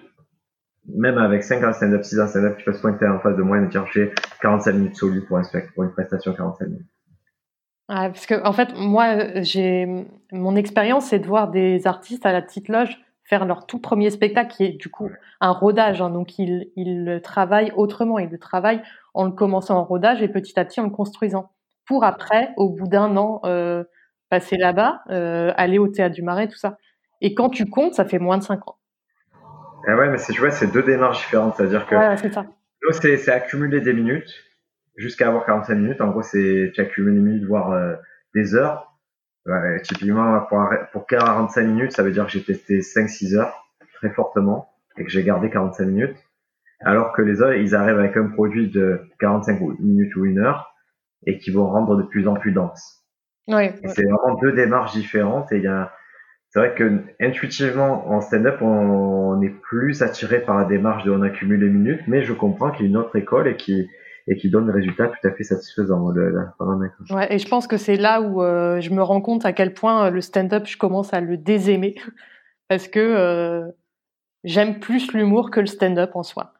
[0.95, 3.43] même avec 5 ans stand-up, 6 ans stand-up, qui peuvent se pointer en face de
[3.43, 6.65] moi et me dire j'ai 45 minutes solides pour un spectacle, pour une prestation 45
[6.65, 6.88] minutes.
[7.88, 12.41] Parce que en fait, moi, j'ai mon expérience, c'est de voir des artistes à la
[12.41, 15.09] petite loge faire leur tout premier spectacle, qui est du coup
[15.41, 16.01] un rodage.
[16.01, 18.19] Hein, donc, ils, ils le travaillent autrement.
[18.19, 18.81] Ils le travaillent
[19.13, 21.51] en le commençant en rodage et petit à petit en le construisant.
[21.85, 23.83] Pour après, au bout d'un an, euh,
[24.29, 26.77] passer là-bas, euh, aller au théâtre du Marais, tout ça.
[27.21, 28.76] Et quand tu comptes, ça fait moins de 5 ans.
[29.88, 31.55] Ah ouais, mais tu vois, c'est deux démarches différentes.
[31.55, 32.45] C'est-à-dire que ouais, c'est ça.
[32.91, 34.43] c'est accumuler des minutes
[34.97, 36.01] jusqu'à avoir 45 minutes.
[36.01, 37.95] En gros, c'est tu accumules des minutes, voire euh,
[38.35, 38.93] des heures.
[39.45, 44.09] Ouais, typiquement, pour, pour 45 minutes, ça veut dire que j'ai testé 5-6 heures très
[44.09, 46.17] fortement et que j'ai gardé 45 minutes.
[46.81, 50.75] Alors que les autres, ils arrivent avec un produit de 45 minutes ou une heure
[51.25, 53.05] et qui vont rendre de plus en plus dense.
[53.47, 55.93] Ouais, C'est vraiment deux démarches différentes et il y a,
[56.58, 61.22] c'est vrai que intuitivement en stand-up on, est plus attiré par la démarche de on
[61.22, 63.88] accumule les minutes, mais je comprends qu'il y a une autre école et qui
[64.28, 66.10] et qui donne des résultats tout à fait satisfaisants.
[66.10, 66.34] Le,
[67.12, 69.76] ouais, et je pense que c'est là où euh, je me rends compte à quel
[69.76, 71.95] point euh, le stand-up, je commence à le désaimer
[72.70, 73.68] parce que euh,
[74.43, 76.53] j'aime plus l'humour que le stand-up en soi.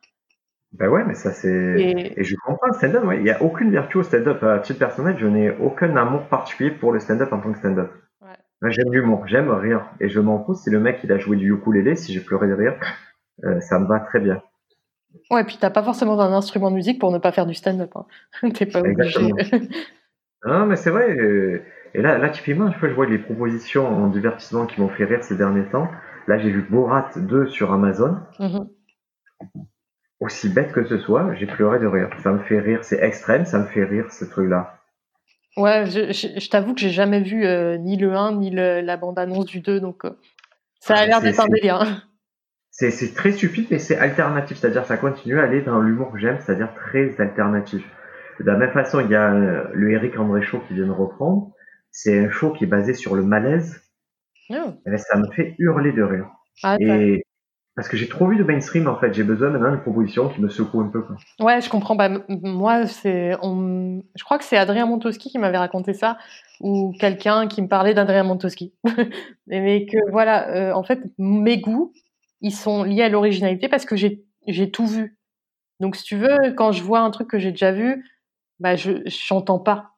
[0.74, 1.48] Ben ouais, mais ça c'est.
[1.48, 2.24] Et...
[2.24, 3.04] je comprends le stand-up.
[3.04, 3.18] Ouais.
[3.18, 4.44] Il n'y a aucune vertu au stand-up.
[4.44, 7.92] À titre personnel, je n'ai aucun amour particulier pour le stand-up en tant que stand-up.
[8.64, 9.86] J'aime l'humour, j'aime rire.
[10.00, 12.48] Et je m'en fous si le mec il a joué du ukulélé, si j'ai pleuré
[12.48, 12.76] de rire,
[13.62, 14.42] ça me va très bien.
[15.30, 17.92] Ouais, puis t'as pas forcément un instrument de musique pour ne pas faire du stand-up.
[17.96, 18.50] Hein.
[18.54, 19.34] T'es pas obligé.
[20.46, 21.16] non, mais c'est vrai.
[21.18, 25.24] Euh, et là, là, typiquement, je vois les propositions en divertissement qui m'ont fait rire
[25.24, 25.90] ces derniers temps.
[26.28, 28.18] Là, j'ai vu Borat 2 sur Amazon.
[28.40, 28.68] Mm-hmm.
[30.20, 32.10] Aussi bête que ce soit, j'ai pleuré de rire.
[32.24, 34.77] Ça me fait rire, c'est extrême, ça me fait rire ce truc-là.
[35.58, 39.62] Ouais, je, t'avoue que j'ai jamais vu euh, ni le 1 ni la bande-annonce du
[39.62, 40.12] 2, donc euh,
[40.80, 41.82] ça a ah, l'air d'être un délire.
[41.82, 42.04] Hein
[42.70, 46.38] c'est très stupide, mais c'est alternatif, c'est-à-dire ça continue à aller dans l'humour que j'aime,
[46.40, 47.84] c'est-à-dire très alternatif.
[48.40, 50.92] De la même façon, il y a euh, le Eric André Show qui vient de
[50.92, 51.52] reprendre.
[51.90, 53.82] C'est un show qui est basé sur le malaise.
[54.52, 54.74] Oh.
[54.86, 56.30] Et ben, ça me fait hurler de rire.
[56.62, 57.24] Ah, et
[57.78, 60.42] parce que j'ai trop vu de mainstream en fait, j'ai besoin maintenant d'une proposition qui
[60.42, 61.06] me secoue un peu.
[61.40, 61.96] Ouais, je comprends.
[61.96, 66.18] Bah, moi, c'est, je crois que c'est Adrien Montoschi qui m'avait raconté ça,
[66.60, 68.74] ou quelqu'un qui me parlait d'Adrien Montoschi.
[69.48, 71.94] mais que voilà, euh, en fait, mes goûts
[72.42, 75.18] ils sont liés à l'originalité parce que j'ai tout vu.
[75.80, 78.06] Donc si tu veux, quand je vois un truc que j'ai déjà vu,
[78.60, 79.92] bah je j'entends pas.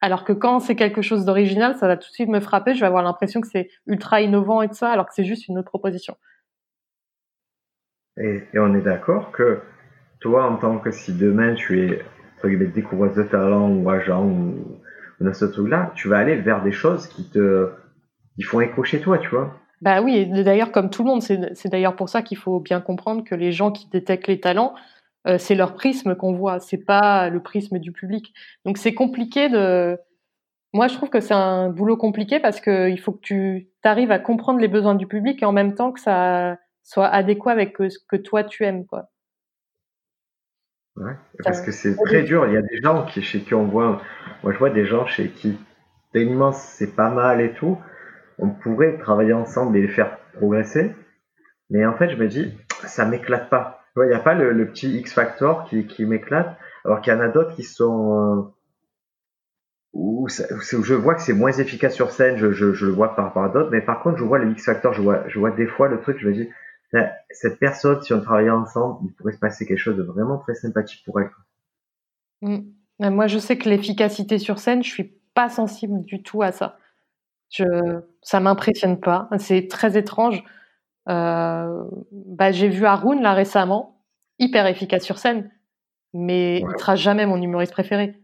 [0.00, 2.74] Alors que quand c'est quelque chose d'original, ça va tout de suite me frapper.
[2.74, 5.48] Je vais avoir l'impression que c'est ultra innovant et tout ça, alors que c'est juste
[5.48, 6.16] une autre proposition.
[8.16, 9.60] Et, on est d'accord que
[10.20, 12.02] toi, en tant que si demain tu es
[12.74, 14.80] découvreuse de talent ou agent ou,
[15.20, 17.70] ou dans ce truc-là, tu vas aller vers des choses qui te
[18.36, 19.54] qui font écho chez toi, tu vois.
[19.80, 23.22] Bah oui, d'ailleurs, comme tout le monde, c'est d'ailleurs pour ça qu'il faut bien comprendre
[23.22, 24.74] que les gens qui détectent les talents,
[25.26, 28.32] euh, c'est leur prisme qu'on voit, c'est pas le prisme du public.
[28.64, 29.98] Donc c'est compliqué de.
[30.72, 34.18] Moi, je trouve que c'est un boulot compliqué parce qu'il faut que tu arrives à
[34.18, 37.98] comprendre les besoins du public et en même temps que ça soit adéquat avec ce
[38.08, 39.08] que toi tu aimes, quoi.
[40.96, 42.46] Ouais, parce que c'est très dur.
[42.46, 44.00] Il y a des gens qui, chez qui on voit,
[44.44, 45.58] moi je vois des gens chez qui
[46.12, 47.78] tellement c'est pas mal et tout,
[48.38, 50.94] on pourrait travailler ensemble et les faire progresser.
[51.70, 53.80] Mais en fait, je me dis, ça m'éclate pas.
[53.96, 57.20] Il n'y a pas le, petit X factor qui, qui m'éclate, alors qu'il y en
[57.20, 58.42] a d'autres qui sont euh,
[59.92, 62.36] où, je vois que c'est moins efficace sur scène.
[62.36, 64.50] Je, je, je le vois par rapport à d'autres, mais par contre, je vois le
[64.50, 64.92] X factor.
[64.92, 66.18] Je vois, je vois des fois le truc.
[66.18, 66.50] Je me dis,
[67.30, 70.54] cette personne, si on travaillait ensemble, il pourrait se passer quelque chose de vraiment très
[70.54, 71.30] sympathique pour elle.
[72.42, 72.70] Mm.
[73.00, 76.78] Moi, je sais que l'efficacité sur scène, je suis pas sensible du tout à ça.
[77.50, 77.64] Je,
[78.22, 79.28] ça m'impressionne pas.
[79.38, 80.44] C'est très étrange.
[81.08, 84.00] Euh, bah, j'ai vu Haroun là récemment,
[84.38, 85.50] hyper efficace sur scène,
[86.12, 88.20] mais il sera jamais mon humoriste préféré.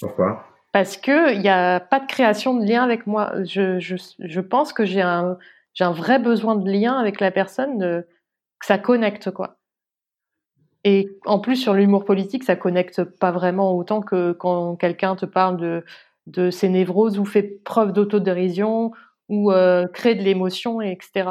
[0.00, 0.44] Pourquoi?
[0.72, 3.32] Parce que il n'y a pas de création de lien avec moi.
[3.44, 5.38] Je, je, je pense que j'ai un,
[5.74, 8.06] j'ai un vrai besoin de lien avec la personne, de,
[8.58, 9.58] que ça connecte quoi.
[10.84, 15.26] Et en plus sur l'humour politique, ça connecte pas vraiment autant que quand quelqu'un te
[15.26, 15.84] parle de
[16.26, 18.92] de ses névroses ou fait preuve d'autodérision
[19.28, 21.30] ou euh, crée de l'émotion, etc.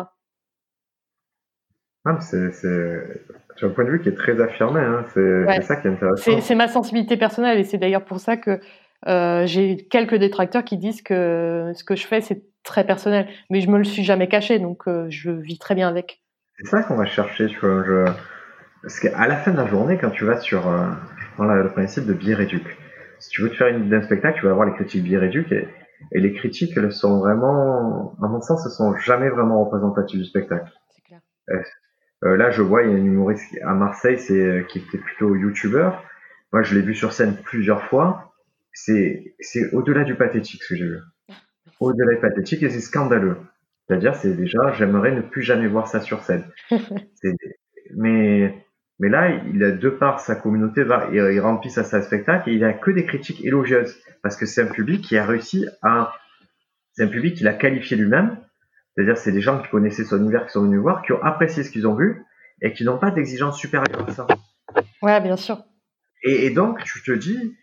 [2.19, 5.05] C'est, un point de vue qui est très affirmé, hein.
[5.13, 6.41] c'est, ça qui est intéressant.
[6.41, 8.59] C'est, ma sensibilité personnelle et c'est d'ailleurs pour ça que
[9.07, 13.61] euh, j'ai quelques détracteurs qui disent que ce que je fais c'est très personnel, mais
[13.61, 16.21] je me le suis jamais caché donc euh, je vis très bien avec.
[16.57, 17.83] C'est ça qu'on va chercher, tu vois.
[17.85, 18.05] Je...
[18.81, 20.87] Parce qu'à la fin de la journée, quand tu vas sur euh,
[21.39, 22.77] le principe de biais réduc,
[23.19, 25.51] si tu veux te faire une d'un spectacle, tu vas avoir les critiques biais réduc
[25.51, 25.67] et,
[26.11, 30.25] et les critiques, elles sont vraiment, à mon sens, elles sont jamais vraiment représentatives du
[30.25, 30.69] spectacle.
[31.05, 31.21] Clair.
[32.23, 35.35] Euh, là, je vois, il y a une humoriste à Marseille, c'est qui était plutôt
[35.35, 36.03] youtubeur.
[36.51, 38.32] Moi, je l'ai vu sur scène plusieurs fois.
[38.73, 40.99] C'est c'est au-delà du pathétique ce que j'ai vu.
[41.79, 43.37] Au-delà du pathétique et c'est scandaleux.
[43.87, 46.45] C'est-à-dire, c'est déjà, j'aimerais ne plus jamais voir ça sur scène.
[47.95, 48.65] mais
[48.99, 52.49] mais là, il a de par sa communauté, va, il, il remplit sa salle spectacle
[52.49, 55.67] et il a que des critiques élogieuses parce que c'est un public qui a réussi
[55.81, 56.13] à,
[56.93, 58.37] c'est un public qu'il a qualifié lui-même.
[58.95, 61.63] C'est-à-dire, c'est des gens qui connaissaient son univers, qui sont venus voir, qui ont apprécié
[61.63, 62.23] ce qu'ils ont vu
[62.61, 64.27] et qui n'ont pas d'exigence supérieure à ça.
[65.01, 65.63] Ouais, bien sûr.
[66.23, 67.57] Et, et donc, tu te dis,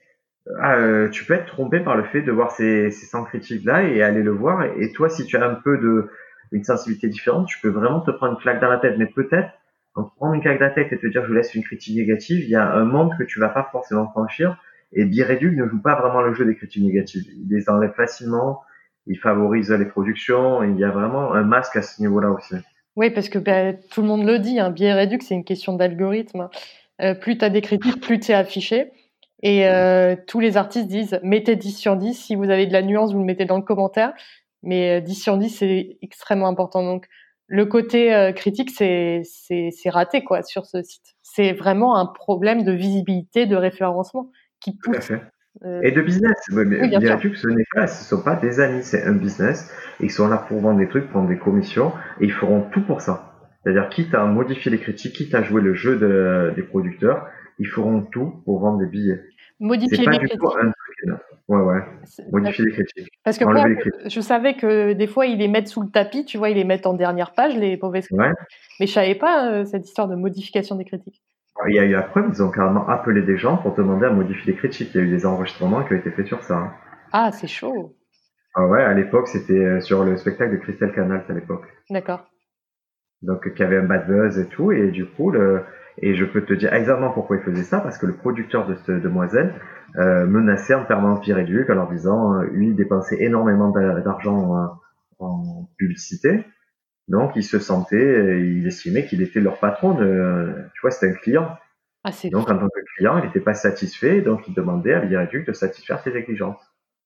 [0.49, 4.03] euh, tu peux être trompé par le fait de voir ces, ces 100 critiques-là et
[4.03, 4.65] aller le voir.
[4.79, 6.09] Et, toi, si tu as un peu de
[6.53, 8.97] une sensibilité différente, tu peux vraiment te prendre une claque dans la tête.
[8.99, 9.51] Mais peut-être
[9.95, 12.41] en prendre une claque de la tête et te dire je laisse une critique négative,
[12.43, 14.57] il y a un monde que tu vas pas forcément franchir.
[14.93, 17.23] Et Bireduc ne joue pas vraiment le jeu des critiques négatives.
[17.29, 18.63] Il les enlève facilement,
[19.07, 22.57] il favorise les productions, il y a vraiment un masque à ce niveau-là aussi.
[22.97, 26.49] Oui, parce que bah, tout le monde le dit, hein, Bireduc, c'est une question d'algorithme.
[27.01, 28.91] Euh, plus tu as des critiques, plus tu affiché.
[29.43, 32.15] Et euh, tous les artistes disent mettez 10 sur 10.
[32.15, 34.13] Si vous avez de la nuance, vous le mettez dans le commentaire.
[34.63, 36.83] Mais 10 euh, sur 10, c'est extrêmement important.
[36.83, 37.07] Donc,
[37.47, 39.23] le côté euh, critique, c'est
[39.87, 41.17] raté quoi sur ce site.
[41.23, 44.31] C'est vraiment un problème de visibilité, de référencement
[44.61, 45.11] qui pousse.
[45.65, 46.37] Euh, et de business.
[46.53, 49.75] Mais, oui, que ce n'est pas, ce sont pas des amis, c'est un business.
[49.99, 53.01] ils sont là pour vendre des trucs, prendre des commissions, et ils feront tout pour
[53.01, 53.35] ça.
[53.63, 57.27] C'est-à-dire, quitte à modifier les critiques, quitte à jouer le jeu de, des producteurs,
[57.61, 59.21] ils feront tout pour vendre des billets.
[59.61, 60.41] Modifier les critiques.
[61.49, 61.81] Ouais, ouais.
[62.33, 63.09] Modifier les critiques.
[63.23, 63.67] Parce que moi,
[64.07, 66.65] je savais que des fois, ils les mettent sous le tapis, tu vois, ils les
[66.65, 68.37] mettent en dernière page, les mauvaises critiques.
[68.81, 71.23] Mais je savais pas euh, cette histoire de modification des critiques.
[71.69, 74.11] Il y a eu la preuve, ils ont carrément appelé des gens pour demander à
[74.11, 74.91] modifier les critiques.
[74.95, 76.57] Il y a eu des enregistrements qui ont été faits sur ça.
[76.57, 76.73] Hein.
[77.13, 77.95] Ah, c'est chaud.
[78.55, 81.67] Ah ouais, à l'époque, c'était euh, sur le spectacle de Christelle Canal à l'époque.
[81.91, 82.25] D'accord.
[83.21, 85.63] Donc, qui avait un bad buzz et tout, et du coup, le,
[85.99, 88.75] et je peux te dire exactement pourquoi il faisait ça, parce que le producteur de
[88.77, 89.55] cette demoiselle
[89.97, 94.79] euh, menaçait en permanence Pierre Duc en leur disant, euh, lui, il dépensait énormément d'argent
[95.19, 96.45] en, en, publicité,
[97.09, 101.17] donc il se sentait, il estimait qu'il était leur patron, de, tu vois, c'était un
[101.17, 101.57] client.
[102.05, 105.29] Ah, donc en tant que client, il n'était pas satisfait, donc il demandait à Pierre
[105.29, 106.61] Duc de satisfaire ses exigences.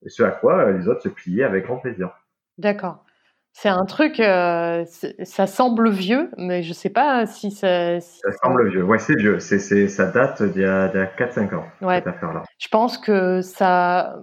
[0.05, 2.11] Et ce à quoi les autres se pliaient avec grand plaisir.
[2.59, 3.04] D'accord.
[3.57, 4.85] C'est un truc, euh,
[5.23, 8.01] ça semble vieux, mais je sais pas si ça.
[8.01, 9.39] ça semble vieux, ouais, c'est vieux.
[9.39, 11.99] C'est, c'est, ça date d'il y a, a 4-5 ans, ouais.
[11.99, 12.43] cette affaire-là.
[12.59, 14.17] Je pense que ça,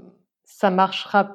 [0.44, 1.34] ça marchera.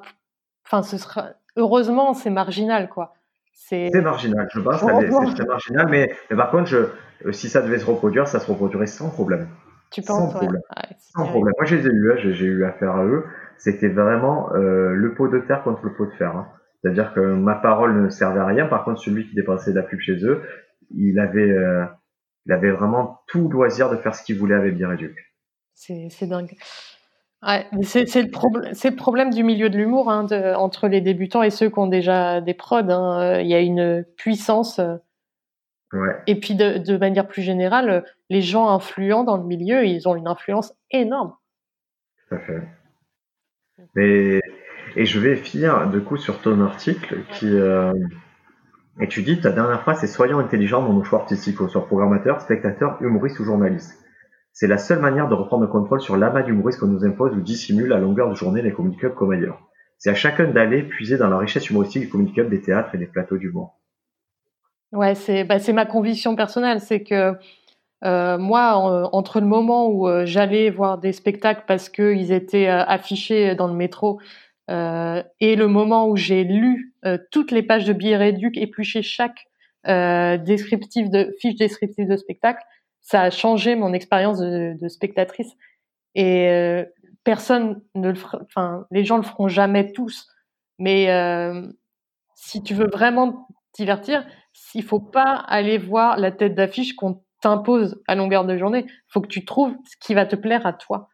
[0.65, 1.31] Enfin, ce sera.
[1.55, 3.15] Heureusement, c'est marginal, quoi.
[3.51, 4.79] C'est, marginal, je pense.
[4.79, 6.77] c'est très marginal, mais, mais par contre, je,
[7.25, 9.47] euh, si ça devait se reproduire, ça se reproduirait sans problème.
[9.89, 10.61] Tu penses Sans problème.
[10.99, 11.53] sans problème.
[11.57, 13.25] Moi, je les ai eu, hein, j'ai, j'ai eu affaire à eux.
[13.57, 16.35] C'était vraiment euh, le pot de terre contre le pot de fer.
[16.35, 16.47] Hein.
[16.81, 18.67] C'est-à-dire que ma parole ne servait à rien.
[18.67, 20.43] Par contre, celui qui dépensait de la pub chez eux,
[20.95, 21.85] il avait, euh,
[22.45, 25.33] il avait vraiment tout loisir de faire ce qu'il voulait avec Biréduc.
[25.73, 26.55] C'est, c'est dingue.
[27.43, 30.25] Ouais, c'est, le problème, c'est le problème du milieu de l'humour hein,
[30.55, 32.89] entre les débutants et ceux qui ont déjà des prods.
[32.89, 33.39] Hein.
[33.41, 34.79] Il y a une puissance.
[34.79, 34.95] Euh,
[35.93, 36.15] ouais.
[36.25, 40.15] Et puis de, de manière plus générale, les gens influents dans le milieu, ils ont
[40.15, 41.35] une influence énorme.
[42.27, 42.61] Tout à fait.
[43.95, 44.41] Mais
[44.95, 47.93] et je vais finir de coup sur ton article qui euh,
[48.99, 52.41] et tu dis ta dernière phrase c'est soyons intelligents dans nos choix artistiques, soit programmateur,
[52.41, 54.03] spectateur, humoriste ou journaliste.
[54.53, 57.41] C'est la seule manière de reprendre le contrôle sur l'amas d'humoristes qu'on nous impose ou
[57.41, 59.61] dissimule à longueur de journée les comedy comme ailleurs.
[59.99, 63.05] C'est à chacun d'aller puiser dans la richesse humoristique du comedy des théâtres et des
[63.05, 63.77] plateaux d'humour.
[64.93, 67.33] Ouais, c'est bah, ma conviction personnelle, c'est que
[68.01, 73.73] moi, entre le moment où j'allais voir des spectacles parce qu'ils étaient affichés dans le
[73.73, 74.19] métro
[74.69, 76.93] et le moment où j'ai lu
[77.31, 79.47] toutes les pages de billets réduits, épluché chaque
[79.85, 82.63] descriptif de fiche descriptive de spectacle,
[83.01, 85.51] ça a changé mon expérience de, spectatrice.
[86.15, 86.83] Et
[87.23, 90.27] personne ne le fera, enfin, les gens le feront jamais tous.
[90.79, 91.67] Mais euh,
[92.35, 94.25] si tu veux vraiment divertir,
[94.73, 98.85] il faut pas aller voir la tête d'affiche qu'on t'impose à longueur de journée.
[98.87, 101.09] Il faut que tu trouves ce qui va te plaire à toi.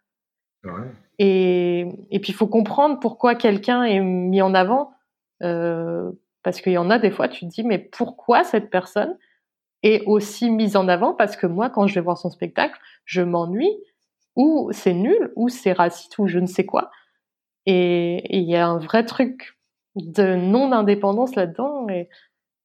[1.19, 4.91] Et, et puis il faut comprendre pourquoi quelqu'un est mis en avant.
[5.41, 6.11] Euh,
[6.44, 9.18] parce qu'il y en a des fois, tu te dis, mais pourquoi cette personne
[9.81, 11.14] est aussi mise en avant?
[11.14, 13.77] Parce que moi, quand je vais voir son spectacle, je m'ennuie,
[14.35, 16.91] ou c'est nul, ou c'est raciste, ou je ne sais quoi.
[17.65, 19.57] Et il y a un vrai truc
[19.95, 21.88] de non-indépendance là-dedans.
[21.90, 22.10] Et,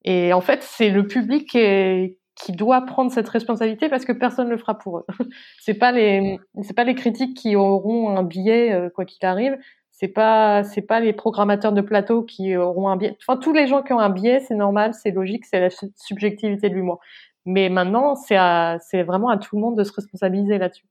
[0.05, 4.47] et, en fait, c'est le public qui, qui, doit prendre cette responsabilité parce que personne
[4.47, 5.07] ne le fera pour eux.
[5.61, 9.57] c'est pas les, c'est pas les critiques qui auront un billet euh, quoi qu'il arrive.
[9.91, 13.17] C'est pas, c'est pas les programmateurs de plateau qui auront un biais.
[13.27, 16.69] Enfin, tous les gens qui ont un biais, c'est normal, c'est logique, c'est la subjectivité
[16.69, 17.01] de l'humour.
[17.45, 18.37] Mais maintenant, c'est
[18.81, 20.87] c'est vraiment à tout le monde de se responsabiliser là-dessus.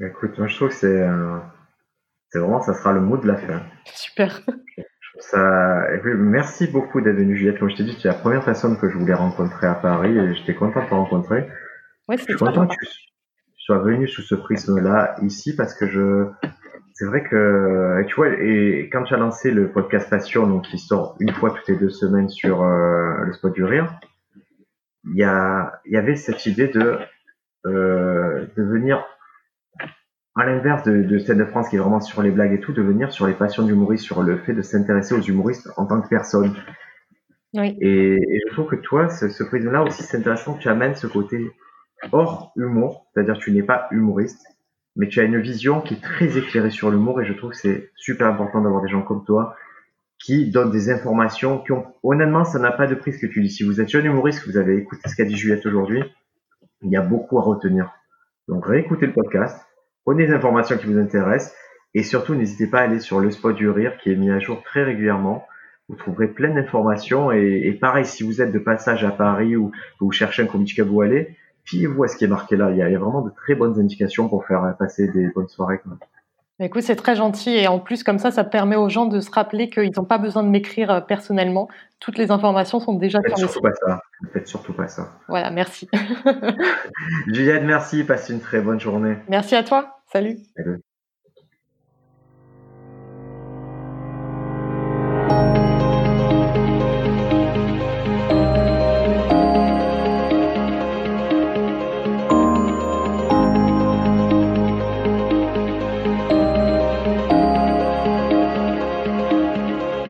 [0.00, 1.06] Écoute, moi je trouve que c'est,
[2.30, 3.62] c'est vraiment, ça sera le mot de la fin.
[3.84, 4.42] Super.
[5.18, 7.58] Ça, merci beaucoup d'être venue, Juliette.
[7.58, 10.16] Comme je t'ai dit, tu es la première personne que je voulais rencontrer à Paris
[10.16, 11.48] et j'étais content de te rencontrer.
[12.08, 12.88] Ouais, je suis content que tu
[13.56, 16.26] sois venu sous ce prisme-là ici parce que je,
[17.00, 20.78] c'est vrai que, tu vois, et quand tu as lancé le podcast Passion, donc qui
[20.78, 23.98] sort une fois toutes les deux semaines sur euh, le spot du rire,
[25.04, 26.98] il y a, il y avait cette idée de,
[27.64, 29.02] euh, de venir
[30.36, 32.72] à l'inverse de, de Scène de France qui est vraiment sur les blagues et tout,
[32.72, 36.00] de venir sur les passions d'humoristes, sur le fait de s'intéresser aux humoristes en tant
[36.00, 36.54] que personne.
[37.54, 37.76] Oui.
[37.80, 41.08] Et, et, je trouve que toi, ce, ce prisme-là aussi, c'est intéressant tu amènes ce
[41.08, 41.50] côté
[42.12, 44.46] hors humour, c'est-à-dire que tu n'es pas humoriste,
[44.96, 47.56] mais tu as une vision qui est très éclairée sur l'humour et je trouve que
[47.56, 49.56] c'est super important d'avoir des gens comme toi
[50.20, 53.40] qui donnent des informations qui ont, honnêtement, ça n'a pas de prix ce que tu
[53.40, 53.48] dis.
[53.48, 56.02] Si vous êtes un humoriste, que vous avez écouté ce qu'a dit Juliette aujourd'hui,
[56.82, 57.90] il y a beaucoup à retenir.
[58.46, 59.58] Donc réécoutez le podcast,
[60.04, 61.54] Prenez les informations qui vous intéressent
[61.94, 64.38] et surtout n'hésitez pas à aller sur le spot du rire qui est mis à
[64.38, 65.46] jour très régulièrement.
[65.88, 70.12] Vous trouverez plein d'informations et, pareil, si vous êtes de passage à Paris ou vous
[70.12, 72.70] cherchez un comique à aller, fiez-vous à ce qui est marqué là.
[72.70, 75.80] Il y, a, vraiment de très bonnes indications pour faire passer des bonnes soirées.
[76.66, 79.30] Écoute, c'est très gentil et en plus comme ça, ça permet aux gens de se
[79.30, 81.68] rappeler qu'ils n'ont pas besoin de m'écrire euh, personnellement.
[82.00, 83.62] Toutes les informations sont déjà sur le site.
[83.62, 84.00] Pas ça.
[84.32, 85.08] Faites surtout pas ça.
[85.28, 85.88] Voilà, merci.
[87.26, 88.04] Juliette, merci.
[88.04, 89.16] Passe une très bonne journée.
[89.28, 90.00] Merci à toi.
[90.12, 90.38] Salut.
[90.56, 90.80] Salut.